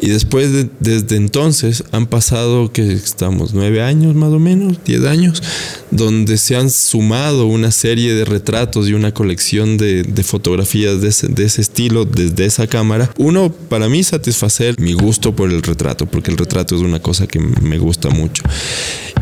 Y 0.01 0.09
después, 0.09 0.51
de, 0.51 0.69
desde 0.81 1.15
entonces, 1.15 1.83
han 1.91 2.05
pasado 2.07 2.71
que 2.71 2.91
estamos 2.91 3.53
nueve 3.53 3.81
años 3.81 4.13
más 4.13 4.31
o 4.31 4.39
menos, 4.39 4.77
diez 4.85 5.05
años, 5.05 5.41
donde 5.89 6.37
se 6.37 6.57
han 6.57 6.69
sumado 6.69 7.47
una 7.47 7.71
serie 7.71 8.13
de 8.13 8.25
retratos 8.25 8.89
y 8.89 8.93
una 8.93 9.13
colección 9.13 9.77
de, 9.77 10.03
de 10.03 10.23
fotografías 10.23 11.01
de 11.01 11.07
ese, 11.07 11.27
de 11.27 11.45
ese, 11.45 11.61
estilo 11.61 12.03
desde 12.03 12.45
esa 12.45 12.67
cámara. 12.67 13.09
Uno, 13.17 13.51
para 13.69 13.87
mí, 13.87 14.03
satisfacer 14.03 14.79
mi 14.79 14.93
gusto 14.93 15.33
por 15.33 15.49
el 15.49 15.63
retrato, 15.63 16.05
porque 16.05 16.29
el 16.29 16.37
retrato 16.37 16.75
es 16.75 16.81
una 16.81 17.01
cosa 17.01 17.25
que 17.25 17.39
me 17.39 17.77
gusta 17.77 18.09
mucho. 18.09 18.43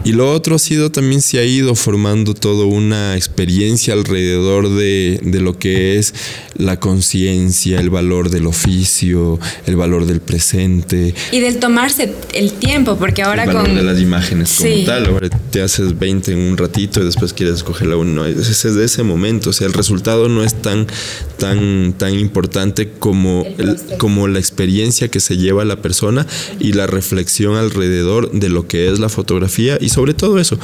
Y 0.06 0.12
lo 0.12 0.32
otro 0.32 0.56
ha 0.56 0.60
sido 0.60 0.92
también 0.92 1.22
se 1.22 1.40
ha 1.40 1.46
ido 1.46 1.76
formando 1.76 2.34
toda 2.34 2.66
una 2.66 3.16
experiencia 3.16 3.94
alrededor 3.94 4.70
de, 4.70 5.20
de 5.24 5.40
lo 5.40 5.58
que 5.58 5.98
es 5.98 6.14
la 6.56 6.80
conciencia, 6.80 7.80
el 7.80 7.90
valor 7.90 8.30
del 8.30 8.48
oficio, 8.48 9.40
el 9.66 9.76
valor 9.76 10.06
del 10.06 10.20
presente. 10.20 11.16
Y 11.32 11.40
del 11.40 11.60
tomarse 11.60 12.14
el 12.34 12.52
tiempo, 12.54 12.98
porque 12.98 13.24
ahora 13.24 13.44
el 13.44 13.48
valor 13.48 13.66
con... 13.66 13.76
de 13.76 13.84
las 13.84 14.00
imágenes 14.00 14.54
como 14.58 14.70
sí. 14.70 14.84
tal. 14.86 15.06
Ahora 15.06 15.30
te 15.30 15.62
haces 15.62 15.98
20 15.98 16.32
en 16.34 16.40
un 16.40 16.58
ratito 16.58 17.02
y 17.02 17.06
después 17.06 17.34
quieres 17.34 17.56
escoger 17.56 17.88
la 17.88 17.96
uno. 17.96 18.26
Es 18.26 18.64
de 18.64 18.86
ese 18.86 19.04
momento. 19.04 19.50
O 19.50 19.54
sea, 19.54 19.68
el 19.68 19.74
resultado 19.74 20.30
no 20.30 20.44
es 20.44 20.62
tan, 20.62 20.88
tan, 21.38 21.94
tan 21.98 22.14
importante 22.14 22.90
como, 23.00 23.46
el, 23.58 23.78
como 23.98 24.28
la 24.28 24.40
experiencia 24.40 25.08
que 25.08 25.20
se 25.20 25.38
lleva 25.38 25.66
la 25.66 25.78
persona 25.78 26.28
y 26.60 26.74
la 26.74 26.88
reflexión 26.88 27.56
alrededor 27.56 28.32
de 28.32 28.50
lo 28.50 28.68
que 28.68 28.92
es 28.92 29.00
la 29.00 29.10
fotografía 29.10 29.78
y 29.80 29.90
sobre 29.94 30.16
todo 30.16 30.40
eso, 30.40 30.58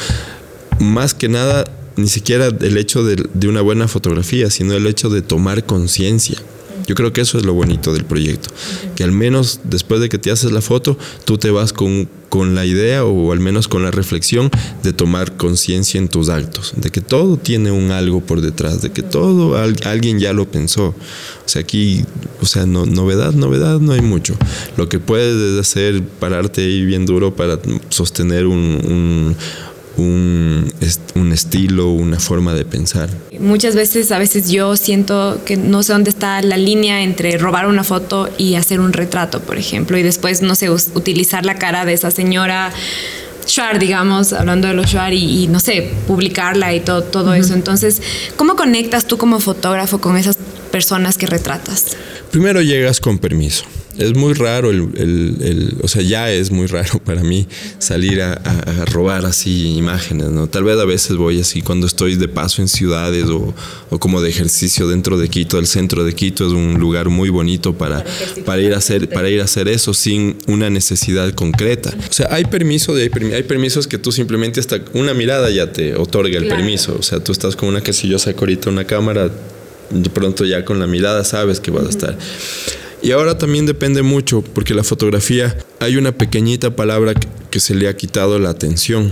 más 0.80 1.14
que 1.14 1.30
nada, 1.30 1.66
ni 1.96 2.08
siquiera 2.08 2.48
el 2.48 2.78
hecho 2.78 3.04
de, 3.04 3.28
de 3.34 3.48
una 3.48 3.62
buena 3.62 3.88
fotografía, 3.88 4.50
sino 4.50 4.74
el 4.74 4.88
hecho 4.88 5.10
de 5.10 5.22
tomar 5.22 5.66
conciencia. 5.66 6.42
Yo 6.88 6.96
creo 6.96 7.14
que 7.14 7.22
eso 7.22 7.38
es 7.38 7.46
lo 7.46 7.54
bonito 7.54 7.94
del 7.94 8.06
proyecto, 8.06 8.50
que 8.96 9.04
al 9.04 9.12
menos 9.12 9.60
después 9.64 10.02
de 10.02 10.10
que 10.10 10.18
te 10.18 10.32
haces 10.32 10.52
la 10.52 10.62
foto, 10.62 10.98
tú 11.26 11.38
te 11.38 11.52
vas 11.52 11.74
con, 11.74 12.10
con 12.30 12.56
la 12.56 12.66
idea 12.66 13.04
o 13.04 13.32
al 13.32 13.40
menos 13.40 13.68
con 13.68 13.84
la 13.84 13.92
reflexión 13.92 14.50
de 14.84 14.94
tomar 14.94 15.36
conciencia 15.36 16.00
en 16.00 16.08
tus 16.08 16.30
actos, 16.30 16.74
de 16.76 16.90
que 16.90 17.02
todo 17.02 17.38
tiene 17.38 17.72
un 17.72 17.92
algo 17.92 18.22
por 18.22 18.42
detrás, 18.42 18.82
de 18.82 18.92
que 18.92 19.02
todo 19.02 19.58
alguien 19.58 20.20
ya 20.20 20.34
lo 20.34 20.50
pensó. 20.50 20.88
O 20.88 21.52
sea, 21.52 21.62
aquí, 21.62 22.06
o 22.42 22.46
sea, 22.46 22.66
no, 22.66 22.86
novedad, 22.86 23.34
novedad 23.34 23.80
no 23.80 23.94
hay 23.94 24.02
mucho. 24.02 24.36
Lo 24.78 24.88
que 24.88 25.00
puedes 25.00 25.60
hacer, 25.60 26.04
pararte 26.04 26.62
ahí 26.62 26.86
bien 26.86 27.06
duro 27.06 27.36
para 27.36 27.60
sostener 27.90 28.46
un, 28.46 28.56
un 28.58 29.36
un, 30.00 30.74
un, 31.16 31.32
estilo, 31.32 31.90
una 31.90 32.20
forma 32.20 32.54
de 32.54 32.66
pensar. 32.66 33.10
Muchas 33.40 33.76
veces, 33.76 34.12
a 34.12 34.18
veces 34.18 34.50
yo 34.50 34.76
siento 34.76 35.42
que 35.46 35.58
no 35.58 35.84
sé 35.84 35.94
dónde 35.94 36.10
está 36.10 36.42
la 36.42 36.58
línea 36.58 37.04
entre 37.04 37.38
robar 37.38 37.68
una 37.68 37.84
foto 37.84 38.30
y 38.38 38.56
hacer 38.56 38.80
un 38.80 38.94
retrato, 38.94 39.42
por 39.42 39.58
ejemplo, 39.58 39.98
y 39.98 40.04
después, 40.04 40.42
no 40.42 40.56
sé, 40.56 40.70
utilizar 40.70 41.46
la 41.46 41.56
cara 41.56 41.86
de 41.86 41.94
esa 41.94 42.12
señora. 42.12 42.72
Shuar, 43.48 43.80
digamos, 43.80 44.32
hablando 44.34 44.68
de 44.68 44.76
los 44.76 44.92
Shuar 44.92 45.12
y, 45.14 45.44
y, 45.44 45.48
no 45.48 45.60
sé, 45.60 45.92
publicarla 46.08 46.74
y 46.76 46.82
todo, 46.82 47.04
todo 47.04 47.32
uh 47.32 47.34
-huh. 47.34 47.40
eso. 47.40 47.54
Entonces, 47.56 48.02
¿cómo 48.36 48.56
conectas 48.56 49.06
tú 49.08 49.18
como 49.18 49.40
fotógrafo 49.40 50.00
con 50.00 50.18
esas 50.18 50.38
personas 50.72 51.18
que 51.18 51.26
retratas? 51.26 51.98
Primero 52.32 52.62
llegas 52.62 53.00
con 53.00 53.18
permiso 53.18 53.66
es 54.00 54.16
muy 54.16 54.34
raro, 54.34 54.72
el, 54.72 54.90
el, 54.96 55.36
el, 55.42 55.76
o 55.84 55.88
sea, 55.88 56.02
ya 56.02 56.32
es 56.32 56.52
muy 56.52 56.68
raro 56.68 57.00
para 57.06 57.22
mí 57.22 57.48
salir 57.80 58.22
a, 58.22 58.34
a, 58.34 58.86
robar 58.86 59.26
así 59.26 59.76
imágenes, 59.76 60.30
¿no? 60.30 60.48
Tal 60.48 60.64
vez 60.64 60.80
a 60.80 60.86
veces 60.86 61.18
voy 61.18 61.40
así 61.40 61.62
cuando 61.62 61.86
estoy 61.86 62.16
de 62.16 62.28
paso 62.28 62.62
en 62.62 62.70
ciudades 62.70 63.26
o, 63.26 63.54
o 63.90 64.00
como 64.00 64.22
de 64.22 64.30
ejercicio 64.30 64.88
dentro 64.88 65.18
de 65.18 65.28
Quito. 65.28 65.60
El 65.60 65.68
centro 65.68 66.04
de 66.06 66.14
Quito 66.14 66.48
es 66.48 66.54
un 66.54 66.80
lugar 66.80 67.10
muy 67.10 67.30
bonito 67.30 67.74
para, 67.74 68.04
para, 68.46 68.62
ir, 68.62 68.74
a 68.74 68.78
hacer, 68.78 69.10
para 69.10 69.30
ir 69.30 69.42
a 69.42 69.44
hacer 69.44 69.68
eso 69.68 69.94
sin 69.94 70.38
una 70.48 70.70
necesidad 70.70 71.34
concreta. 71.34 71.94
O 72.10 72.14
sea, 72.14 72.28
hay 72.32 72.46
permiso, 72.46 72.96
de, 72.96 73.12
hay 73.36 73.44
permisos 73.44 73.88
que 73.88 73.98
tú 73.98 74.12
simplemente 74.12 74.60
hasta 74.60 74.80
una 74.94 75.14
mirada 75.14 75.50
ya 75.50 75.72
te 75.74 75.96
otorga 75.96 76.38
el 76.38 76.46
claro. 76.46 76.58
permiso. 76.58 76.96
O 76.98 77.04
sea, 77.04 77.20
tú 77.20 77.34
estás 77.34 77.56
con 77.56 77.70
una 77.70 77.82
que 77.82 77.92
si 77.92 78.08
yo 78.08 78.18
saco 78.18 78.40
ahorita 78.42 78.70
una 78.70 78.86
cámara, 78.86 79.30
de 79.90 80.10
pronto 80.10 80.46
ya 80.46 80.64
con 80.64 80.80
la 80.80 80.88
mirada 80.88 81.24
sabes 81.24 81.60
que 81.60 81.72
vas 81.72 81.86
a 81.86 81.90
estar. 81.90 82.18
Y 83.02 83.12
ahora 83.12 83.38
también 83.38 83.66
depende 83.66 84.02
mucho, 84.02 84.42
porque 84.42 84.74
la 84.74 84.84
fotografía 84.84 85.58
hay 85.80 85.96
una 85.96 86.12
pequeñita 86.12 86.76
palabra 86.76 87.14
que 87.50 87.60
se 87.60 87.74
le 87.74 87.88
ha 87.88 87.96
quitado 87.96 88.40
la 88.40 88.50
atención 88.50 89.12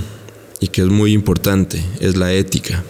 y 0.59 0.67
que 0.67 0.81
es 0.81 0.87
muy 0.87 1.13
importante, 1.13 1.81
es 1.99 2.17
la 2.17 2.33
ética. 2.33 2.83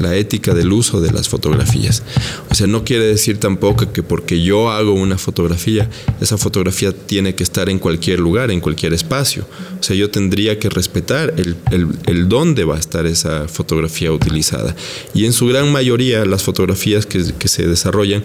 La 0.00 0.14
ética 0.14 0.54
del 0.54 0.72
uso 0.72 1.00
de 1.00 1.10
las 1.12 1.28
fotografías. 1.28 2.02
O 2.50 2.54
sea, 2.54 2.66
no 2.66 2.84
quiere 2.84 3.04
decir 3.06 3.38
tampoco 3.38 3.92
que 3.92 4.02
porque 4.02 4.42
yo 4.42 4.70
hago 4.70 4.92
una 4.92 5.18
fotografía, 5.18 5.88
esa 6.20 6.38
fotografía 6.38 6.92
tiene 6.92 7.34
que 7.34 7.42
estar 7.42 7.68
en 7.68 7.78
cualquier 7.78 8.20
lugar, 8.20 8.50
en 8.50 8.60
cualquier 8.60 8.92
espacio. 8.92 9.46
O 9.78 9.82
sea, 9.82 9.96
yo 9.96 10.10
tendría 10.10 10.58
que 10.58 10.68
respetar 10.70 11.34
el, 11.36 11.56
el, 11.70 11.88
el 12.06 12.28
dónde 12.28 12.64
va 12.64 12.76
a 12.76 12.78
estar 12.78 13.06
esa 13.06 13.48
fotografía 13.48 14.12
utilizada. 14.12 14.74
Y 15.14 15.26
en 15.26 15.32
su 15.32 15.46
gran 15.46 15.70
mayoría, 15.70 16.24
las 16.24 16.42
fotografías 16.42 17.06
que, 17.06 17.32
que 17.38 17.48
se 17.48 17.66
desarrollan 17.66 18.22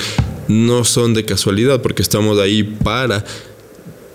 no 0.52 0.84
son 0.84 1.14
de 1.14 1.26
casualidad, 1.26 1.82
porque 1.82 2.02
estamos 2.02 2.40
ahí 2.40 2.64
para 2.64 3.24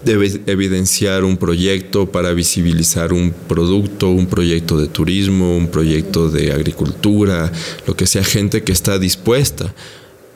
evidenciar 0.05 1.25
un 1.25 1.37
proyecto 1.37 2.07
para 2.07 2.33
visibilizar 2.33 3.13
un 3.13 3.33
producto, 3.33 4.11
un 4.11 4.27
proyecto 4.27 4.79
de 4.79 4.87
turismo, 4.87 5.57
un 5.57 5.69
proyecto 5.69 6.31
de 6.31 6.53
agricultura, 6.53 7.51
lo 7.87 7.97
que 7.97 8.07
sea 8.07 8.23
gente 8.23 8.63
que 8.63 8.73
está 8.73 8.99
dispuesta 8.99 9.75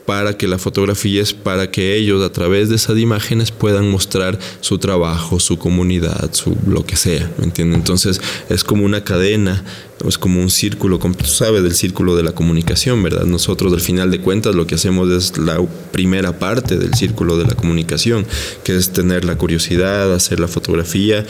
para 0.05 0.35
que 0.35 0.47
la 0.47 0.57
fotografía 0.57 1.21
es 1.21 1.33
para 1.33 1.71
que 1.71 1.95
ellos 1.95 2.23
a 2.23 2.31
través 2.31 2.69
de 2.69 2.75
esas 2.75 2.97
imágenes 2.97 3.51
puedan 3.51 3.89
mostrar 3.89 4.37
su 4.59 4.77
trabajo, 4.77 5.39
su 5.39 5.57
comunidad, 5.57 6.33
su 6.33 6.57
lo 6.67 6.85
que 6.85 6.95
sea, 6.95 7.31
¿me 7.37 7.45
entiendes? 7.45 7.77
Entonces 7.77 8.21
es 8.49 8.63
como 8.63 8.83
una 8.83 9.03
cadena, 9.03 9.63
es 10.07 10.17
como 10.17 10.39
un 10.41 10.49
círculo, 10.49 10.99
como 10.99 11.15
tú 11.15 11.25
sabes 11.25 11.63
del 11.63 11.73
círculo 11.73 12.15
de 12.15 12.23
la 12.23 12.33
comunicación, 12.33 13.01
¿verdad? 13.03 13.25
Nosotros 13.25 13.73
al 13.73 13.81
final 13.81 14.11
de 14.11 14.19
cuentas 14.19 14.55
lo 14.55 14.67
que 14.67 14.75
hacemos 14.75 15.09
es 15.09 15.37
la 15.37 15.59
primera 15.91 16.37
parte 16.37 16.77
del 16.77 16.93
círculo 16.93 17.37
de 17.37 17.45
la 17.45 17.55
comunicación, 17.55 18.25
que 18.63 18.75
es 18.75 18.91
tener 18.91 19.25
la 19.25 19.37
curiosidad, 19.37 20.13
hacer 20.13 20.39
la 20.39 20.47
fotografía, 20.47 21.25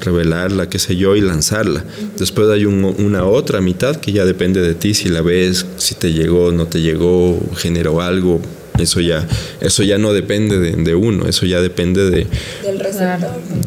revelarla, 0.00 0.68
qué 0.68 0.78
sé 0.78 0.96
yo, 0.96 1.16
y 1.16 1.20
lanzarla. 1.20 1.84
Después 2.18 2.48
hay 2.50 2.66
un, 2.66 2.84
una 2.84 3.24
otra 3.24 3.60
mitad 3.60 3.96
que 3.96 4.12
ya 4.12 4.24
depende 4.24 4.60
de 4.60 4.74
ti, 4.74 4.94
si 4.94 5.08
la 5.08 5.22
ves, 5.22 5.66
si 5.76 5.94
te 5.94 6.12
llegó, 6.12 6.52
no 6.52 6.66
te 6.66 6.80
llegó, 6.80 7.40
generó 7.56 8.00
algo, 8.00 8.40
eso 8.78 9.00
ya, 9.00 9.26
eso 9.60 9.82
ya 9.82 9.98
no 9.98 10.12
depende 10.12 10.58
de, 10.58 10.72
de, 10.72 10.94
uno, 10.94 11.26
eso 11.28 11.46
ya 11.46 11.60
depende 11.60 12.10
de, 12.10 12.26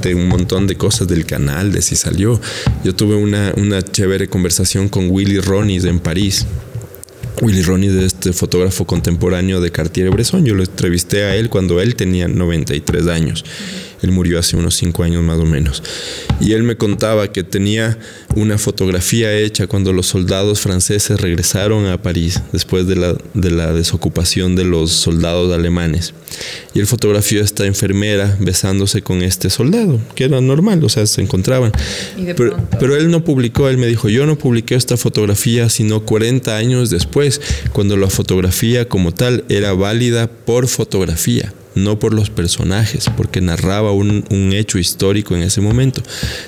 de 0.02 0.16
un 0.16 0.28
montón 0.28 0.68
de 0.68 0.76
cosas 0.76 1.08
del 1.08 1.26
canal, 1.26 1.72
de 1.72 1.82
si 1.82 1.96
salió. 1.96 2.40
Yo 2.84 2.94
tuve 2.94 3.16
una, 3.16 3.54
una 3.56 3.82
chévere 3.82 4.28
conversación 4.28 4.90
con 4.90 5.10
Willy 5.10 5.40
Ronis 5.40 5.86
en 5.86 6.00
París. 6.00 6.46
Willy 7.42 7.62
Ronis 7.62 7.92
es 7.92 8.04
este 8.04 8.34
fotógrafo 8.34 8.86
contemporáneo 8.86 9.62
de 9.62 9.72
Cartier-Bresson. 9.72 10.44
Yo 10.44 10.56
lo 10.56 10.64
entrevisté 10.64 11.24
a 11.24 11.36
él 11.36 11.50
cuando 11.50 11.80
él 11.80 11.96
tenía 11.96 12.28
93 12.28 13.08
años. 13.08 13.46
Él 14.02 14.12
murió 14.12 14.40
hace 14.40 14.58
unos 14.58 14.76
cinco 14.76 15.04
años 15.04 15.24
más 15.24 15.38
o 15.38 15.46
menos. 15.46 15.84
Y 16.40 16.54
él 16.54 16.64
me 16.64 16.78
contaba 16.78 17.32
que 17.32 17.44
tenía 17.44 17.98
una 18.38 18.60
fotografía 18.60 19.36
hecha 19.36 19.66
cuando 19.66 19.92
los 19.92 20.06
soldados 20.06 20.62
franceses 20.62 21.20
regresaron 21.20 21.88
a 21.88 22.00
París 22.00 22.40
después 22.52 22.86
de 22.86 22.96
la, 22.96 23.16
de 23.34 23.50
la 23.50 23.74
desocupación 23.74 24.56
de 24.56 24.64
los 24.64 24.92
soldados 24.92 25.52
alemanes. 25.52 26.14
Y 26.76 26.80
él 26.80 26.86
fotografió 26.86 27.42
a 27.42 27.46
esta 27.46 27.66
enfermera 27.66 28.38
besándose 28.40 29.02
con 29.02 29.24
este 29.24 29.50
soldado, 29.50 30.00
que 30.14 30.26
era 30.26 30.40
normal, 30.40 30.84
o 30.84 30.90
sea, 30.90 31.08
se 31.08 31.22
encontraban. 31.22 31.72
Pero, 32.36 32.58
pero, 32.80 32.96
él 32.96 33.10
no 33.10 33.24
publicó, 33.24 33.70
él 33.70 33.80
me 33.80 33.88
dijo, 33.88 34.08
yo 34.08 34.28
no 34.28 34.38
publiqué 34.38 34.76
esta 34.76 34.98
fotografía 34.98 35.68
sino 35.70 36.06
40 36.06 36.56
años 36.56 36.92
después, 36.92 37.42
cuando 37.74 37.98
la 37.98 38.08
fotografía 38.08 38.88
como 38.88 39.14
tal 39.14 39.46
era 39.50 39.74
válida 39.74 40.28
por 40.28 40.68
fotografía 40.68 41.52
no 41.78 42.00
por 42.00 42.14
los 42.14 42.30
personajes, 42.30 43.10
porque 43.16 43.42
narraba 43.42 43.92
un, 43.92 44.26
hecho 44.54 44.80
histórico 44.80 45.36
en 45.36 45.44
ese 45.44 45.62
momento. 45.62 46.02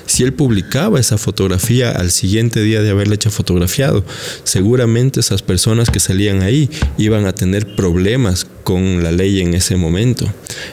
Si 0.06 0.22
él 0.22 0.32
publicaba 0.32 0.98
esa 0.98 1.18
fotografía 1.18 1.79
al 1.82 2.10
siguiente 2.10 2.62
día 2.62 2.82
de 2.82 2.90
haberla 2.90 3.14
hecho 3.14 3.30
fotografiado, 3.30 4.04
seguramente 4.44 5.20
esas 5.20 5.42
personas 5.42 5.90
que 5.90 6.00
salían 6.00 6.42
ahí 6.42 6.68
iban 6.98 7.26
a 7.26 7.32
tener 7.32 7.74
problemas 7.74 8.46
con 8.64 9.02
la 9.02 9.12
ley 9.12 9.40
en 9.40 9.54
ese 9.54 9.76
momento. 9.76 10.26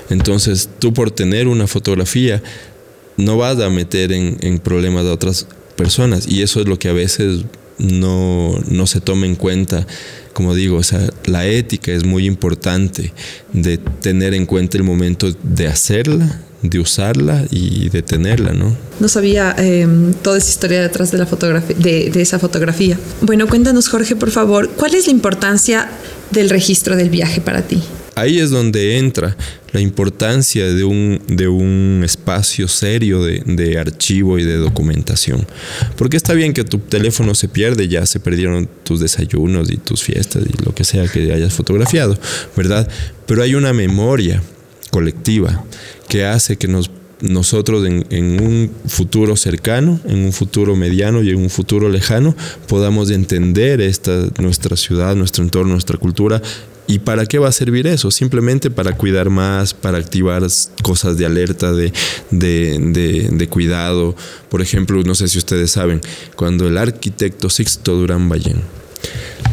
Entonces 0.09 0.69
tú 0.79 0.93
por 0.93 1.11
tener 1.11 1.47
una 1.47 1.67
fotografía 1.67 2.43
no 3.15 3.37
vas 3.37 3.59
a 3.59 3.69
meter 3.69 4.11
en, 4.11 4.37
en 4.41 4.59
problemas 4.59 5.05
a 5.05 5.13
otras 5.13 5.47
personas. 5.75 6.27
Y 6.27 6.41
eso 6.41 6.59
es 6.59 6.67
lo 6.67 6.77
que 6.77 6.89
a 6.89 6.93
veces 6.93 7.45
no, 7.77 8.59
no 8.69 8.87
se 8.87 8.99
toma 8.99 9.25
en 9.25 9.35
cuenta. 9.35 9.87
Como 10.33 10.53
digo, 10.53 10.77
o 10.77 10.83
sea, 10.83 11.09
la 11.25 11.47
ética 11.47 11.91
es 11.91 12.03
muy 12.03 12.25
importante 12.25 13.13
de 13.53 13.77
tener 13.77 14.33
en 14.33 14.45
cuenta 14.45 14.77
el 14.77 14.83
momento 14.83 15.31
de 15.43 15.67
hacerla, 15.67 16.41
de 16.61 16.79
usarla 16.79 17.45
y 17.51 17.89
de 17.89 18.01
tenerla, 18.01 18.53
¿no? 18.53 18.75
No 18.99 19.07
sabía 19.07 19.55
em, 19.57 20.13
toda 20.13 20.37
esa 20.37 20.49
historia 20.49 20.81
detrás 20.81 21.11
de, 21.11 21.17
la 21.17 21.25
fotografía, 21.25 21.75
de, 21.77 22.09
de 22.09 22.21
esa 22.21 22.39
fotografía. 22.39 22.97
Bueno, 23.21 23.47
cuéntanos, 23.47 23.89
Jorge, 23.89 24.15
por 24.15 24.31
favor, 24.31 24.69
¿cuál 24.69 24.95
es 24.95 25.05
la 25.05 25.11
importancia 25.11 25.89
del 26.31 26.49
registro 26.49 26.95
del 26.95 27.09
viaje 27.09 27.41
para 27.41 27.61
ti? 27.61 27.81
Ahí 28.17 28.39
es 28.39 28.49
donde 28.49 28.97
entra 28.97 29.37
la 29.73 29.79
importancia 29.79 30.65
de 30.73 30.83
un, 30.83 31.21
de 31.27 31.47
un 31.47 32.01
espacio 32.03 32.67
serio 32.67 33.23
de, 33.23 33.43
de, 33.45 33.77
archivo 33.77 34.39
y 34.39 34.43
de 34.43 34.55
documentación. 34.55 35.45
Porque 35.97 36.17
está 36.17 36.33
bien 36.33 36.53
que 36.53 36.63
tu 36.63 36.79
teléfono 36.79 37.35
se 37.35 37.47
pierde, 37.47 37.87
ya 37.87 38.07
se 38.07 38.19
perdieron 38.19 38.67
tus 38.83 39.01
desayunos 39.01 39.69
y 39.69 39.77
tus 39.77 40.01
fiestas 40.01 40.43
y 40.47 40.65
lo 40.65 40.73
que 40.73 40.83
sea 40.83 41.07
que 41.07 41.31
hayas 41.31 41.53
fotografiado, 41.53 42.17
¿verdad? 42.55 42.89
Pero 43.27 43.43
hay 43.43 43.53
una 43.53 43.71
memoria 43.71 44.41
colectiva 44.89 45.63
que 46.07 46.25
hace 46.25 46.57
que 46.57 46.67
nos 46.67 46.89
nosotros 47.19 47.83
en, 47.87 48.39
un 48.39 48.71
futuro 48.85 49.35
cercano, 49.35 49.99
en 50.05 50.19
un 50.19 50.31
futuro 50.31 50.75
mediano 50.75 51.23
y 51.23 51.31
en 51.31 51.37
un 51.37 51.49
futuro 51.49 51.89
lejano 51.89 52.35
podamos 52.67 53.09
entender 53.09 53.81
esta, 53.81 54.27
nuestra 54.39 54.77
ciudad, 54.77 55.15
nuestro 55.15 55.43
entorno, 55.43 55.71
nuestra 55.71 55.97
cultura 55.97 56.43
¿Y 56.89 56.99
para 56.99 57.25
qué 57.25 57.37
va 57.37 57.49
a 57.49 57.51
servir 57.51 57.85
eso? 57.85 58.11
Simplemente 58.11 58.71
para 58.71 58.95
cuidar 58.95 59.29
más, 59.29 59.73
para 59.73 59.97
activar 59.97 60.41
cosas 60.81 61.17
de 61.17 61.25
alerta, 61.25 61.73
de, 61.73 61.91
de, 62.31 63.47
cuidado. 63.49 64.15
Por 64.47 64.61
ejemplo, 64.61 65.03
no 65.03 65.13
sé 65.13 65.27
si 65.27 65.37
ustedes 65.37 65.71
saben, 65.71 65.99
cuando 66.37 66.65
el 66.65 66.77
arquitecto 66.77 67.49
Sixto 67.49 67.95
Durán 67.95 68.29
Ballén 68.29 68.61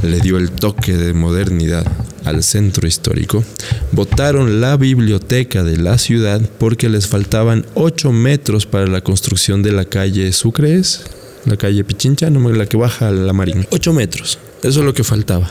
le 0.05 0.21
dio 0.21 0.39
el 0.39 0.51
toque 0.51 0.97
de 0.97 1.13
modernidad 1.13 1.87
al 2.25 2.43
centro 2.43 2.87
histórico, 2.87 3.45
votaron 3.93 4.61
la 4.61 4.77
biblioteca 4.77 5.63
de 5.63 5.77
la 5.77 5.99
ciudad 5.99 6.41
porque 6.59 6.89
les 6.89 7.07
faltaban 7.07 7.67
8 7.75 8.13
metros 8.13 8.67
para 8.67 8.87
la 8.87 9.03
construcción 9.03 9.63
de 9.63 9.73
la 9.73 9.85
calle 9.85 10.33
Sucres, 10.33 11.05
la 11.45 11.57
calle 11.57 11.85
Pichincha, 11.85 12.31
no, 12.31 12.49
la 12.51 12.67
que 12.67 12.77
baja 12.77 13.09
a 13.09 13.13
la 13.13 13.33
Marina. 13.33 13.67
8 13.71 13.93
metros, 13.93 14.39
eso 14.63 14.81
es 14.81 14.87
lo 14.87 14.95
que 14.95 15.05
faltaba. 15.05 15.51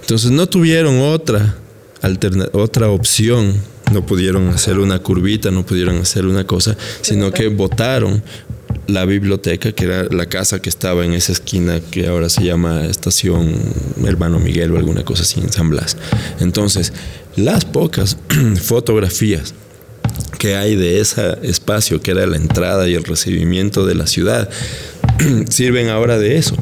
Entonces 0.00 0.30
no 0.30 0.46
tuvieron 0.46 1.00
otra, 1.00 1.56
otra 2.52 2.88
opción, 2.90 3.54
no 3.92 4.04
pudieron 4.04 4.48
hacer 4.48 4.78
una 4.78 4.98
curvita, 4.98 5.50
no 5.50 5.64
pudieron 5.64 5.96
hacer 5.96 6.26
una 6.26 6.44
cosa, 6.44 6.76
sino 7.02 7.32
que 7.32 7.48
votaron 7.48 8.22
la 8.86 9.04
biblioteca, 9.04 9.72
que 9.72 9.84
era 9.84 10.04
la 10.04 10.26
casa 10.26 10.60
que 10.60 10.68
estaba 10.68 11.04
en 11.04 11.14
esa 11.14 11.32
esquina 11.32 11.80
que 11.80 12.06
ahora 12.06 12.28
se 12.28 12.44
llama 12.44 12.86
Estación 12.86 13.54
Hermano 14.04 14.38
Miguel 14.38 14.72
o 14.72 14.78
alguna 14.78 15.04
cosa 15.04 15.22
así 15.22 15.40
en 15.40 15.52
San 15.52 15.70
Blas. 15.70 15.96
Entonces, 16.40 16.92
las 17.36 17.64
pocas 17.64 18.16
fotografías 18.62 19.54
que 20.38 20.56
hay 20.56 20.76
de 20.76 21.00
ese 21.00 21.38
espacio 21.42 22.00
que 22.00 22.12
era 22.12 22.26
la 22.26 22.36
entrada 22.36 22.88
y 22.88 22.94
el 22.94 23.04
recibimiento 23.04 23.86
de 23.86 23.94
la 23.94 24.06
ciudad 24.06 24.48
sirven 25.50 25.88
ahora 25.88 26.18
de 26.18 26.36
eso, 26.36 26.56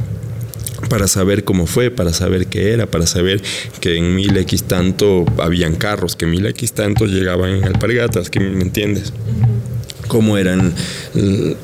para 0.89 1.09
saber 1.09 1.45
cómo 1.45 1.66
fue, 1.66 1.91
para 1.91 2.12
saber 2.12 2.47
qué 2.47 2.72
era, 2.72 2.87
para 2.87 3.07
saber 3.07 3.43
que 3.81 3.97
en 3.97 4.14
mil 4.14 4.37
X 4.37 4.64
tanto 4.64 5.25
habían 5.39 5.77
carros, 5.77 6.16
que 6.16 6.27
mil 6.27 6.47
X 6.47 6.72
tanto 6.72 7.07
llegaban 7.07 7.51
en 7.51 7.64
alpargatas, 7.64 8.31
que 8.31 8.41
me 8.41 8.62
entiendes. 8.62 9.12
Cómo 10.09 10.39
eran 10.39 10.75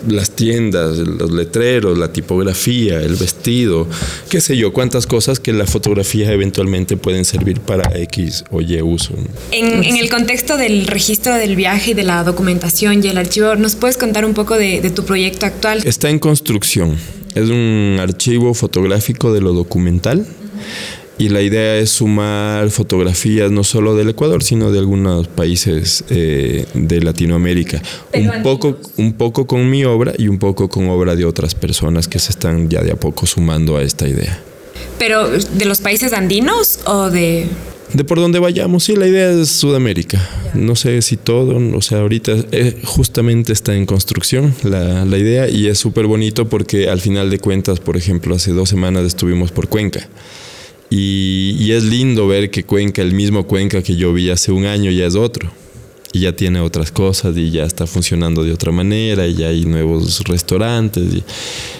las 0.08 0.30
tiendas, 0.30 0.98
los 0.98 1.30
letreros, 1.30 1.98
la 1.98 2.12
tipografía, 2.12 3.00
el 3.00 3.16
vestido, 3.16 3.86
qué 4.28 4.40
sé 4.40 4.56
yo, 4.56 4.72
cuántas 4.72 5.06
cosas 5.06 5.40
que 5.40 5.52
la 5.52 5.66
fotografía 5.66 6.32
eventualmente 6.32 6.96
pueden 6.96 7.24
servir 7.24 7.60
para 7.60 7.96
X 7.98 8.44
o 8.50 8.60
Y 8.60 8.80
uso. 8.82 9.14
En, 9.52 9.84
el 9.84 10.08
contexto 10.08 10.56
del 10.56 10.86
registro 10.86 11.34
del 11.34 11.56
viaje 11.56 11.92
y 11.92 11.94
de 11.94 12.02
la 12.02 12.24
documentación 12.24 13.04
y 13.04 13.08
el 13.08 13.18
archivo, 13.18 13.56
¿nos 13.56 13.76
puedes 13.76 13.96
contar 13.96 14.24
un 14.24 14.34
poco 14.34 14.56
de 14.56 14.90
tu 14.90 15.04
proyecto 15.04 15.46
actual? 15.46 15.82
Está 15.84 16.08
en 16.10 16.18
construcción 16.18 16.96
es 17.34 17.48
un 17.48 17.98
archivo 18.00 18.54
fotográfico 18.54 19.32
de 19.32 19.40
lo 19.40 19.52
documental 19.52 20.26
y 21.20 21.28
la 21.28 21.42
idea 21.42 21.76
es 21.76 21.90
sumar 21.90 22.70
fotografías 22.70 23.50
no 23.50 23.62
solo 23.62 23.94
del 23.94 24.08
Ecuador, 24.08 24.42
sino 24.42 24.72
de 24.72 24.78
algunos 24.78 25.28
países 25.28 26.02
eh, 26.08 26.64
de 26.72 27.02
Latinoamérica. 27.02 27.82
un 28.14 28.42
poco, 28.42 28.78
un 28.96 29.12
poco 29.12 29.46
con 29.46 29.68
mi 29.68 29.84
obra 29.84 30.14
y 30.16 30.28
un 30.28 30.38
poco 30.38 30.70
con 30.70 30.88
obra 30.88 31.16
de 31.16 31.26
otras 31.26 31.54
personas 31.54 32.08
que 32.08 32.18
se 32.18 32.30
están 32.30 32.70
ya 32.70 32.80
de 32.80 32.92
a 32.92 32.96
poco 32.96 33.26
sumando 33.26 33.76
a 33.76 33.82
esta 33.82 34.08
idea. 34.08 34.40
¿Pero 34.98 35.28
de 35.28 35.64
los 35.66 35.82
países 35.82 36.14
andinos 36.14 36.80
o 36.86 37.10
de...? 37.10 37.46
de 37.92 38.04
por 38.04 38.18
donde 38.18 38.38
vayamos. 38.38 38.84
Sí, 38.84 38.96
la 38.96 39.06
idea 39.06 39.30
es 39.30 39.50
Sudamérica. 39.50 40.26
No 40.54 40.74
sé 40.74 41.02
si 41.02 41.18
todo, 41.18 41.60
o 41.76 41.82
sea, 41.82 41.98
ahorita 41.98 42.32
eh, 42.50 42.80
justamente 42.84 43.52
está 43.52 43.74
en 43.74 43.84
construcción 43.84 44.54
la, 44.62 45.04
la 45.04 45.18
idea 45.18 45.50
y 45.50 45.66
es 45.66 45.78
súper 45.78 46.06
bonito 46.06 46.48
porque 46.48 46.88
al 46.88 47.00
final 47.00 47.28
de 47.28 47.38
cuentas, 47.38 47.78
por 47.78 47.98
ejemplo, 47.98 48.34
hace 48.34 48.52
dos 48.52 48.70
semanas 48.70 49.04
estuvimos 49.04 49.52
por 49.52 49.68
Cuenca. 49.68 50.08
Y, 50.90 51.70
es 51.70 51.84
lindo 51.84 52.26
ver 52.26 52.50
que 52.50 52.64
Cuenca, 52.64 53.00
el 53.00 53.14
mismo 53.14 53.46
Cuenca 53.46 53.82
que 53.82 53.94
yo 53.94 54.12
vi 54.12 54.28
hace 54.28 54.50
un 54.50 54.66
año, 54.66 54.90
ya 54.90 55.06
es 55.06 55.14
otro. 55.14 55.50
Y 56.12 56.20
ya 56.20 56.34
tiene 56.34 56.58
otras 56.60 56.90
cosas 56.90 57.36
y 57.36 57.52
ya 57.52 57.62
está 57.62 57.86
funcionando 57.86 58.42
de 58.42 58.52
otra 58.52 58.72
manera 58.72 59.28
y 59.28 59.34
ya 59.34 59.48
hay 59.48 59.64
nuevos 59.64 60.24
restaurantes. 60.24 61.04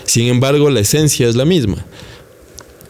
Sin 0.05 0.29
embargo, 0.29 0.71
la 0.71 0.81
esencia 0.81 1.29
es 1.29 1.35
la 1.35 1.45
misma 1.45 1.85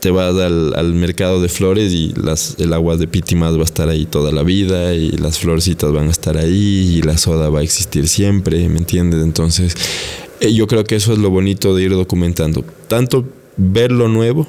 te 0.01 0.11
vas 0.11 0.35
al, 0.35 0.95
mercado 0.95 1.41
de 1.43 1.49
flores 1.49 1.93
y 1.93 2.13
las, 2.17 2.57
el 2.59 2.73
agua 2.73 2.97
de 2.97 3.07
Pitimas 3.07 3.57
va 3.57 3.61
a 3.61 3.65
estar 3.65 3.89
ahí 3.89 4.07
toda 4.07 4.33
la 4.33 4.43
vida 4.43 4.95
y 4.95 5.11
las 5.13 5.39
florcitas 5.39 5.93
van 5.93 6.09
a 6.09 6.11
estar 6.11 6.39
ahí 6.39 6.97
y 6.97 7.03
la 7.03 7.19
soda 7.19 7.51
va 7.51 7.61
a 7.61 7.63
existir 7.63 8.09
siempre, 8.09 8.67
¿me 8.69 8.79
entiendes? 8.79 9.23
Entonces, 9.23 9.75
eh, 10.41 10.53
yo 10.55 10.67
creo 10.67 10.85
que 10.85 10.97
eso 10.97 11.13
es 11.13 11.19
lo 11.19 11.29
bonito 11.29 11.77
de 11.77 11.83
ir 11.83 11.91
documentando. 11.91 12.65
Tanto 12.89 13.27
ver 13.59 13.93
lo 13.93 14.09
nuevo 14.09 14.47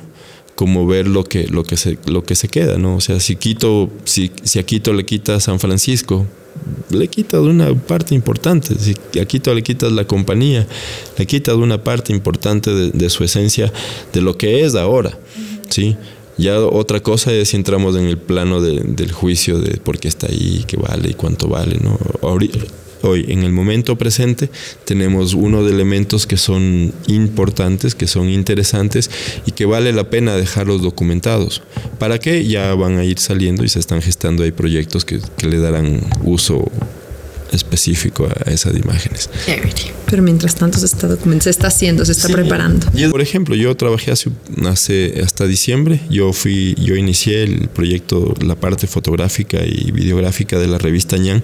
como 0.55 0.85
ver 0.85 1.07
lo 1.07 1.23
que, 1.23 1.47
lo 1.47 1.63
que, 1.63 1.77
se, 1.77 1.97
lo 2.05 2.23
que 2.23 2.35
se 2.35 2.47
queda, 2.47 2.77
¿no? 2.77 2.95
O 2.95 3.01
sea, 3.01 3.19
si 3.19 3.35
Quito, 3.35 3.89
si, 4.03 4.31
si 4.43 4.59
a 4.59 4.63
Quito 4.63 4.93
le 4.93 5.05
quita 5.05 5.39
San 5.39 5.59
Francisco, 5.59 6.25
le 6.89 7.07
quitas 7.07 7.41
una 7.41 7.73
parte 7.73 8.13
importante. 8.15 8.75
Si 8.75 8.95
a 9.19 9.25
Quito 9.25 9.53
le 9.53 9.63
quitas 9.63 9.91
la 9.91 10.05
compañía, 10.05 10.67
le 11.17 11.25
quitas 11.25 11.55
una 11.55 11.83
parte 11.83 12.13
importante 12.13 12.71
de, 12.71 13.09
su 13.09 13.23
esencia, 13.23 13.71
de 14.13 14.21
lo 14.21 14.37
que 14.37 14.63
es 14.63 14.75
ahora. 14.75 15.17
¿sí? 15.69 15.95
Ya 16.37 16.59
otra 16.59 17.01
cosa 17.01 17.31
es 17.33 17.49
si 17.49 17.57
entramos 17.57 17.95
en 17.95 18.05
el 18.05 18.17
plano 18.17 18.61
del 18.61 19.11
juicio 19.11 19.59
de 19.59 19.77
por 19.77 19.99
qué 19.99 20.07
está 20.07 20.27
ahí, 20.27 20.63
qué 20.67 20.77
vale 20.77 21.09
y 21.09 21.13
cuánto 21.13 21.47
vale. 21.47 21.77
¿no? 21.81 21.97
Hoy, 23.03 23.25
en 23.29 23.43
el 23.43 23.51
momento 23.51 23.97
presente, 23.97 24.49
tenemos 24.85 25.33
uno 25.33 25.63
de 25.63 25.71
elementos 25.71 26.27
que 26.27 26.37
son 26.37 26.93
importantes, 27.07 27.95
que 27.95 28.07
son 28.07 28.29
interesantes 28.29 29.09
y 29.45 29.51
que 29.51 29.65
vale 29.65 29.93
la 29.93 30.09
pena 30.09 30.35
dejarlos 30.35 30.81
documentados. 30.81 31.61
¿Para 31.99 32.19
qué? 32.19 32.45
Ya 32.45 32.73
van 32.75 32.97
a 32.97 33.03
ir 33.03 33.19
saliendo 33.19 33.63
y 33.63 33.69
se 33.69 33.79
están 33.79 34.01
gestando 34.01 34.43
ahí 34.43 34.51
proyectos 34.51 35.05
que, 35.05 35.19
que 35.37 35.47
le 35.47 35.59
darán 35.59 36.01
uso 36.23 36.69
específico 37.51 38.27
a 38.27 38.49
esas 38.49 38.75
imágenes. 38.75 39.29
Pero 40.09 40.23
mientras 40.23 40.55
tanto 40.55 40.77
se 40.77 40.85
está 40.85 41.07
documentando, 41.07 41.43
se 41.43 41.49
está 41.49 41.67
haciendo, 41.67 42.05
se 42.05 42.11
está 42.11 42.27
preparando. 42.29 42.87
por 43.11 43.21
ejemplo, 43.21 43.55
yo 43.55 43.75
trabajé 43.75 44.11
hace, 44.11 44.29
hace, 44.65 45.21
hasta 45.23 45.47
diciembre, 45.47 46.01
yo 46.09 46.33
fui, 46.33 46.75
yo 46.75 46.95
inicié 46.95 47.43
el 47.43 47.69
proyecto, 47.69 48.33
la 48.41 48.55
parte 48.55 48.87
fotográfica 48.87 49.59
y 49.65 49.91
videográfica 49.91 50.59
de 50.59 50.67
la 50.67 50.77
revista 50.77 51.17
ñan 51.17 51.41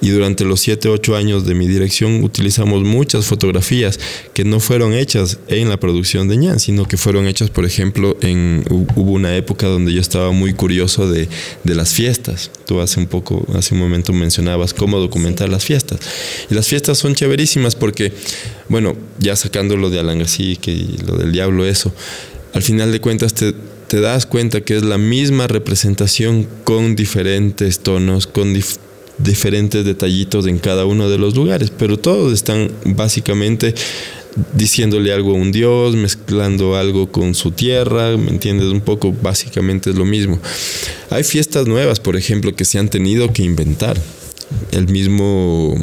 y 0.00 0.10
durante 0.10 0.44
los 0.44 0.60
7, 0.60 0.88
8 0.88 1.16
años 1.16 1.46
de 1.46 1.54
mi 1.54 1.68
dirección 1.68 2.24
utilizamos 2.24 2.82
muchas 2.82 3.26
fotografías 3.26 4.00
que 4.34 4.44
no 4.44 4.60
fueron 4.60 4.94
hechas 4.94 5.38
en 5.48 5.68
la 5.68 5.78
producción 5.78 6.28
de 6.28 6.36
ñan, 6.36 6.60
sino 6.60 6.86
que 6.86 6.96
fueron 6.96 7.26
hechas, 7.26 7.50
por 7.50 7.64
ejemplo, 7.64 8.16
en 8.20 8.64
hubo 8.70 9.12
una 9.12 9.36
época 9.36 9.66
donde 9.66 9.92
yo 9.92 10.00
estaba 10.00 10.32
muy 10.32 10.54
curioso 10.54 11.08
de, 11.10 11.28
de 11.64 11.74
las 11.74 11.92
fiestas. 11.92 12.50
Tú 12.68 12.82
hace 12.82 13.00
un 13.00 13.06
poco, 13.06 13.46
hace 13.54 13.72
un 13.72 13.80
momento 13.80 14.12
mencionabas 14.12 14.74
cómo 14.74 14.98
documentar 14.98 15.48
las 15.48 15.64
fiestas. 15.64 16.00
Y 16.50 16.54
las 16.54 16.66
fiestas 16.66 16.98
son 16.98 17.14
chéverísimas 17.14 17.74
porque, 17.74 18.12
bueno, 18.68 18.94
ya 19.18 19.36
sacando 19.36 19.78
lo 19.78 19.88
de 19.88 19.98
Alan 19.98 20.22
que 20.60 20.86
lo 21.06 21.16
del 21.16 21.32
diablo, 21.32 21.64
eso, 21.64 21.94
al 22.52 22.60
final 22.62 22.92
de 22.92 23.00
cuentas 23.00 23.32
te, 23.32 23.54
te 23.88 24.02
das 24.02 24.26
cuenta 24.26 24.60
que 24.60 24.76
es 24.76 24.82
la 24.82 24.98
misma 24.98 25.46
representación 25.46 26.46
con 26.64 26.94
diferentes 26.94 27.78
tonos, 27.78 28.26
con 28.26 28.54
diferentes 29.16 29.86
detallitos 29.86 30.46
en 30.46 30.58
cada 30.58 30.84
uno 30.84 31.08
de 31.08 31.16
los 31.16 31.34
lugares, 31.34 31.70
pero 31.70 31.98
todos 31.98 32.34
están 32.34 32.70
básicamente 32.84 33.74
diciéndole 34.54 35.12
algo 35.12 35.32
a 35.32 35.34
un 35.34 35.52
dios, 35.52 35.94
mezclando 35.96 36.76
algo 36.76 37.10
con 37.10 37.34
su 37.34 37.50
tierra, 37.50 38.16
¿me 38.16 38.30
entiendes? 38.30 38.68
Un 38.68 38.80
poco 38.80 39.12
básicamente 39.12 39.90
es 39.90 39.96
lo 39.96 40.04
mismo. 40.04 40.38
Hay 41.10 41.24
fiestas 41.24 41.66
nuevas, 41.66 42.00
por 42.00 42.16
ejemplo, 42.16 42.54
que 42.54 42.64
se 42.64 42.78
han 42.78 42.88
tenido 42.88 43.32
que 43.32 43.42
inventar. 43.42 43.96
El 44.72 44.88
mismo 44.88 45.74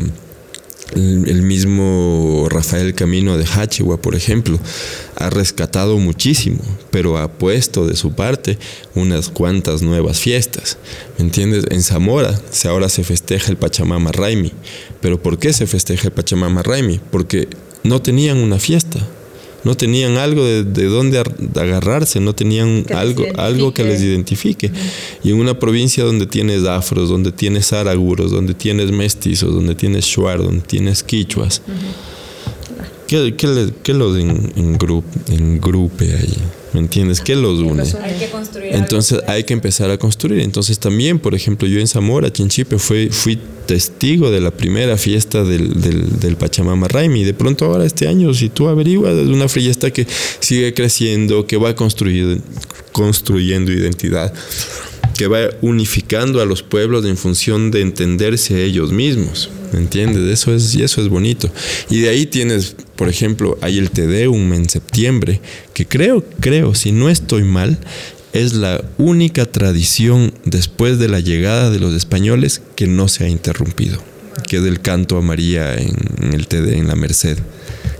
el, 0.94 1.42
mismo 1.42 2.48
Rafael 2.50 2.94
Camino 2.94 3.38
de 3.38 3.46
Hachigua, 3.46 3.98
por 3.98 4.16
ejemplo, 4.16 4.60
ha 5.16 5.30
rescatado 5.30 5.98
muchísimo, 5.98 6.60
pero 6.92 7.18
ha 7.18 7.32
puesto 7.32 7.88
de 7.88 7.96
su 7.96 8.14
parte 8.14 8.58
unas 8.94 9.30
cuantas 9.30 9.82
nuevas 9.82 10.20
fiestas. 10.20 10.78
¿Me 11.18 11.26
entiendes? 11.26 11.66
En 11.70 11.84
Zamora 11.84 12.40
ahora 12.66 12.90
se 12.90 13.04
festeja 13.04 13.52
el 13.52 13.58
Pachamama 13.58 14.12
Raimi. 14.12 14.54
¿Pero 15.02 15.22
por 15.22 15.38
qué 15.38 15.54
se 15.54 15.68
festeja 15.68 16.08
el 16.08 16.14
Pachamama 16.14 16.64
Raimi? 16.64 17.00
Porque 17.12 17.48
no 17.86 18.02
tenían 18.02 18.38
una 18.38 18.60
fiesta 18.60 19.00
no 19.66 19.76
tenían 19.76 20.18
algo 20.18 20.46
de, 20.46 20.64
de 20.64 20.86
dónde 20.86 21.18
agarrarse, 21.20 22.20
no 22.20 22.36
tenían 22.36 22.86
algo, 22.94 23.26
algo 23.36 23.74
que 23.74 23.84
les 23.84 24.00
identifique. 24.00 24.72
Y 25.24 25.32
en 25.32 25.40
una 25.40 25.58
provincia 25.58 26.04
donde 26.04 26.28
tienes 26.28 26.66
afros, 26.66 27.10
donde 27.10 27.32
tienes 27.32 27.74
araguros, 27.74 28.30
donde 28.32 28.54
tienes 28.54 28.92
mestizos, 28.92 29.52
donde 29.52 29.74
tienes 29.74 30.06
shuar, 30.06 30.38
donde 30.38 30.62
tienes 30.62 31.02
quichuas, 31.02 31.64
¿qué, 33.08 33.36
qué, 33.36 33.94
los 33.96 34.18
en, 34.18 34.54
en 34.56 35.60
grupe 35.60 36.14
ahí? 36.14 36.38
¿Me 36.74 36.82
entiendes? 36.82 37.22
¿Qué 37.22 37.36
los 37.36 37.60
une? 37.60 37.84
Entonces 38.70 39.22
hay 39.28 39.46
que 39.46 39.54
empezar 39.54 39.90
a 39.90 39.98
construir. 39.98 40.42
Entonces 40.42 40.78
también, 40.78 41.18
por 41.18 41.34
ejemplo, 41.34 41.68
yo 41.68 41.80
en 41.80 41.88
Zamora, 41.88 42.32
Chinchipe, 42.32 42.78
fui, 42.78 43.10
fui 43.10 43.40
testigo 43.66 44.32
de 44.32 44.42
la 44.42 44.52
primera 44.52 44.98
fiesta 44.98 45.44
del, 45.44 45.74
del, 46.20 46.36
Pachamama 46.36 46.88
Raimi. 46.88 47.24
De 47.24 47.34
pronto 47.34 47.66
ahora 47.66 47.86
este 47.86 48.08
año, 48.08 48.34
si 48.34 48.50
tú 48.50 48.68
averiguas, 48.68 49.14
es 49.16 49.28
una 49.28 49.48
fiesta 49.48 49.92
que 49.92 50.08
sigue 50.40 50.74
creciendo, 50.74 51.46
que 51.48 51.58
va 51.58 51.76
construyendo, 51.76 52.44
construyendo 52.92 53.72
identidad 53.72 54.34
que 55.18 55.28
va 55.28 55.50
unificando 55.62 56.42
a 56.42 56.46
los 56.46 56.62
pueblos 56.62 57.06
en 57.06 57.18
función 57.18 57.72
de 57.72 57.82
entenderse 57.82 58.64
ellos 58.64 58.92
mismos. 58.92 59.50
¿Me 59.72 59.80
entiendes? 59.80 60.24
Eso 60.32 60.54
es, 60.54 60.76
y 60.76 60.84
eso 60.84 61.02
es 61.02 61.10
bonito. 61.10 61.50
Y 61.90 62.02
de 62.02 62.10
ahí 62.10 62.26
tienes, 62.26 62.76
por 62.96 63.10
ejemplo, 63.10 63.58
hay 63.62 63.78
el 63.78 63.92
Tedeum 63.92 64.54
en 64.54 64.70
septiembre, 64.70 65.42
que 65.74 65.86
creo, 65.86 66.24
creo, 66.40 66.76
si 66.76 66.92
no 66.92 67.10
estoy 67.10 67.44
mal, 67.44 67.78
es 68.36 68.54
la 68.54 68.84
única 68.98 69.46
tradición 69.46 70.34
después 70.44 71.00
de 71.00 71.08
la 71.08 71.22
llegada 71.22 71.70
de 71.70 71.80
los 71.80 71.94
españoles 71.94 72.62
que 72.76 72.86
no 72.86 73.08
se 73.08 73.24
ha 73.24 73.30
interrumpido, 73.30 74.04
que 74.50 74.58
es 74.58 74.64
el 74.64 74.82
canto 74.82 75.18
a 75.18 75.22
María 75.22 75.74
en, 75.74 76.34
el 76.34 76.48
TD, 76.48 76.74
en 76.74 76.90
la 76.90 76.96
Merced 76.96 77.38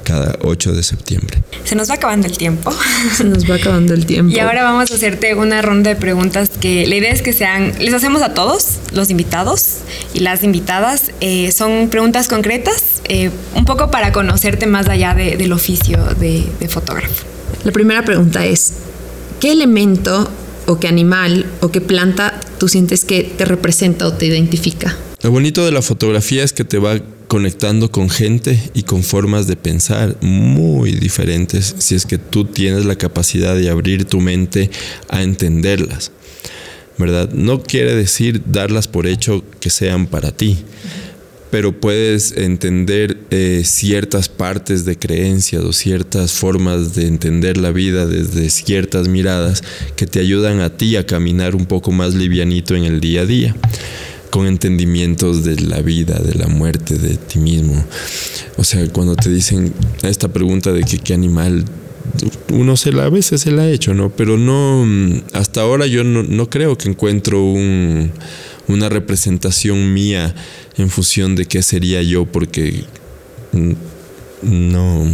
cada 0.04 0.38
8 0.42 0.74
de 0.74 0.84
septiembre. 0.84 1.42
Se 1.64 1.74
nos 1.76 1.90
va 1.90 1.96
acabando 1.96 2.28
el 2.28 2.38
tiempo. 2.38 2.72
Se 3.16 3.24
nos 3.24 3.50
va 3.50 3.56
acabando 3.56 3.94
el 3.94 4.06
tiempo. 4.06 4.36
Y 4.36 4.40
ahora 4.40 4.64
vamos 4.64 4.92
a 4.92 4.96
hacerte 4.96 5.34
una 5.36 5.62
ronda 5.62 5.90
de 5.90 5.96
preguntas 5.96 6.52
que 6.60 6.86
la 6.86 6.96
idea 6.96 7.12
es 7.12 7.22
que 7.22 7.32
sean, 7.32 7.74
les 7.80 7.94
hacemos 7.94 8.22
a 8.22 8.34
todos, 8.34 8.80
los 8.92 9.10
invitados 9.10 9.78
y 10.14 10.20
las 10.20 10.44
invitadas. 10.44 11.12
Eh, 11.22 11.52
son 11.54 11.88
preguntas 11.90 12.28
concretas, 12.28 13.02
eh, 13.06 13.32
un 13.56 13.64
poco 13.64 13.90
para 13.90 14.12
conocerte 14.12 14.68
más 14.68 14.90
allá 14.90 15.16
del 15.16 15.52
oficio 15.54 15.98
de, 16.20 16.46
de 16.60 16.68
fotógrafo. 16.68 17.26
La 17.64 17.72
primera 17.72 18.06
pregunta 18.06 18.46
es, 18.46 18.74
¿qué 19.40 19.52
elemento 19.52 20.30
o 20.68 20.80
qué 20.80 20.88
animal 20.88 21.46
o 21.62 21.72
qué 21.72 21.82
planta 21.82 22.40
tú 22.60 22.68
sientes 22.68 23.06
que 23.06 23.24
te 23.24 23.46
representa 23.46 24.08
o 24.08 24.14
te 24.14 24.26
identifica? 24.26 24.96
Lo 25.22 25.32
bonito 25.32 25.66
de 25.66 25.72
la 25.72 25.82
fotografía 25.82 26.44
es 26.44 26.54
que 26.54 26.64
te 26.64 26.78
va 26.78 27.00
conectando 27.28 27.92
con 27.92 28.10
gente 28.10 28.62
y 28.74 28.84
con 28.84 29.04
formas 29.04 29.48
de 29.48 29.56
pensar 29.56 30.16
muy 30.22 30.92
diferentes 30.92 31.76
si 31.80 31.96
es 31.96 32.06
que 32.06 32.18
tú 32.18 32.46
tienes 32.46 32.86
la 32.86 32.96
capacidad 32.96 33.56
de 33.56 33.70
abrir 33.70 34.06
tu 34.06 34.22
mente 34.22 34.70
a 35.10 35.24
entenderlas. 35.24 36.12
¿Verdad? 36.98 37.30
No 37.34 37.62
quiere 37.62 37.94
decir 37.94 38.42
darlas 38.46 38.88
por 38.88 39.06
hecho 39.06 39.44
que 39.60 39.70
sean 39.70 40.08
para 40.08 40.32
ti, 40.32 40.60
pero 41.52 41.80
puedes 41.80 42.34
entender 42.36 43.18
eh, 43.30 43.62
ciertas 43.66 44.30
partes 44.30 44.86
de 44.86 44.98
creencias 44.98 45.64
o 45.64 45.74
ciertas 45.74 46.34
formas 46.34 46.96
de 46.96 47.08
entender 47.08 47.58
la 47.58 47.72
vida 47.72 48.06
desde 48.06 48.50
ciertas 48.50 49.08
miradas 49.08 49.64
que 49.96 50.06
te 50.06 50.20
ayudan 50.20 50.60
a 50.60 50.76
ti 50.76 50.96
a 50.96 51.06
caminar 51.06 51.56
un 51.56 51.66
poco 51.66 51.92
más 51.92 52.14
livianito 52.14 52.76
en 52.76 52.84
el 52.84 53.00
día 53.00 53.22
a 53.22 53.26
día 53.26 53.56
con 54.36 54.48
entendimientos 54.48 55.46
de 55.46 55.56
la 55.62 55.82
vida, 55.82 56.20
de 56.20 56.34
la 56.34 56.48
muerte, 56.48 56.98
de 56.98 57.16
ti 57.16 57.40
mismo. 57.40 57.82
O 58.58 58.66
sea, 58.66 58.86
cuando 58.90 59.16
te 59.16 59.30
dicen 59.30 59.74
esta 60.04 60.28
pregunta 60.28 60.74
de 60.74 60.84
que 60.84 60.98
qué 60.98 61.14
animal, 61.14 61.64
uno 62.52 62.76
se 62.76 62.92
la, 62.92 63.06
a 63.06 63.10
veces 63.10 63.40
se 63.40 63.52
la 63.52 63.62
ha 63.62 63.70
hecho, 63.70 63.94
¿no? 63.94 64.10
Pero 64.10 64.38
no, 64.38 64.86
hasta 65.32 65.62
ahora 65.62 65.88
yo 65.88 66.04
no, 66.04 66.50
creo 66.50 66.78
que 66.78 66.90
encuentro 66.90 67.42
una 68.68 68.90
representación 68.90 69.94
mía 69.94 70.36
en 70.78 70.90
función 70.90 71.36
de 71.36 71.46
qué 71.46 71.62
sería 71.62 72.02
yo, 72.02 72.26
porque 72.26 72.84
no... 74.42 75.08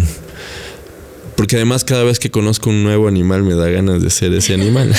Porque 1.36 1.55
además 1.55 1.84
cada 1.84 2.03
vez 2.03 2.20
que 2.20 2.30
conozco 2.30 2.70
un 2.70 2.84
nuevo 2.84 3.07
animal 3.07 3.43
me 3.43 3.55
da 3.55 3.68
ganas 3.70 4.01
de 4.01 4.09
ser 4.09 4.34
ese 4.34 4.53
animal. 4.53 4.93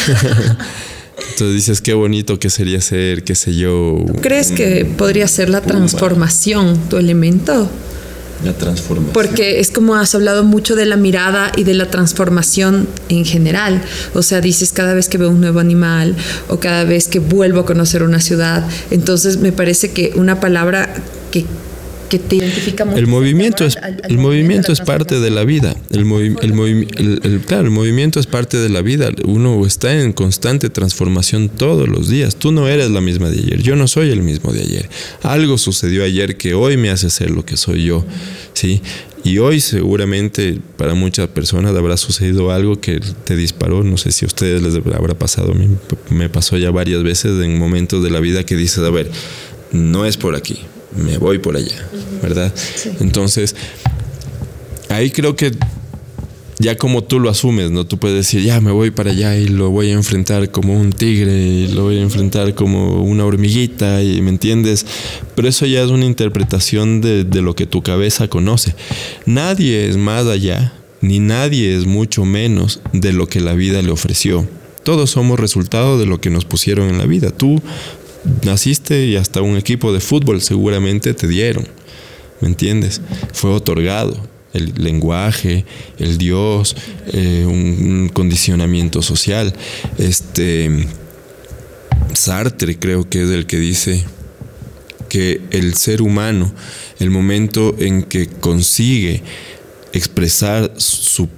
Entonces 1.31 1.55
dices, 1.55 1.81
qué 1.81 1.95
bonito 1.95 2.39
que 2.39 2.51
sería 2.51 2.81
ser, 2.81 3.23
qué 3.23 3.35
sé 3.35 3.55
yo. 3.55 4.05
¿Crees 4.21 4.51
que 4.51 4.85
podría 4.85 5.29
ser 5.29 5.49
la 5.51 5.61
transformación 5.61 6.89
tu 6.89 6.97
elemento? 6.97 7.71
La 8.45 8.53
transformación. 8.53 9.13
Porque 9.13 9.61
es 9.61 9.71
como 9.71 9.95
has 9.95 10.15
hablado 10.15 10.45
mucho 10.45 10.75
de 10.75 10.87
la 10.87 10.97
mirada 10.97 11.53
y 11.57 11.65
de 11.65 11.75
la 11.75 11.91
transformación 11.91 12.89
en 13.09 13.25
general. 13.25 13.83
O 14.15 14.23
sea, 14.23 14.41
dices 14.41 14.73
cada 14.73 14.95
vez 14.95 15.09
que 15.09 15.19
veo 15.19 15.31
un 15.31 15.41
nuevo 15.41 15.61
animal 15.61 16.17
o 16.49 16.59
cada 16.59 16.85
vez 16.85 17.09
que 17.09 17.19
vuelvo 17.19 17.61
a 17.61 17.67
conocer 17.67 18.03
una 18.03 18.21
ciudad. 18.21 18.67
Entonces 18.91 19.37
me 19.39 19.53
parece 19.53 19.93
que 19.93 20.13
una 20.17 20.41
palabra 20.41 20.93
que 21.31 21.45
que 22.13 22.19
te 22.19 22.37
identifica 22.37 22.85
El 22.95 23.07
movimiento 23.07 23.65
es, 23.65 23.79
el 24.07 24.19
movimiento 24.19 24.71
es 24.71 24.83
parte 24.83 25.19
de 25.19 25.31
la 25.31 25.45
vida. 25.45 25.75
El, 25.89 26.01
el, 26.03 27.41
claro, 27.47 27.65
el 27.65 27.71
movimiento 27.71 28.21
es 28.21 28.27
parte 28.27 28.59
de 28.59 28.69
la 28.69 28.83
vida. 28.83 29.09
Uno 29.25 29.65
está 29.65 29.99
en 29.99 30.13
constante 30.13 30.69
transformación 30.69 31.49
todos 31.49 31.89
los 31.89 32.11
días. 32.11 32.37
Tú 32.37 32.53
no 32.53 32.69
eres 32.69 32.91
la 32.91 33.01
misma 33.01 33.31
de 33.31 33.39
ayer. 33.39 33.63
Yo 33.63 33.77
no 33.77 33.89
soy 33.89 34.11
el 34.11 34.23
mismo 34.23 34.53
de 34.53 34.61
ayer. 34.61 34.91
Algo 35.23 35.57
sucedió 35.57 36.05
ayer 36.05 36.37
que 36.37 36.53
hoy 36.53 36.77
me 36.77 36.91
hace 36.91 37.09
ser 37.09 37.31
lo 37.31 37.47
que 37.47 37.57
soy 37.57 37.85
yo. 37.85 38.05
¿sí? 38.53 38.83
Y 39.25 39.39
hoy 39.39 39.61
seguramente 39.61 40.59
para 40.77 40.93
muchas 40.93 41.29
personas 41.29 41.75
habrá 41.75 41.97
sucedido 41.97 42.51
algo 42.51 42.79
que 42.79 43.01
te 43.25 43.37
disparó. 43.37 43.85
No 43.85 43.97
sé 43.97 44.13
si 44.13 44.27
a 44.27 44.29
ustedes 44.29 44.61
les 44.61 44.75
habrá 44.75 45.15
pasado. 45.15 45.53
A 45.53 45.55
mí 45.55 45.67
me 46.11 46.29
pasó 46.29 46.59
ya 46.59 46.71
varias 46.71 47.03
veces 47.03 47.43
en 47.43 47.59
momentos 47.59 48.05
de 48.05 48.11
la 48.11 48.21
vida 48.21 48.45
que 48.45 48.55
dices, 48.55 48.81
a 48.81 48.91
ver, 48.91 49.11
no 49.73 50.05
es 50.05 50.19
por 50.19 50.37
aquí 50.37 50.67
me 50.97 51.19
voy 51.19 51.39
por 51.39 51.57
allá, 51.57 51.89
¿verdad? 52.23 52.53
Entonces, 53.01 53.55
ahí 54.89 55.11
creo 55.11 55.37
que 55.37 55.53
ya 56.63 56.77
como 56.77 57.03
tú 57.03 57.19
lo 57.19 57.29
asumes, 57.29 57.73
¿no? 57.73 57.87
Tú 57.87 57.99
puedes 57.99 58.17
decir, 58.17 58.43
ya 58.43 58.61
me 58.61 58.71
voy 58.71 58.93
para 58.93 59.11
allá 59.11 59.37
y 59.37 59.49
lo 59.49 59.71
voy 59.71 59.91
a 59.91 59.95
enfrentar 59.95 60.51
como 60.51 60.79
un 60.81 60.93
tigre, 60.93 61.33
y 61.33 61.67
lo 61.69 61.83
voy 61.83 61.99
a 61.99 62.03
enfrentar 62.03 62.55
como 62.55 63.03
una 63.03 63.25
hormiguita, 63.25 64.03
y 64.03 64.23
me 64.23 64.31
entiendes. 64.31 64.87
Pero 65.35 65.49
eso 65.49 65.67
ya 65.67 65.83
es 65.83 65.91
una 65.91 66.05
interpretación 66.05 67.01
de, 67.01 67.25
de 67.25 67.43
lo 67.43 67.57
que 67.57 67.67
tu 67.67 67.83
cabeza 67.83 68.29
conoce. 68.29 68.77
Nadie 69.27 69.89
es 69.89 69.97
más 69.97 70.27
allá, 70.27 70.73
ni 71.01 71.19
nadie 71.19 71.77
es 71.77 71.85
mucho 71.85 72.25
menos 72.25 72.81
de 72.93 73.13
lo 73.13 73.27
que 73.27 73.41
la 73.41 73.55
vida 73.55 73.83
le 73.83 73.91
ofreció. 73.91 74.47
Todos 74.85 75.11
somos 75.11 75.39
resultado 75.41 75.99
de 75.99 76.07
lo 76.07 76.21
que 76.21 76.31
nos 76.31 76.45
pusieron 76.45 76.89
en 76.89 76.99
la 76.99 77.07
vida. 77.07 77.31
Tú 77.31 77.61
naciste 78.45 79.07
y 79.07 79.17
hasta 79.17 79.43
un 79.43 79.57
equipo 79.57 79.93
de 79.93 80.01
fútbol 80.01 80.41
seguramente 80.41 81.15
te 81.15 81.27
dieron, 81.29 81.67
¿me 82.41 82.49
entiendes? 82.49 83.01
Fue 83.33 83.51
otorgado 83.51 84.33
el 84.53 84.75
lenguaje, 84.77 85.65
el 85.99 86.19
Dios, 86.19 86.77
eh, 87.13 87.45
un, 87.47 88.11
condicionamiento 88.13 89.03
social. 89.03 89.55
Este 89.99 90.87
Sartre 92.13 92.79
creo 92.79 93.09
que 93.09 93.23
es 93.23 93.31
el 93.31 93.47
que 93.47 93.59
dice 93.59 94.05
que 95.09 95.41
el 95.51 95.75
ser 95.75 96.03
humano, 96.03 96.53
el 96.99 97.11
momento 97.11 97.75
en 97.79 98.03
que 98.03 98.27
consigue 98.27 99.23
expresar 99.93 100.73
su 100.77 101.29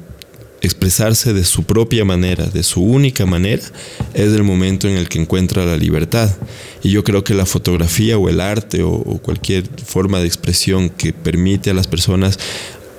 expresarse 0.67 1.33
de 1.33 1.45
su 1.45 1.65
propia 1.65 2.05
manera, 2.05 2.47
de 2.47 2.63
su 2.63 2.83
única 2.83 3.27
manera, 3.27 3.63
es 4.15 4.33
el 4.33 4.43
momento 4.43 4.89
en 4.89 4.97
el 4.97 5.09
que 5.09 5.21
encuentra 5.21 5.65
la 5.65 5.77
libertad. 5.77 6.31
Y 6.83 6.91
yo 6.91 7.05
creo 7.05 7.25
que 7.25 7.35
la 7.35 7.47
fotografía 7.47 8.19
o 8.19 8.29
el 8.29 8.41
arte 8.41 8.83
o, 8.83 9.03
cualquier 9.23 9.65
forma 9.85 10.21
de 10.21 10.27
expresión 10.27 10.91
que 10.91 11.13
permite 11.13 11.71
a 11.71 11.75
las 11.75 11.87
personas 11.87 12.39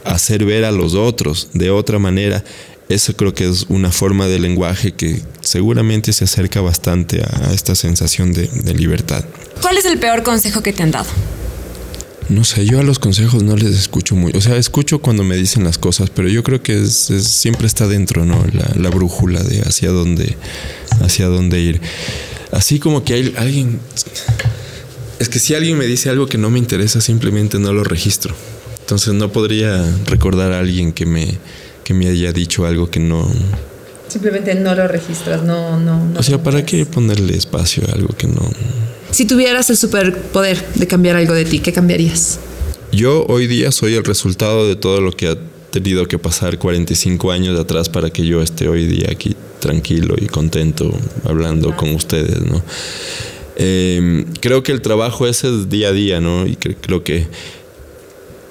hacer 0.03 0.45
ver 0.45 0.66
a 0.66 0.72
los 0.72 0.93
otros 0.93 1.49
de 1.53 1.70
otra 1.72 1.99
manera, 1.99 2.43
eso 2.89 3.16
creo 3.16 3.34
que 3.34 3.49
es 3.49 3.66
una 3.70 3.91
forma 3.91 4.28
de 4.28 4.39
lenguaje 4.39 4.93
que 4.93 5.22
seguramente 5.41 6.13
se 6.13 6.26
acerca 6.26 6.61
bastante 6.61 7.22
a 7.24 7.51
esta 7.53 7.74
sensación 7.74 8.32
de, 8.32 8.47
de 8.47 8.74
libertad. 8.76 9.26
¿Cuál 9.61 9.78
es 9.78 9.86
el 9.86 9.97
peor 9.97 10.22
consejo 10.22 10.61
que 10.61 10.74
te 10.74 10.84
han 10.84 10.91
dado? 10.91 11.07
No 12.28 12.43
sé, 12.43 12.65
yo 12.65 12.80
a 12.80 12.84
los 12.84 12.97
consejos 12.97 13.43
no 13.43 13.55
les 13.55 13.76
escucho 13.76 14.15
muy. 14.15 14.32
O 14.36 14.41
sea, 14.41 14.57
escucho 14.57 14.99
cuando 14.99 15.23
me 15.23 15.36
dicen 15.36 15.63
las 15.63 15.78
cosas, 15.78 16.09
pero 16.09 16.28
yo 16.28 16.43
creo 16.43 16.63
que 16.63 16.88
siempre 16.88 17.67
está 17.67 17.88
dentro, 17.88 18.26
¿no? 18.26 18.43
La, 18.76 18.89
brújula 18.89 19.43
de 19.43 19.61
hacia 19.61 19.91
dónde, 19.91 20.36
hacia 21.01 21.28
dónde 21.28 21.59
ir. 21.59 21.82
Así 22.51 22.80
como 22.80 23.03
que 23.03 23.13
hay 23.13 23.34
alguien. 23.38 23.80
Es 25.19 25.30
que 25.30 25.39
si 25.39 25.53
alguien 25.53 25.78
me 25.78 25.86
dice 25.86 26.09
algo 26.09 26.26
que 26.26 26.38
no 26.38 26.49
me 26.49 26.57
interesa, 26.57 26.99
simplemente 26.99 27.59
no 27.59 27.73
lo 27.73 27.84
registro. 27.84 28.34
Entonces 28.80 29.13
no 29.13 29.32
podría 29.32 29.84
recordar 30.05 30.51
a 30.51 30.59
alguien 30.59 30.93
que 30.93 31.05
me, 31.05 31.38
que 31.84 31.93
me 31.93 32.07
haya 32.07 32.34
dicho 32.34 32.65
algo 32.65 32.89
que 32.89 32.99
no. 32.99 33.32
Simplemente 34.07 34.55
no 34.55 34.73
lo 34.73 34.88
registras, 34.88 35.43
no, 35.43 35.80
no. 35.80 36.03
no 36.05 36.19
o 36.19 36.23
sea, 36.23 36.41
¿para 36.41 36.65
qué 36.65 36.86
ponerle 36.86 37.38
espacio 37.38 37.84
a 37.88 37.91
algo 37.93 38.15
que 38.15 38.28
no? 38.28 38.49
Si 39.16 39.24
tuvieras 39.24 39.70
el 39.70 39.78
superpoder 39.78 40.61
de 40.76 40.88
cambiar 40.88 41.16
algo 41.16 41.34
de 41.34 41.45
ti, 41.45 41.59
¿qué 41.59 41.72
cambiarías? 41.72 42.38
Yo 42.91 43.26
hoy 43.30 43.47
día 43.47 43.72
soy 43.72 43.93
el 43.93 44.03
resultado 44.03 44.68
de 44.68 44.76
todo 44.76 44.99
lo 44.99 45.13
que 45.13 45.30
ha 45.30 45.38
tenido 45.72 46.05
que 46.05 46.20
pasar 46.20 46.59
45 46.59 47.32
años 47.32 47.57
atrás 47.57 47.88
para 47.88 48.09
que 48.09 48.26
yo 48.26 48.41
esté 48.41 48.68
hoy 48.68 48.86
día 48.88 49.07
aquí 49.09 49.34
tranquilo 49.61 50.16
y 50.22 50.26
contento 50.26 50.93
hablando 51.24 51.74
con 51.78 51.95
ustedes, 51.95 52.41
¿no? 52.41 52.61
Em, 53.55 54.26
creo 54.41 54.63
que 54.63 54.74
el 54.74 54.82
trabajo 54.82 55.26
ese 55.26 55.47
es 55.47 55.70
día 55.70 55.88
a 55.88 55.93
día, 55.93 56.20
¿no? 56.20 56.45
Y 56.45 56.57
creo 56.57 57.05
que 57.05 57.26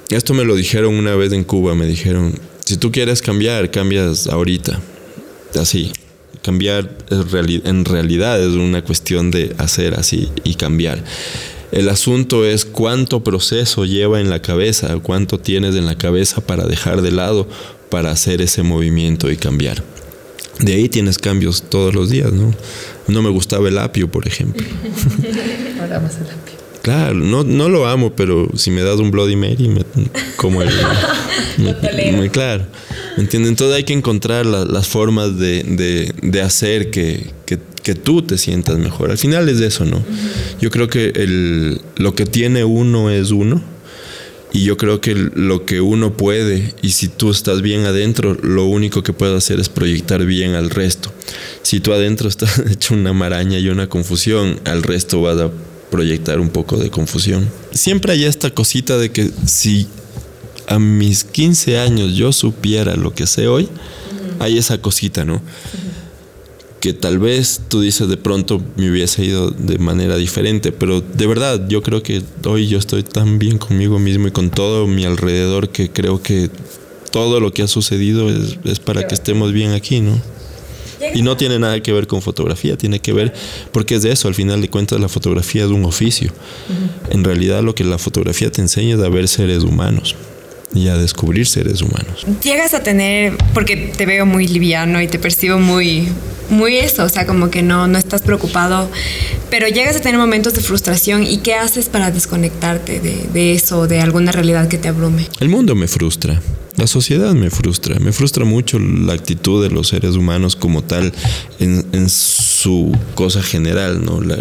esto 0.08 0.32
me 0.32 0.44
lo 0.44 0.56
dijeron 0.56 0.94
una 0.94 1.14
vez 1.14 1.34
en 1.34 1.44
Cuba, 1.44 1.74
me 1.74 1.84
dijeron, 1.84 2.32
si 2.64 2.78
tú 2.78 2.90
quieres 2.90 3.20
cambiar, 3.20 3.70
cambias 3.70 4.28
ahorita, 4.28 4.80
así, 5.60 5.92
Cambiar 6.44 6.90
en 7.10 7.84
realidad 7.86 8.38
es 8.38 8.52
una 8.52 8.84
cuestión 8.84 9.30
de 9.30 9.54
hacer 9.56 9.94
así 9.94 10.28
y 10.44 10.56
cambiar. 10.56 11.02
El 11.72 11.88
asunto 11.88 12.44
es 12.44 12.66
cuánto 12.66 13.24
proceso 13.24 13.86
lleva 13.86 14.20
en 14.20 14.28
la 14.28 14.42
cabeza, 14.42 14.94
cuánto 15.02 15.40
tienes 15.40 15.74
en 15.74 15.86
la 15.86 15.96
cabeza 15.96 16.42
para 16.42 16.66
dejar 16.66 17.00
de 17.00 17.12
lado, 17.12 17.48
para 17.88 18.10
hacer 18.10 18.42
ese 18.42 18.62
movimiento 18.62 19.30
y 19.30 19.38
cambiar. 19.38 19.82
De 20.60 20.74
ahí 20.74 20.90
tienes 20.90 21.16
cambios 21.16 21.62
todos 21.62 21.94
los 21.94 22.10
días, 22.10 22.30
¿no? 22.30 22.54
No 23.08 23.22
me 23.22 23.30
gustaba 23.30 23.66
el 23.66 23.78
apio, 23.78 24.10
por 24.10 24.28
ejemplo. 24.28 24.64
Ahora 25.80 25.98
más 25.98 26.16
el 26.16 26.24
apio. 26.24 26.54
Claro, 26.82 27.14
no, 27.14 27.42
no 27.42 27.70
lo 27.70 27.86
amo, 27.86 28.14
pero 28.14 28.50
si 28.54 28.70
me 28.70 28.82
das 28.82 29.00
un 29.00 29.10
Bloody 29.10 29.36
Mary, 29.36 29.68
me, 29.68 29.80
como 30.36 30.60
el... 30.60 30.68
me, 32.18 32.30
claro. 32.30 32.66
¿Me 33.16 33.22
entienden? 33.22 33.50
Entonces 33.50 33.76
hay 33.76 33.84
que 33.84 33.92
encontrar 33.92 34.44
las 34.46 34.88
formas 34.88 35.38
de, 35.38 36.42
hacer 36.42 36.90
que, 36.90 37.32
tú 38.02 38.22
te 38.22 38.38
sientas 38.38 38.78
mejor. 38.78 39.10
Al 39.10 39.18
final 39.18 39.48
es 39.48 39.60
eso, 39.60 39.84
¿no? 39.84 40.02
Yo 40.60 40.70
creo 40.70 40.88
que 40.88 41.12
el, 41.14 41.80
lo 41.96 42.14
que 42.14 42.26
tiene 42.26 42.64
uno 42.64 43.10
es 43.10 43.30
uno. 43.30 43.62
Y 44.52 44.62
yo 44.62 44.76
creo 44.76 45.00
que 45.00 45.16
lo 45.16 45.66
que 45.66 45.80
uno 45.80 46.16
puede, 46.16 46.74
y 46.80 46.90
si 46.90 47.08
tú 47.08 47.32
estás 47.32 47.60
bien 47.60 47.86
adentro, 47.86 48.34
lo 48.40 48.66
único 48.66 49.02
que 49.02 49.12
puedes 49.12 49.36
hacer 49.36 49.58
es 49.58 49.68
proyectar 49.68 50.24
bien 50.24 50.54
al 50.54 50.70
resto. 50.70 51.12
Si 51.62 51.80
tú 51.80 51.92
adentro 51.92 52.28
estás 52.28 52.58
hecho 52.70 52.94
una 52.94 53.12
maraña 53.12 53.58
y 53.58 53.68
una 53.68 53.88
confusión, 53.88 54.60
al 54.64 54.84
resto 54.84 55.20
vas 55.22 55.40
a 55.40 55.50
proyectar 55.90 56.38
un 56.38 56.50
poco 56.50 56.76
de 56.76 56.88
confusión. 56.90 57.48
Siempre 57.72 58.12
hay 58.12 58.24
esta 58.24 58.50
cosita 58.50 58.96
de 58.96 59.10
que 59.10 59.30
si 59.44 59.88
a 60.66 60.78
mis 60.78 61.24
15 61.24 61.78
años 61.78 62.14
yo 62.14 62.32
supiera 62.32 62.96
lo 62.96 63.14
que 63.14 63.26
sé 63.26 63.48
hoy, 63.48 63.68
hay 64.38 64.58
esa 64.58 64.80
cosita, 64.80 65.24
¿no? 65.24 65.40
Que 66.80 66.92
tal 66.92 67.18
vez 67.18 67.62
tú 67.68 67.80
dices 67.80 68.08
de 68.08 68.16
pronto 68.16 68.62
me 68.76 68.90
hubiese 68.90 69.24
ido 69.24 69.50
de 69.50 69.78
manera 69.78 70.16
diferente, 70.16 70.72
pero 70.72 71.00
de 71.00 71.26
verdad 71.26 71.66
yo 71.68 71.82
creo 71.82 72.02
que 72.02 72.22
hoy 72.44 72.66
yo 72.68 72.78
estoy 72.78 73.02
tan 73.02 73.38
bien 73.38 73.58
conmigo 73.58 73.98
mismo 73.98 74.28
y 74.28 74.32
con 74.32 74.50
todo 74.50 74.86
mi 74.86 75.04
alrededor 75.04 75.70
que 75.70 75.90
creo 75.90 76.20
que 76.22 76.50
todo 77.10 77.40
lo 77.40 77.52
que 77.52 77.62
ha 77.62 77.68
sucedido 77.68 78.28
es, 78.28 78.58
es 78.64 78.80
para 78.80 79.06
que 79.06 79.14
estemos 79.14 79.52
bien 79.52 79.72
aquí, 79.72 80.00
¿no? 80.00 80.20
Y 81.14 81.22
no 81.22 81.36
tiene 81.36 81.58
nada 81.58 81.80
que 81.80 81.92
ver 81.92 82.06
con 82.06 82.22
fotografía, 82.22 82.76
tiene 82.76 82.98
que 82.98 83.12
ver, 83.12 83.32
porque 83.72 83.96
es 83.96 84.02
de 84.02 84.12
eso, 84.12 84.26
al 84.26 84.34
final 84.34 84.60
de 84.62 84.70
cuentas 84.70 84.98
la 85.00 85.08
fotografía 85.08 85.64
es 85.64 85.70
un 85.70 85.84
oficio. 85.84 86.32
En 87.10 87.24
realidad 87.24 87.62
lo 87.62 87.74
que 87.74 87.84
la 87.84 87.98
fotografía 87.98 88.50
te 88.50 88.62
enseña 88.62 88.96
es 88.96 89.02
a 89.02 89.08
ver 89.08 89.28
seres 89.28 89.62
humanos 89.62 90.16
y 90.74 90.88
a 90.88 90.96
descubrir 90.96 91.46
seres 91.46 91.80
humanos. 91.82 92.26
Llegas 92.42 92.74
a 92.74 92.82
tener, 92.82 93.36
porque 93.54 93.76
te 93.76 94.06
veo 94.06 94.26
muy 94.26 94.46
liviano 94.46 95.00
y 95.00 95.06
te 95.06 95.18
percibo 95.18 95.58
muy, 95.58 96.08
muy 96.50 96.76
eso, 96.76 97.04
o 97.04 97.08
sea, 97.08 97.26
como 97.26 97.50
que 97.50 97.62
no, 97.62 97.86
no 97.86 97.98
estás 97.98 98.22
preocupado, 98.22 98.90
pero 99.50 99.68
llegas 99.68 99.96
a 99.96 100.00
tener 100.00 100.18
momentos 100.18 100.54
de 100.54 100.60
frustración 100.60 101.24
y 101.24 101.38
¿qué 101.38 101.54
haces 101.54 101.88
para 101.88 102.10
desconectarte 102.10 103.00
de, 103.00 103.26
de 103.32 103.52
eso, 103.52 103.86
de 103.86 104.00
alguna 104.00 104.32
realidad 104.32 104.68
que 104.68 104.78
te 104.78 104.88
abrume? 104.88 105.28
El 105.40 105.48
mundo 105.48 105.74
me 105.74 105.86
frustra. 105.88 106.40
La 106.76 106.88
sociedad 106.88 107.34
me 107.34 107.50
frustra, 107.50 108.00
me 108.00 108.12
frustra 108.12 108.44
mucho 108.44 108.80
la 108.80 109.12
actitud 109.12 109.62
de 109.62 109.70
los 109.70 109.88
seres 109.88 110.16
humanos 110.16 110.56
como 110.56 110.82
tal 110.82 111.12
en, 111.60 112.08
su 112.08 112.90
cosa 113.14 113.42
general, 113.42 114.04
¿no? 114.04 114.20
La, 114.20 114.38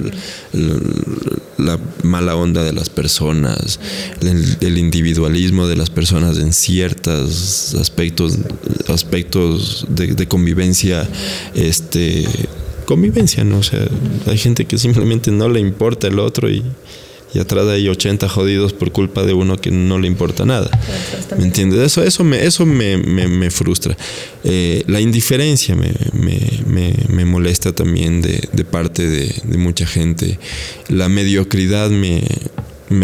mala 2.02 2.36
onda 2.36 2.64
de 2.64 2.74
las 2.74 2.90
personas, 2.90 3.80
el, 4.22 4.78
individualismo 4.78 5.68
de 5.68 5.76
las 5.76 5.92
personas 5.92 6.40
en 6.40 6.54
ciertos 6.54 7.76
aspectos, 7.76 8.40
aspectos 8.88 9.86
de, 9.90 10.28
convivencia, 10.28 11.08
este 11.54 12.26
convivencia, 12.86 13.44
¿no? 13.44 13.60
O 13.60 13.64
sea, 13.64 13.88
hay 14.26 14.40
gente 14.40 14.66
que 14.66 14.80
simplemente 14.80 15.30
no 15.30 15.50
le 15.50 15.60
importa 15.60 16.08
el 16.08 16.18
otro 16.20 16.50
y 16.50 16.64
y 17.34 17.40
atrás 17.40 17.68
hay 17.68 17.90
80 17.90 18.30
jodidos 18.30 18.74
por 18.74 18.92
culpa 18.92 19.24
de 19.24 19.34
uno 19.34 19.58
que 19.58 19.72
no 19.72 19.98
le 19.98 20.08
importa 20.08 20.46
nada. 20.46 20.70
¿Me 21.36 21.44
entiendes? 21.44 21.80
Eso, 21.80 22.04
eso, 22.04 22.24
me, 22.24 22.46
eso 22.46 22.66
me, 22.66 23.50
frustra. 23.50 23.98
Eh, 24.44 24.84
la 24.88 25.02
indiferencia 25.02 25.76
me, 25.76 27.26
molesta 27.26 27.74
también 27.74 28.22
de, 28.22 28.66
parte 28.70 29.08
de, 29.08 29.58
mucha 29.58 29.88
gente. 29.88 30.38
La 30.90 31.10
mediocridad 31.10 31.90
me, 31.90 32.22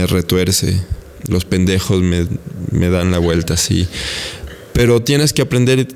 retuerce. 0.06 0.80
Los 1.28 1.46
pendejos 1.46 2.02
me, 2.02 2.90
dan 2.90 3.12
la 3.12 3.18
vuelta 3.18 3.56
así. 3.56 3.88
Pero 4.74 5.02
tienes 5.02 5.34
que 5.34 5.42
aprender 5.42 5.88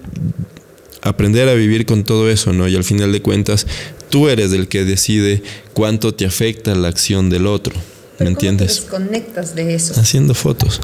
aprender 1.01 1.49
a 1.49 1.53
vivir 1.53 1.85
con 1.85 2.05
todo 2.05 2.29
eso, 2.29 2.53
¿no? 2.53 2.65
Y 2.67 2.77
al 2.77 2.85
final 2.85 3.11
de 3.11 3.21
cuentas, 3.21 3.67
tú 4.09 4.29
eres 4.29 4.53
el 4.53 4.69
que 4.69 4.85
decide 4.85 5.43
cuánto 5.73 6.13
te 6.13 6.25
afecta 6.25 6.73
la 6.75 6.87
acción 6.87 7.29
del 7.29 7.45
otro. 7.45 7.73
¿Me 8.19 8.27
entiendes? 8.27 8.75
Te 8.75 8.81
desconectas 8.81 9.55
de 9.55 9.73
eso. 9.73 9.99
Haciendo 9.99 10.33
fotos. 10.33 10.79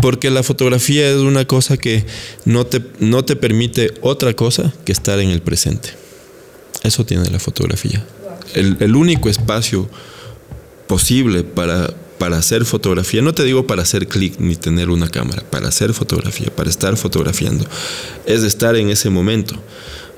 Porque 0.00 0.30
la 0.30 0.42
fotografía 0.42 1.08
es 1.10 1.16
una 1.16 1.46
cosa 1.46 1.76
que 1.76 2.04
no 2.44 2.66
te, 2.66 2.82
no 2.98 3.24
te 3.24 3.36
permite 3.36 3.92
otra 4.00 4.34
cosa 4.34 4.72
que 4.84 4.92
estar 4.92 5.18
en 5.20 5.30
el 5.30 5.42
presente. 5.42 5.90
Eso 6.82 7.04
tiene 7.04 7.28
la 7.30 7.38
fotografía. 7.38 8.04
El, 8.54 8.96
único 8.96 9.28
espacio 9.28 9.88
posible 10.86 11.44
para, 11.44 11.94
para 12.18 12.36
hacer 12.36 12.64
fotografía, 12.64 13.22
no 13.22 13.32
te 13.32 13.44
digo 13.44 13.66
para 13.66 13.82
hacer 13.82 14.08
clic 14.08 14.38
ni 14.38 14.56
tener 14.56 14.90
una 14.90 15.08
cámara, 15.08 15.42
para 15.48 15.68
hacer 15.68 15.94
fotografía, 15.94 16.48
para 16.54 16.68
estar 16.68 16.96
fotografiando, 16.96 17.64
es 18.26 18.42
estar 18.42 18.76
en 18.76 18.90
ese 18.90 19.08
momento. 19.08 19.54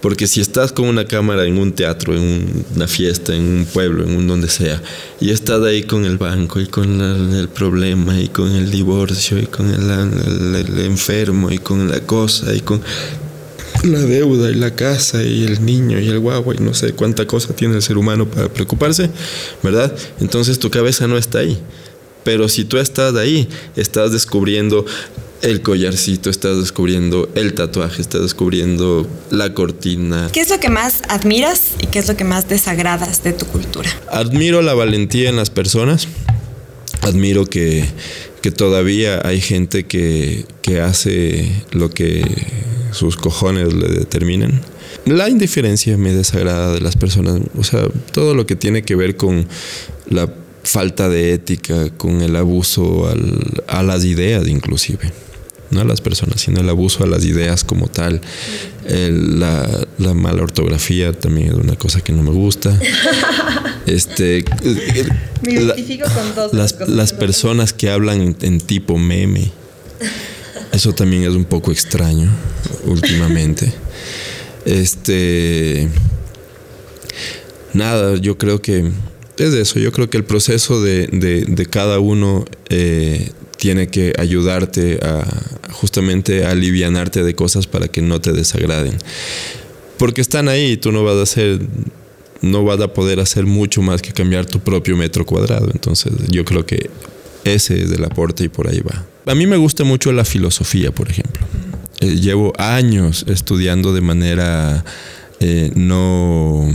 Porque 0.05 0.27
si 0.27 0.43
estás 0.43 0.71
con 0.71 0.87
una 0.87 1.07
cámara 1.07 1.47
en 1.47 1.57
un 1.57 1.73
teatro, 1.73 2.15
en 2.15 2.67
una 2.77 2.87
fiesta, 2.87 3.35
en 3.35 3.41
un 3.41 3.65
pueblo, 3.65 4.05
en 4.05 4.15
un 4.15 4.29
donde 4.29 4.51
sea, 4.51 4.83
y 5.19 5.31
estás 5.31 5.63
ahí 5.63 5.85
con 5.85 6.05
el 6.05 6.19
banco 6.19 6.61
y 6.61 6.67
con 6.67 7.01
el 7.01 7.49
problema 7.49 8.21
y 8.21 8.29
con 8.29 8.53
el 8.53 8.71
divorcio 8.71 9.39
y 9.39 9.47
con 9.47 9.71
el, 9.71 10.79
enfermo 10.81 11.51
y 11.51 11.57
con 11.57 11.91
la 11.91 12.01
cosa 12.01 12.55
y 12.55 12.61
con 12.61 12.83
la 13.85 14.01
deuda 14.01 14.51
y 14.51 14.57
la 14.57 14.75
casa 14.77 15.23
y 15.23 15.45
el 15.45 15.65
niño 15.65 15.99
y 15.99 16.09
el 16.09 16.19
guagua 16.19 16.55
y 16.55 16.59
no 16.59 16.75
sé 16.75 16.93
cuánta 16.93 17.27
cosa 17.27 17.57
tiene 17.57 17.77
el 17.77 17.81
ser 17.81 17.97
humano 17.97 18.29
para 18.29 18.51
preocuparse, 18.51 19.09
¿verdad? 19.63 19.97
Entonces 20.21 20.59
tu 20.59 20.69
cabeza 20.69 21.07
no 21.07 21.17
está 21.17 21.39
ahí. 21.39 21.59
Pero 22.25 22.51
si 22.51 22.67
tú 22.67 22.77
estás 22.77 23.15
ahí, 23.15 23.49
estás 23.75 24.13
descubriendo 24.13 24.85
el 25.45 25.61
collarcito, 25.61 26.31
estás 26.31 26.59
descubriendo 26.59 27.29
el 27.35 27.53
tatuaje, 27.53 28.01
estás 28.01 28.23
descubriendo 28.23 29.07
la 29.31 29.53
cortina. 29.53 30.31
¿Qué 30.33 30.41
es 30.41 30.49
lo 30.49 30.59
que 30.59 30.71
más 30.71 31.03
admiras 31.09 31.73
y 31.81 31.87
qué 31.87 31.99
es 31.99 32.09
lo 32.09 32.17
que 32.17 32.25
más 32.25 32.49
desagradas 32.49 33.23
de 33.23 33.35
tu 33.35 33.45
cultura? 33.47 33.91
Admiro 34.11 34.63
la 34.63 34.73
valentía 34.73 35.29
en 35.29 35.37
las 35.37 35.51
personas. 35.51 36.09
Admiro 37.03 37.45
que, 37.45 37.85
todavía 38.57 39.21
hay 39.23 39.41
gente 39.41 39.85
que, 39.85 40.47
que 40.63 40.81
hace 40.81 41.53
lo 41.73 41.91
que 41.91 42.25
sus 42.93 43.17
cojones 43.17 43.75
le 43.75 43.89
determinan. 43.89 44.63
La 45.05 45.29
indiferencia 45.29 45.99
me 45.99 46.15
desagrada 46.15 46.73
de 46.73 46.81
las 46.81 46.97
personas. 46.97 47.41
O 47.59 47.65
sea, 47.65 47.83
todo 48.13 48.35
lo 48.35 48.47
que 48.47 48.57
tiene 48.57 48.83
que 48.83 48.97
ver 48.97 49.17
con 49.17 49.47
la 50.09 50.33
falta 50.63 51.11
de 51.11 51.35
ética, 51.35 51.91
con 51.91 52.23
el 52.23 52.35
abuso 52.37 53.13
a 53.69 53.83
las 53.83 54.05
ideas 54.07 54.49
inclusive 54.49 55.13
no 55.71 55.81
a 55.81 55.85
las 55.85 56.01
personas, 56.01 56.41
sino 56.41 56.61
el 56.61 56.69
abuso 56.69 57.05
a 57.05 57.07
las 57.07 57.25
ideas 57.25 57.65
como 57.65 57.89
tal. 57.89 58.21
la, 58.87 59.87
mala 60.15 60.43
ortografía 60.43 61.13
también 61.13 61.49
es 61.49 61.55
una 61.55 61.77
cosa 61.77 62.01
que 62.01 62.13
no 62.13 62.23
me 62.23 62.31
gusta. 62.31 62.79
Este, 63.87 64.43
me 65.43 65.53
identifico 65.53 66.09
con 66.09 66.35
dos 66.35 66.55
las, 66.55 66.89
las 66.89 67.13
personas 67.13 67.75
que 67.75 67.91
hablan 67.91 68.35
en, 68.41 68.61
tipo 68.61 68.97
meme. 68.97 69.51
Eso 70.73 70.95
también 70.95 71.25
es 71.25 71.35
un 71.35 71.45
poco 71.45 71.71
extraño 71.71 72.31
últimamente. 72.87 73.71
Este. 74.65 75.91
Nada, 77.75 78.17
yo 78.17 78.39
creo 78.39 78.63
que 78.63 78.91
es 79.37 79.55
eso. 79.55 79.79
Yo 79.79 79.93
creo 79.93 80.09
que 80.09 80.17
el 80.17 80.25
proceso 80.25 80.81
de, 80.81 81.09
de, 81.09 81.67
cada 81.67 81.99
uno 81.99 82.45
eh, 82.71 83.31
tiene 83.57 83.89
que 83.89 84.13
ayudarte 84.19 84.99
a 85.03 85.25
justamente 85.73 86.45
a 86.45 86.51
alivianarte 86.51 87.23
de 87.23 87.35
cosas 87.35 87.67
para 87.67 87.89
que 87.89 88.03
no 88.03 88.21
te 88.21 88.33
desagraden. 88.33 88.97
Porque 89.99 90.21
están 90.21 90.49
ahí 90.49 90.73
y 90.73 90.77
tú 90.77 90.93
no 90.93 91.05
vas 91.05 91.17
a 91.17 91.23
hacer 91.23 91.61
no 92.45 92.63
vas 92.65 92.81
a 92.81 92.93
poder 92.93 93.21
hacer 93.21 93.47
mucho 93.47 93.83
más 93.83 94.03
que 94.03 94.13
cambiar 94.13 94.45
tu 94.45 94.61
propio 94.61 94.97
metro 94.97 95.25
cuadrado. 95.25 95.71
Entonces, 95.73 96.13
yo 96.29 96.45
creo 96.45 96.67
que 96.67 96.91
ese 97.45 97.83
es 97.83 97.91
el 97.91 98.05
aporte 98.05 98.45
y 98.45 98.49
por 98.49 98.69
ahí 98.69 98.81
va. 98.81 99.07
A 99.27 99.35
mí 99.35 99.47
me 99.47 99.57
gusta 99.57 99.85
mucho 99.85 100.13
la 100.13 100.25
filosofía, 100.25 100.93
por 100.93 101.11
ejemplo. 101.11 101.47
Eh, 102.01 102.17
llevo 102.17 102.53
años 102.59 103.25
estudiando 103.29 103.95
de 103.95 104.01
manera 104.03 104.85
eh, 105.41 105.71
no 105.75 106.69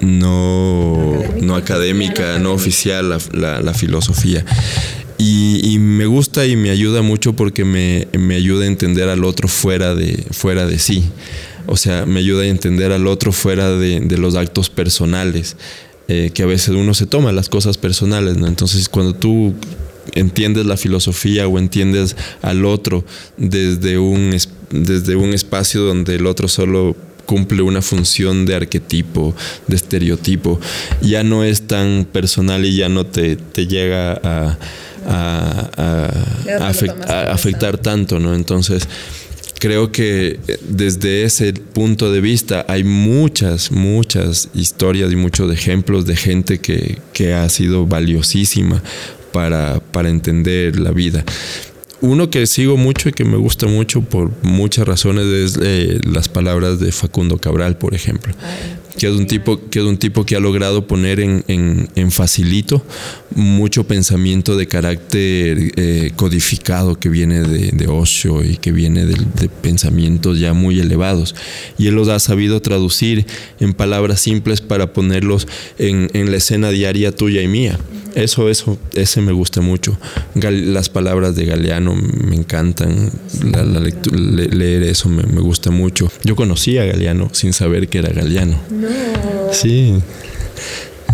no, 0.00 1.22
no 1.40 1.54
académica, 1.54 2.40
no 2.40 2.52
oficial 2.52 3.10
la, 3.32 3.60
la 3.60 3.74
filosofía. 3.74 4.44
Y, 5.24 5.78
me 5.78 6.06
gusta 6.06 6.46
y 6.46 6.56
me 6.56 6.70
ayuda 6.70 7.00
mucho 7.00 7.34
porque 7.34 7.64
me, 7.64 8.08
ayuda 8.34 8.64
a 8.64 8.66
entender 8.66 9.08
al 9.08 9.22
otro 9.24 9.46
fuera 9.46 9.94
de, 9.94 10.24
fuera 10.32 10.66
de 10.66 10.80
sí. 10.80 11.04
O 11.66 11.76
sea, 11.76 12.06
me 12.06 12.18
ayuda 12.18 12.42
a 12.42 12.46
entender 12.46 12.90
al 12.90 13.06
otro 13.06 13.30
fuera 13.30 13.70
de, 13.70 14.00
los 14.18 14.34
actos 14.34 14.68
personales. 14.68 15.56
Eh, 16.08 16.30
que 16.34 16.42
a 16.42 16.46
veces 16.46 16.70
uno 16.70 16.92
se 16.94 17.06
toma 17.06 17.30
las 17.30 17.48
cosas 17.48 17.78
personales, 17.78 18.36
¿no? 18.36 18.48
Entonces, 18.48 18.88
cuando 18.88 19.14
tú 19.14 19.54
entiendes 20.14 20.66
la 20.66 20.76
filosofía 20.76 21.46
o 21.46 21.56
entiendes 21.60 22.16
al 22.42 22.64
otro 22.64 23.04
desde 23.36 23.98
un, 23.98 24.36
desde 24.70 25.14
un 25.14 25.32
espacio 25.32 25.82
donde 25.82 26.16
el 26.16 26.26
otro 26.26 26.48
solo 26.48 26.96
cumple 27.24 27.62
una 27.62 27.80
función 27.80 28.44
de 28.44 28.56
arquetipo, 28.56 29.34
de 29.68 29.76
estereotipo, 29.76 30.60
ya 31.00 31.22
no 31.22 31.44
es 31.44 31.68
tan 31.68 32.04
personal 32.10 32.66
y 32.66 32.74
ya 32.74 32.88
no 32.88 33.06
te, 33.06 33.36
te 33.36 33.68
llega 33.68 34.20
a 34.24 34.58
a, 35.06 35.70
afectar 37.30 37.78
tanto, 37.78 38.18
¿no? 38.18 38.34
Entonces, 38.34 38.88
creo 39.58 39.92
que 39.92 40.40
eh, 40.48 40.58
desde 40.68 41.24
ese 41.24 41.52
punto 41.52 42.12
de 42.12 42.20
vista 42.20 42.64
hay 42.68 42.84
muchas, 42.84 43.70
muchas 43.70 44.48
historias 44.54 45.12
y 45.12 45.16
muchos 45.16 45.52
ejemplos 45.52 46.06
de 46.06 46.16
gente 46.16 46.58
que, 46.60 47.00
ha 47.34 47.48
sido 47.48 47.86
valiosísima 47.86 48.82
para, 49.32 49.78
para 49.80 50.08
entender 50.08 50.78
la 50.78 50.90
vida. 50.90 51.24
Uno 52.00 52.30
que 52.30 52.46
sigo 52.48 52.76
mucho 52.76 53.10
y 53.10 53.12
que 53.12 53.24
me 53.24 53.36
gusta 53.36 53.68
mucho 53.68 54.02
por 54.02 54.32
muchas 54.42 54.88
razones 54.88 55.26
es 55.26 55.58
eh, 55.62 56.00
las 56.04 56.28
palabras 56.28 56.80
de 56.80 56.90
Facundo 56.90 57.38
Cabral, 57.38 57.78
por 57.78 57.94
ejemplo 57.94 58.34
que 58.98 59.06
es 59.06 59.12
un 59.12 59.26
tipo 59.26 59.58
que, 59.70 59.78
es 59.78 59.84
un 59.84 59.96
tipo 59.96 60.24
que 60.24 60.36
ha 60.36 60.40
logrado 60.40 60.86
poner 60.86 61.20
en, 61.20 61.44
en, 61.46 62.10
facilito 62.10 62.84
mucho 63.34 63.84
pensamiento 63.84 64.56
de 64.56 64.66
carácter 64.66 65.72
eh, 65.76 66.12
codificado 66.16 66.98
que 66.98 67.08
viene 67.08 67.40
de, 67.40 67.70
de, 67.72 67.86
Osho 67.88 68.44
y 68.44 68.56
que 68.56 68.72
viene 68.72 69.06
de, 69.06 69.48
pensamientos 69.62 70.38
ya 70.38 70.52
muy 70.52 70.80
elevados. 70.80 71.34
Y 71.78 71.86
él 71.86 71.94
los 71.94 72.08
ha 72.08 72.18
sabido 72.18 72.60
traducir 72.60 73.26
en 73.60 73.72
palabras 73.72 74.20
simples 74.20 74.60
para 74.60 74.92
ponerlos 74.92 75.48
en, 75.78 76.10
en 76.12 76.30
la 76.30 76.36
escena 76.36 76.70
diaria 76.70 77.12
tuya 77.12 77.42
y 77.42 77.48
mía. 77.48 77.78
Eso, 78.14 78.50
eso, 78.50 78.78
ese 78.94 79.20
me 79.22 79.32
gusta 79.32 79.60
mucho. 79.60 79.96
las 80.34 80.88
palabras 80.90 81.34
de 81.34 81.46
Galeano 81.46 81.94
me 81.94 82.36
encantan. 82.36 83.10
La, 83.50 83.64
leer 83.64 84.82
eso 84.82 85.08
me, 85.08 85.22
gusta 85.40 85.70
mucho. 85.70 86.10
Yo 86.22 86.36
conocí 86.36 86.78
a 86.78 86.84
Galeano 86.84 87.30
sin 87.32 87.52
saber 87.52 87.88
que 87.88 87.98
era 87.98 88.10
Galeano. 88.12 88.60
No. 88.82 89.52
Sí. 89.52 89.94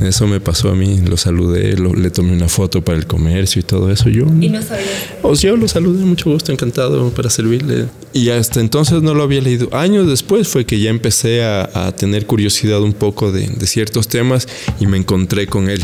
Eso 0.01 0.29
me 0.29 0.39
pasó 0.39 0.69
a 0.69 0.77
mí, 0.77 1.01
lo 1.01 1.17
saludé, 1.17 1.77
le 1.77 2.11
tomé 2.11 2.33
una 2.33 2.49
foto 2.49 2.83
para 2.83 2.97
el 2.97 3.07
comercio 3.07 3.61
y 3.61 3.63
todo 3.65 3.91
eso. 3.91 4.09
Yo, 4.09 4.27
¿Y 4.41 4.49
no 4.49 4.63
sabía? 4.63 4.87
O 5.23 5.35
sea, 5.35 5.51
yo 5.51 5.57
lo 5.57 5.67
saludé, 5.67 6.05
mucho 6.05 6.31
gusto, 6.31 6.53
encantado 6.53 7.11
para 7.11 7.31
servirle. 7.31 7.87
Y 8.13 8.29
hasta 8.31 8.61
entonces 8.61 9.03
no 9.03 9.13
lo 9.15 9.25
había 9.25 9.41
leído. 9.41 9.69
Años 9.75 10.07
después 10.07 10.47
fue 10.47 10.65
que 10.65 10.79
ya 10.79 10.91
empecé 10.91 11.43
a, 11.43 11.93
tener 11.97 12.27
curiosidad 12.27 12.81
un 12.81 12.93
poco 12.93 13.33
de 13.33 13.49
ciertos 13.67 14.07
temas 14.07 14.47
y 14.79 14.87
me 14.87 14.99
encontré 14.99 15.47
con 15.49 15.69
él 15.69 15.83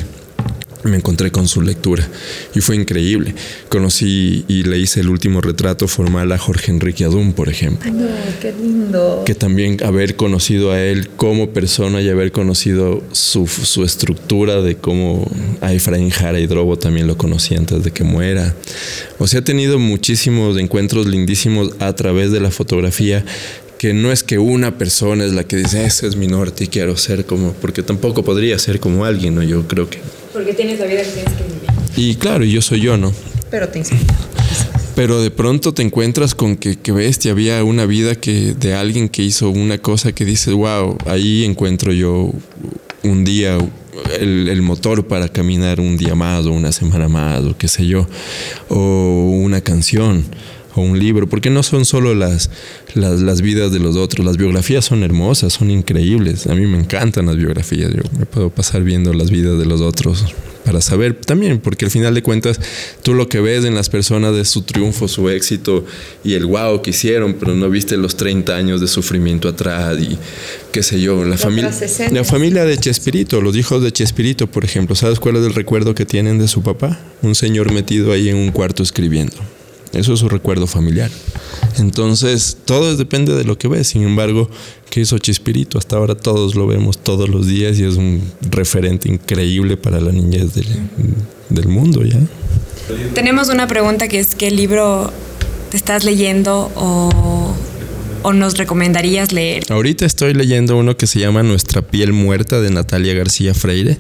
me 0.85 0.97
encontré 0.97 1.31
con 1.31 1.49
su 1.49 1.63
lectura 1.63 2.07
y 2.55 2.61
fue 2.61 2.77
increíble. 2.77 3.35
Conocí 3.69 4.45
y 4.49 4.65
le 4.65 4.79
hice 4.79 5.01
el 5.01 5.09
último 5.09 5.41
retrato 5.41 5.89
formal 5.89 6.33
a 6.33 6.39
Jorge 6.39 6.71
Enrique 6.71 7.05
Adún, 7.05 7.33
por 7.33 7.49
ejemplo. 7.49 7.91
No, 7.93 8.07
qué 8.41 8.53
lindo. 8.53 9.23
Que 9.25 9.35
también 9.35 9.83
haber 9.83 10.17
conocido 10.17 10.73
a 10.73 10.81
él 10.81 11.09
como 11.17 11.51
persona 11.51 12.01
y 12.01 12.09
haber 12.09 12.33
conocido 12.33 13.03
su, 13.13 13.47
su 13.47 13.85
estructura 13.85 14.61
de 14.61 14.77
cómo 14.77 15.31
a 15.61 15.73
Efraín 15.73 16.11
Jara 16.11 16.41
y 16.41 16.47
Drobo 16.47 16.79
también 16.79 17.07
lo 17.07 17.17
conocí 17.17 17.55
antes 17.55 17.83
de 17.83 17.91
que 17.91 18.05
muera. 18.05 18.55
O 19.19 19.27
sea, 19.27 19.41
he 19.41 19.43
tenido 19.43 19.79
muchísimos 19.79 20.59
encuentros 20.59 21.07
lindísimos 21.07 21.71
a 21.79 21.93
través 21.95 22.31
de 22.31 22.41
la 22.41 22.51
fotografía 22.51 23.25
que 23.79 23.93
no 23.93 24.13
es 24.13 24.23
que 24.23 24.39
una 24.39 24.79
persona 24.79 25.25
es 25.25 25.33
la 25.33 25.45
que 25.45 25.57
dice, 25.57 25.85
ese 25.85 26.07
es 26.07 26.17
mi 26.17 26.27
norte 26.27 26.65
y 26.65 26.67
quiero 26.69 26.97
ser 26.97 27.27
como, 27.27 27.53
porque 27.53 27.83
tampoco 27.83 28.25
podría 28.25 28.59
ser 28.59 28.81
como 28.81 29.05
alguien, 29.05 29.35
¿no? 29.35 29.43
Yo 29.43 29.69
creo 29.69 29.91
que 29.91 29.99
porque 30.35 30.53
tienes 30.53 30.81
la 30.81 30.87
vida 30.87 31.03
que 31.03 31.11
tienes 31.11 31.33
que 31.33 31.45
vivir. 31.45 31.71
Y 31.97 32.17
claro, 32.17 32.45
yo 32.45 32.61
soy 32.61 32.81
yo, 32.81 32.99
¿no? 32.99 33.13
Pero 33.51 33.69
te 33.69 33.83
Pero 34.97 35.23
de 35.23 35.31
pronto 35.31 35.73
te 35.73 35.83
encuentras 35.83 36.35
con 36.35 36.57
que, 36.57 36.77
que 36.77 36.91
bestia, 36.91 37.31
había 37.31 37.63
una 37.63 37.87
vida 37.87 38.17
que 38.17 38.53
de 38.53 38.75
alguien 38.75 39.09
que 39.09 39.23
hizo 39.23 39.49
una 39.49 39.79
cosa 39.79 40.13
que 40.13 40.25
dices, 40.25 40.53
wow, 40.53 40.99
ahí 41.07 41.45
encuentro 41.45 41.93
yo 41.93 42.33
un 43.05 43.25
día 43.25 43.59
el, 44.19 44.49
el, 44.49 44.61
motor 44.61 45.07
para 45.07 45.29
caminar 45.29 45.79
un 45.79 45.97
día 45.97 46.17
más 46.17 46.47
o 46.47 46.53
una 46.53 46.73
semana 46.73 47.09
más 47.09 47.45
o 47.45 47.57
qué 47.57 47.69
sé 47.69 47.87
yo, 47.87 48.09
o 48.69 49.39
una 49.41 49.61
canción 49.61 50.25
o 50.75 50.83
un 50.83 50.99
libro, 50.99 51.29
porque 51.29 51.51
no 51.51 51.63
son 51.63 51.85
solo 51.85 52.15
las, 52.15 52.51
las, 52.95 53.21
las, 53.21 53.41
vidas 53.43 53.73
de 53.73 53.79
los 53.79 53.97
otros, 53.97 54.25
las 54.25 54.37
biografías 54.37 54.85
son 54.85 55.03
hermosas, 55.03 55.53
son 55.53 55.71
increíbles, 55.71 56.47
a 56.47 56.55
mí 56.55 56.67
me 56.67 56.79
encantan 56.79 57.27
las 57.27 57.37
biografías, 57.37 57.93
yo 57.93 58.03
me 58.19 58.27
puedo 58.27 58.51
pasar 58.51 58.83
viendo 58.83 59.13
las 59.13 59.31
vidas 59.31 59.59
de 59.59 59.67
los 59.67 59.81
otros 59.81 60.25
para 60.65 60.81
saber 60.81 61.15
también, 61.15 61.61
porque 61.61 61.85
al 61.85 61.91
final 61.91 62.15
de 62.15 62.23
cuentas 62.23 62.59
tú 63.03 63.15
lo 63.15 63.29
que 63.29 63.41
ves 63.41 63.65
en 63.65 63.75
las 63.75 63.91
personas 63.91 64.35
es 64.35 64.49
su 64.49 64.63
triunfo, 64.63 65.09
su 65.09 65.29
éxito 65.29 65.85
y 66.25 66.35
el 66.35 66.47
wow 66.47 66.81
que 66.81 66.91
hicieron, 66.91 67.35
pero 67.35 67.55
no 67.55 67.69
viste 67.69 67.97
los 67.97 68.17
30 68.17 68.57
años 68.57 68.81
de 68.81 68.89
sufrimiento 68.89 69.49
atrás 69.49 69.99
y 70.01 70.19
qué 70.73 70.83
sé 70.83 71.01
yo, 71.01 71.25
la 71.25 71.37
familia 71.37 71.71
la 72.11 72.25
familia 72.25 72.65
de 72.65 72.79
Chespirito, 72.79 73.41
los 73.41 73.57
hijos 73.57 73.83
de 73.83 73.93
Chespirito, 73.93 74.47
por 74.47 74.65
ejemplo, 74.65 74.97
¿sabes 74.97 75.21
cuál 75.21 75.37
es 75.37 75.45
el 75.45 75.55
recuerdo 75.55 75.95
que 75.95 76.07
tienen 76.07 76.39
de 76.39 76.49
su 76.49 76.63
papá? 76.63 76.99
Un 77.23 77.35
señor 77.35 77.73
metido 77.73 78.13
ahí 78.13 78.31
en 78.31 78.37
un 78.37 78.51
cuarto 78.51 78.83
escribiendo. 78.83 79.37
Eso 79.95 80.15
es 80.15 80.21
su 80.21 80.29
recuerdo 80.29 80.67
familiar. 80.67 81.11
Entonces, 81.79 82.57
todo 82.65 82.97
depende 82.97 83.35
de 83.35 83.45
lo 83.45 83.59
que 83.59 83.69
ves. 83.69 83.89
Sin 83.89 84.03
embargo, 84.03 84.51
¿qué 84.91 85.01
hizo 85.01 85.19
Chispirito? 85.19 85.79
Hasta 85.79 85.97
ahora 85.97 86.15
todos 86.15 86.55
lo 86.55 86.67
vemos 86.67 86.99
todos 86.99 87.29
los 87.29 87.47
días 87.47 87.79
y 87.79 87.85
es 87.85 87.97
un 87.97 88.23
referente 88.51 89.09
increíble 89.09 89.77
para 89.77 90.01
la 90.01 90.13
niñez 90.13 90.53
del, 90.55 91.69
mundo, 91.69 92.05
¿ya? 92.05 92.19
Tenemos 93.15 93.49
una 93.49 93.67
pregunta 93.67 94.09
que 94.09 94.19
es, 94.19 94.35
¿qué 94.35 94.51
libro 94.51 95.13
te 95.71 95.77
estás 95.77 96.05
leyendo 96.05 96.71
o 96.75 97.55
o 98.25 98.33
nos 98.33 98.57
recomendarías 98.57 99.33
leer? 99.33 99.65
Ahorita 99.69 100.07
estoy 100.07 100.33
leyendo 100.33 100.79
uno 100.79 100.97
que 100.97 101.07
se 101.07 101.21
llama 101.21 101.43
Nuestra 101.43 101.83
piel 101.83 102.15
muerta 102.15 102.61
de 102.61 102.71
Natalia 102.71 103.13
García 103.13 103.53
Freire, 103.53 103.99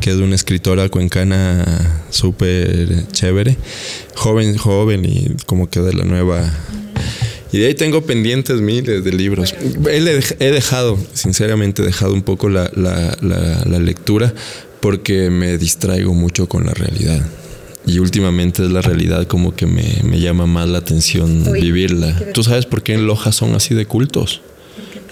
que 0.00 0.10
es 0.10 0.16
una 0.16 0.34
escritora 0.34 0.88
cuencana 0.88 2.04
súper 2.10 3.06
chévere, 3.12 3.56
joven, 4.14 4.56
joven 4.56 5.04
y 5.04 5.28
como 5.46 5.68
que 5.68 5.80
de 5.80 5.92
la 5.92 6.04
nueva 6.04 6.50
y 7.52 7.58
de 7.58 7.66
ahí 7.66 7.74
tengo 7.74 8.02
pendientes 8.02 8.60
miles 8.60 9.02
de 9.02 9.12
libros. 9.12 9.54
He 9.88 10.50
dejado, 10.50 10.98
sinceramente, 11.14 11.82
he 11.82 11.84
dejado 11.84 12.14
un 12.14 12.22
poco 12.22 12.48
la, 12.48 12.70
lectura 13.80 14.32
porque 14.80 15.30
me 15.30 15.58
distraigo 15.58 16.14
mucho 16.14 16.48
con 16.48 16.66
la 16.66 16.72
realidad. 16.72 17.20
Y 17.86 17.98
últimamente 17.98 18.64
es 18.64 18.70
la 18.70 18.82
realidad 18.82 19.26
como 19.26 19.54
que 19.54 19.66
me, 19.66 20.20
llama 20.20 20.46
más 20.46 20.68
la 20.68 20.78
atención 20.78 21.52
vivirla. 21.52 22.16
¿Tú 22.32 22.44
sabes 22.44 22.66
por 22.66 22.82
qué 22.82 22.94
en 22.94 23.06
Loja 23.06 23.32
son 23.32 23.54
así 23.54 23.74
de 23.74 23.86
cultos? 23.86 24.42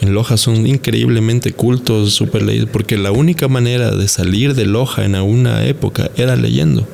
En 0.00 0.14
Loja 0.14 0.36
son 0.36 0.66
increíblemente 0.66 1.52
cultos, 1.52 2.12
súper 2.14 2.42
leídos, 2.42 2.68
porque 2.72 2.96
la 2.96 3.10
única 3.10 3.48
manera 3.48 3.90
de 3.90 4.06
salir 4.06 4.54
de 4.54 4.64
Loja 4.64 5.04
en 5.04 5.14
alguna 5.16 5.64
época 5.64 6.10
era 6.16 6.36
leyendo. 6.36 6.86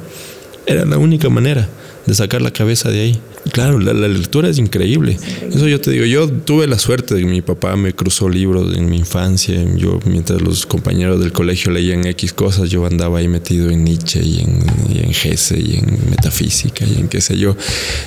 Era 0.66 0.86
la 0.86 0.96
única 0.96 1.28
manera 1.28 1.68
de 2.06 2.14
sacar 2.14 2.40
la 2.40 2.50
cabeza 2.50 2.90
de 2.90 3.00
ahí. 3.00 3.20
Claro, 3.52 3.78
la, 3.78 3.92
lectura 3.92 4.48
es 4.48 4.58
increíble. 4.58 5.18
Eso 5.50 5.68
yo 5.68 5.80
te 5.80 5.90
digo, 5.90 6.04
yo 6.06 6.28
tuve 6.28 6.66
la 6.66 6.78
suerte 6.78 7.14
de 7.14 7.20
que 7.20 7.26
mi 7.26 7.42
papá 7.42 7.76
me 7.76 7.92
cruzó 7.92 8.28
libros 8.28 8.74
en 8.76 8.88
mi 8.88 8.98
infancia. 8.98 9.62
Yo, 9.76 10.00
mientras 10.06 10.40
los 10.40 10.66
compañeros 10.66 11.20
del 11.20 11.32
colegio 11.32 11.70
leían 11.70 12.06
X 12.06 12.32
cosas, 12.32 12.70
yo 12.70 12.86
andaba 12.86 13.18
ahí 13.18 13.28
metido 13.28 13.70
en 13.70 13.84
Nietzsche 13.84 14.20
y 14.22 14.40
en, 14.40 14.64
y 14.88 14.94
y 14.94 15.76
en 15.76 16.10
metafísica 16.10 16.86
y 16.86 17.00
en 17.00 17.08
qué 17.08 17.20
sé 17.20 17.38
yo. 17.38 17.56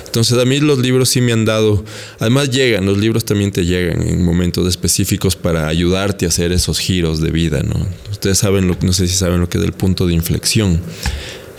Entonces 0.06 0.38
a 0.38 0.44
mí 0.44 0.60
los 0.60 0.78
libros 0.78 1.08
sí 1.08 1.20
me 1.20 1.32
han 1.32 1.44
dado, 1.44 1.84
además 2.18 2.50
llegan, 2.50 2.86
los 2.86 2.98
libros 2.98 3.24
también 3.24 3.52
te 3.52 3.64
llegan 3.64 4.06
en 4.06 4.24
momentos 4.24 4.66
específicos 4.66 5.36
para 5.36 5.68
ayudarte 5.68 6.26
a 6.26 6.28
hacer 6.28 6.52
esos 6.52 6.78
giros 6.78 7.20
de 7.20 7.30
vida, 7.30 7.62
¿no? 7.62 7.86
Ustedes 8.10 8.38
saben, 8.38 8.66
lo, 8.66 8.76
no 8.82 8.92
sé 8.92 9.06
si 9.06 9.14
saben 9.14 9.40
lo 9.40 9.48
que 9.48 9.58
es 9.58 9.64
el 9.64 9.72
punto 9.72 10.06
de 10.06 10.14
inflexión. 10.14 10.80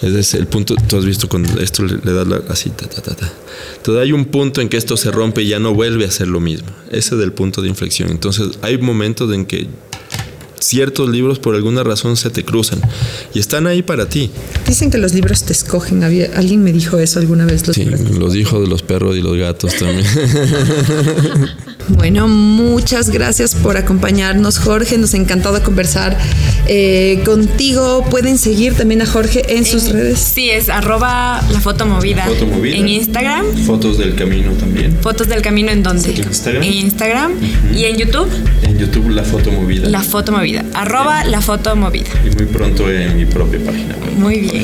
Es 0.02 0.34
el 0.34 0.48
punto, 0.48 0.76
tú 0.88 0.98
has 0.98 1.06
visto 1.06 1.28
cuando 1.28 1.60
esto 1.60 1.84
le, 1.84 2.14
das 2.14 2.28
la, 2.28 2.42
así, 2.48 2.70
ta, 2.70 2.88
ta, 2.88 3.02
ta, 3.02 3.16
ta. 3.16 3.32
Entonces 3.76 4.02
hay 4.02 4.14
un 4.14 4.26
punto 4.26 4.62
en 4.62 4.70
que 4.70 4.78
esto 4.78 4.96
se 4.96 5.12
rompe 5.12 5.42
y 5.42 5.50
ya 5.50 5.60
no 5.60 5.74
vuelve 5.74 6.06
a 6.06 6.12
ser 6.12 6.28
lo 6.28 6.40
mismo. 6.40 6.70
Ese 6.90 7.16
es 7.16 7.22
el 7.22 7.34
punto 7.34 7.62
de 7.62 7.68
inflexión. 7.68 8.10
Entonces 8.10 8.60
hay 8.62 8.78
momentos 8.78 9.34
en 9.34 9.46
que 9.46 9.68
ciertos 10.60 11.10
libros 11.10 11.40
por 11.40 11.56
alguna 11.56 11.84
razón 11.84 12.18
se 12.18 12.30
te 12.30 12.44
cruzan 12.44 12.80
y 13.34 13.40
están 13.40 13.68
ahí 13.68 13.82
para 13.82 14.10
ti. 14.10 14.30
Dicen 14.68 14.92
que 14.92 14.98
los 14.98 15.14
libros 15.14 15.44
te 15.44 15.54
escogen. 15.54 16.04
alguien 16.04 16.64
me 16.64 16.72
dijo 16.72 17.00
eso 17.00 17.20
alguna 17.20 17.46
vez. 17.46 17.68
Los 17.68 17.76
sí, 17.76 17.86
los 17.86 18.36
hijos 18.36 18.62
de 18.62 18.68
los 18.68 18.84
perros 18.84 19.16
y 19.18 19.22
los 19.22 19.38
gatos 19.38 19.74
también. 19.76 20.06
Bueno, 21.90 22.28
muchas 22.28 23.10
gracias 23.10 23.56
por 23.56 23.76
acompañarnos, 23.76 24.60
Jorge. 24.60 24.98
Nos 24.98 25.14
ha 25.16 25.18
encantado 25.18 25.62
conversar 25.64 26.18
eh, 26.68 27.22
contigo. 27.26 28.06
Pueden 28.12 28.38
seguir 28.38 28.76
también 28.76 29.02
a 29.02 29.08
Jorge 29.08 29.56
en, 29.58 29.66
sus 29.66 29.90
redes. 29.90 30.20
Sí, 30.20 30.52
es 30.52 30.70
arroba 30.70 31.42
la 31.52 31.60
foto 31.60 31.86
movida. 31.88 32.28
En 32.64 32.88
Instagram. 32.88 33.46
Fotos 33.66 33.98
del 33.98 34.16
camino 34.16 34.52
también. 34.52 34.98
Fotos 35.02 35.28
del 35.30 35.42
camino 35.42 35.72
en 35.72 35.82
dónde? 35.82 36.12
En 36.12 36.28
Instagram. 36.28 36.64
En 36.64 36.74
Instagram. 36.74 37.32
¿Y 37.76 37.86
en 37.86 37.98
YouTube? 37.98 38.30
En 38.62 38.78
YouTube 38.78 39.10
la 39.10 39.24
foto 39.24 39.52
movida. 39.52 39.90
La 39.90 40.04
foto 40.04 40.32
movida. 40.32 40.49
Arroba 40.58 41.24
la 41.26 41.42
foto 41.42 41.76
movida. 41.76 42.10
Y 42.26 42.36
muy 42.36 42.46
pronto 42.46 42.90
en 42.90 43.18
mi 43.18 43.26
propia 43.26 43.60
página 43.66 43.96
web. 43.98 44.14
Muy 44.18 44.40
bien. 44.40 44.64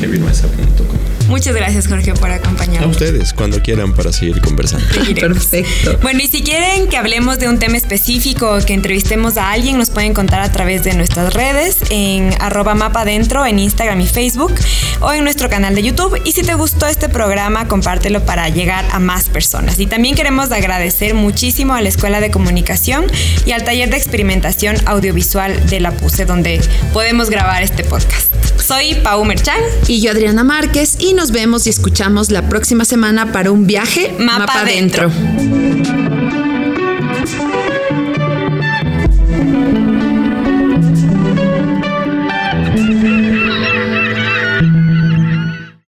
Muchas 1.27 1.55
gracias, 1.55 1.87
Jorge, 1.87 2.13
por 2.13 2.29
acompañarnos. 2.29 2.85
A 2.85 2.87
ustedes, 2.89 3.33
cuando 3.33 3.61
quieran, 3.61 3.93
para 3.93 4.11
seguir 4.13 4.41
conversando. 4.41 4.85
Perfecto. 5.19 5.97
Bueno, 6.01 6.21
y 6.21 6.27
si 6.27 6.43
quieren 6.43 6.87
que 6.87 6.97
hablemos 6.97 7.39
de 7.39 7.49
un 7.49 7.57
tema 7.57 7.77
específico 7.77 8.55
o 8.55 8.65
que 8.65 8.73
entrevistemos 8.73 9.37
a 9.37 9.51
alguien, 9.51 9.77
nos 9.77 9.89
pueden 9.89 10.13
contar 10.13 10.41
a 10.41 10.51
través 10.51 10.83
de 10.83 10.93
nuestras 10.93 11.33
redes 11.33 11.77
en 11.89 12.33
arroba 12.39 12.75
mapa 12.75 13.05
dentro 13.05 13.45
en 13.45 13.59
Instagram 13.59 14.01
y 14.01 14.07
Facebook 14.07 14.53
o 15.01 15.11
en 15.13 15.23
nuestro 15.23 15.49
canal 15.49 15.73
de 15.73 15.83
YouTube. 15.83 16.21
Y 16.25 16.31
si 16.33 16.43
te 16.43 16.53
gustó 16.53 16.85
este 16.87 17.09
programa, 17.09 17.67
compártelo 17.67 18.25
para 18.25 18.47
llegar 18.49 18.85
a 18.91 18.99
más 18.99 19.27
personas. 19.27 19.79
Y 19.79 19.87
también 19.87 20.15
queremos 20.15 20.51
agradecer 20.51 21.15
muchísimo 21.15 21.73
a 21.73 21.81
la 21.81 21.89
Escuela 21.89 22.21
de 22.21 22.29
Comunicación 22.29 23.05
y 23.45 23.51
al 23.51 23.63
taller 23.63 23.89
de 23.89 23.97
experimentación 23.97 24.75
audiovisual 24.85 25.69
de 25.69 25.79
la 25.79 25.91
PUSE, 25.91 26.25
donde 26.25 26.61
podemos 26.93 27.29
grabar 27.29 27.63
este 27.63 27.83
podcast. 27.83 28.35
Soy 28.65 28.95
Pau 28.95 29.23
Merchan. 29.25 29.59
Y 29.87 30.01
yo 30.01 30.11
Adriana 30.11 30.43
Márquez. 30.43 30.97
Y 30.99 31.13
nos 31.15 31.31
vemos 31.31 31.65
y 31.65 31.69
escuchamos 31.69 32.29
la 32.29 32.49
próxima 32.49 32.83
semana 32.85 33.31
para 33.31 33.51
un 33.51 33.65
viaje 33.65 34.13
Mapa, 34.19 34.39
Mapa 34.39 34.65
Dentro. 34.65 35.09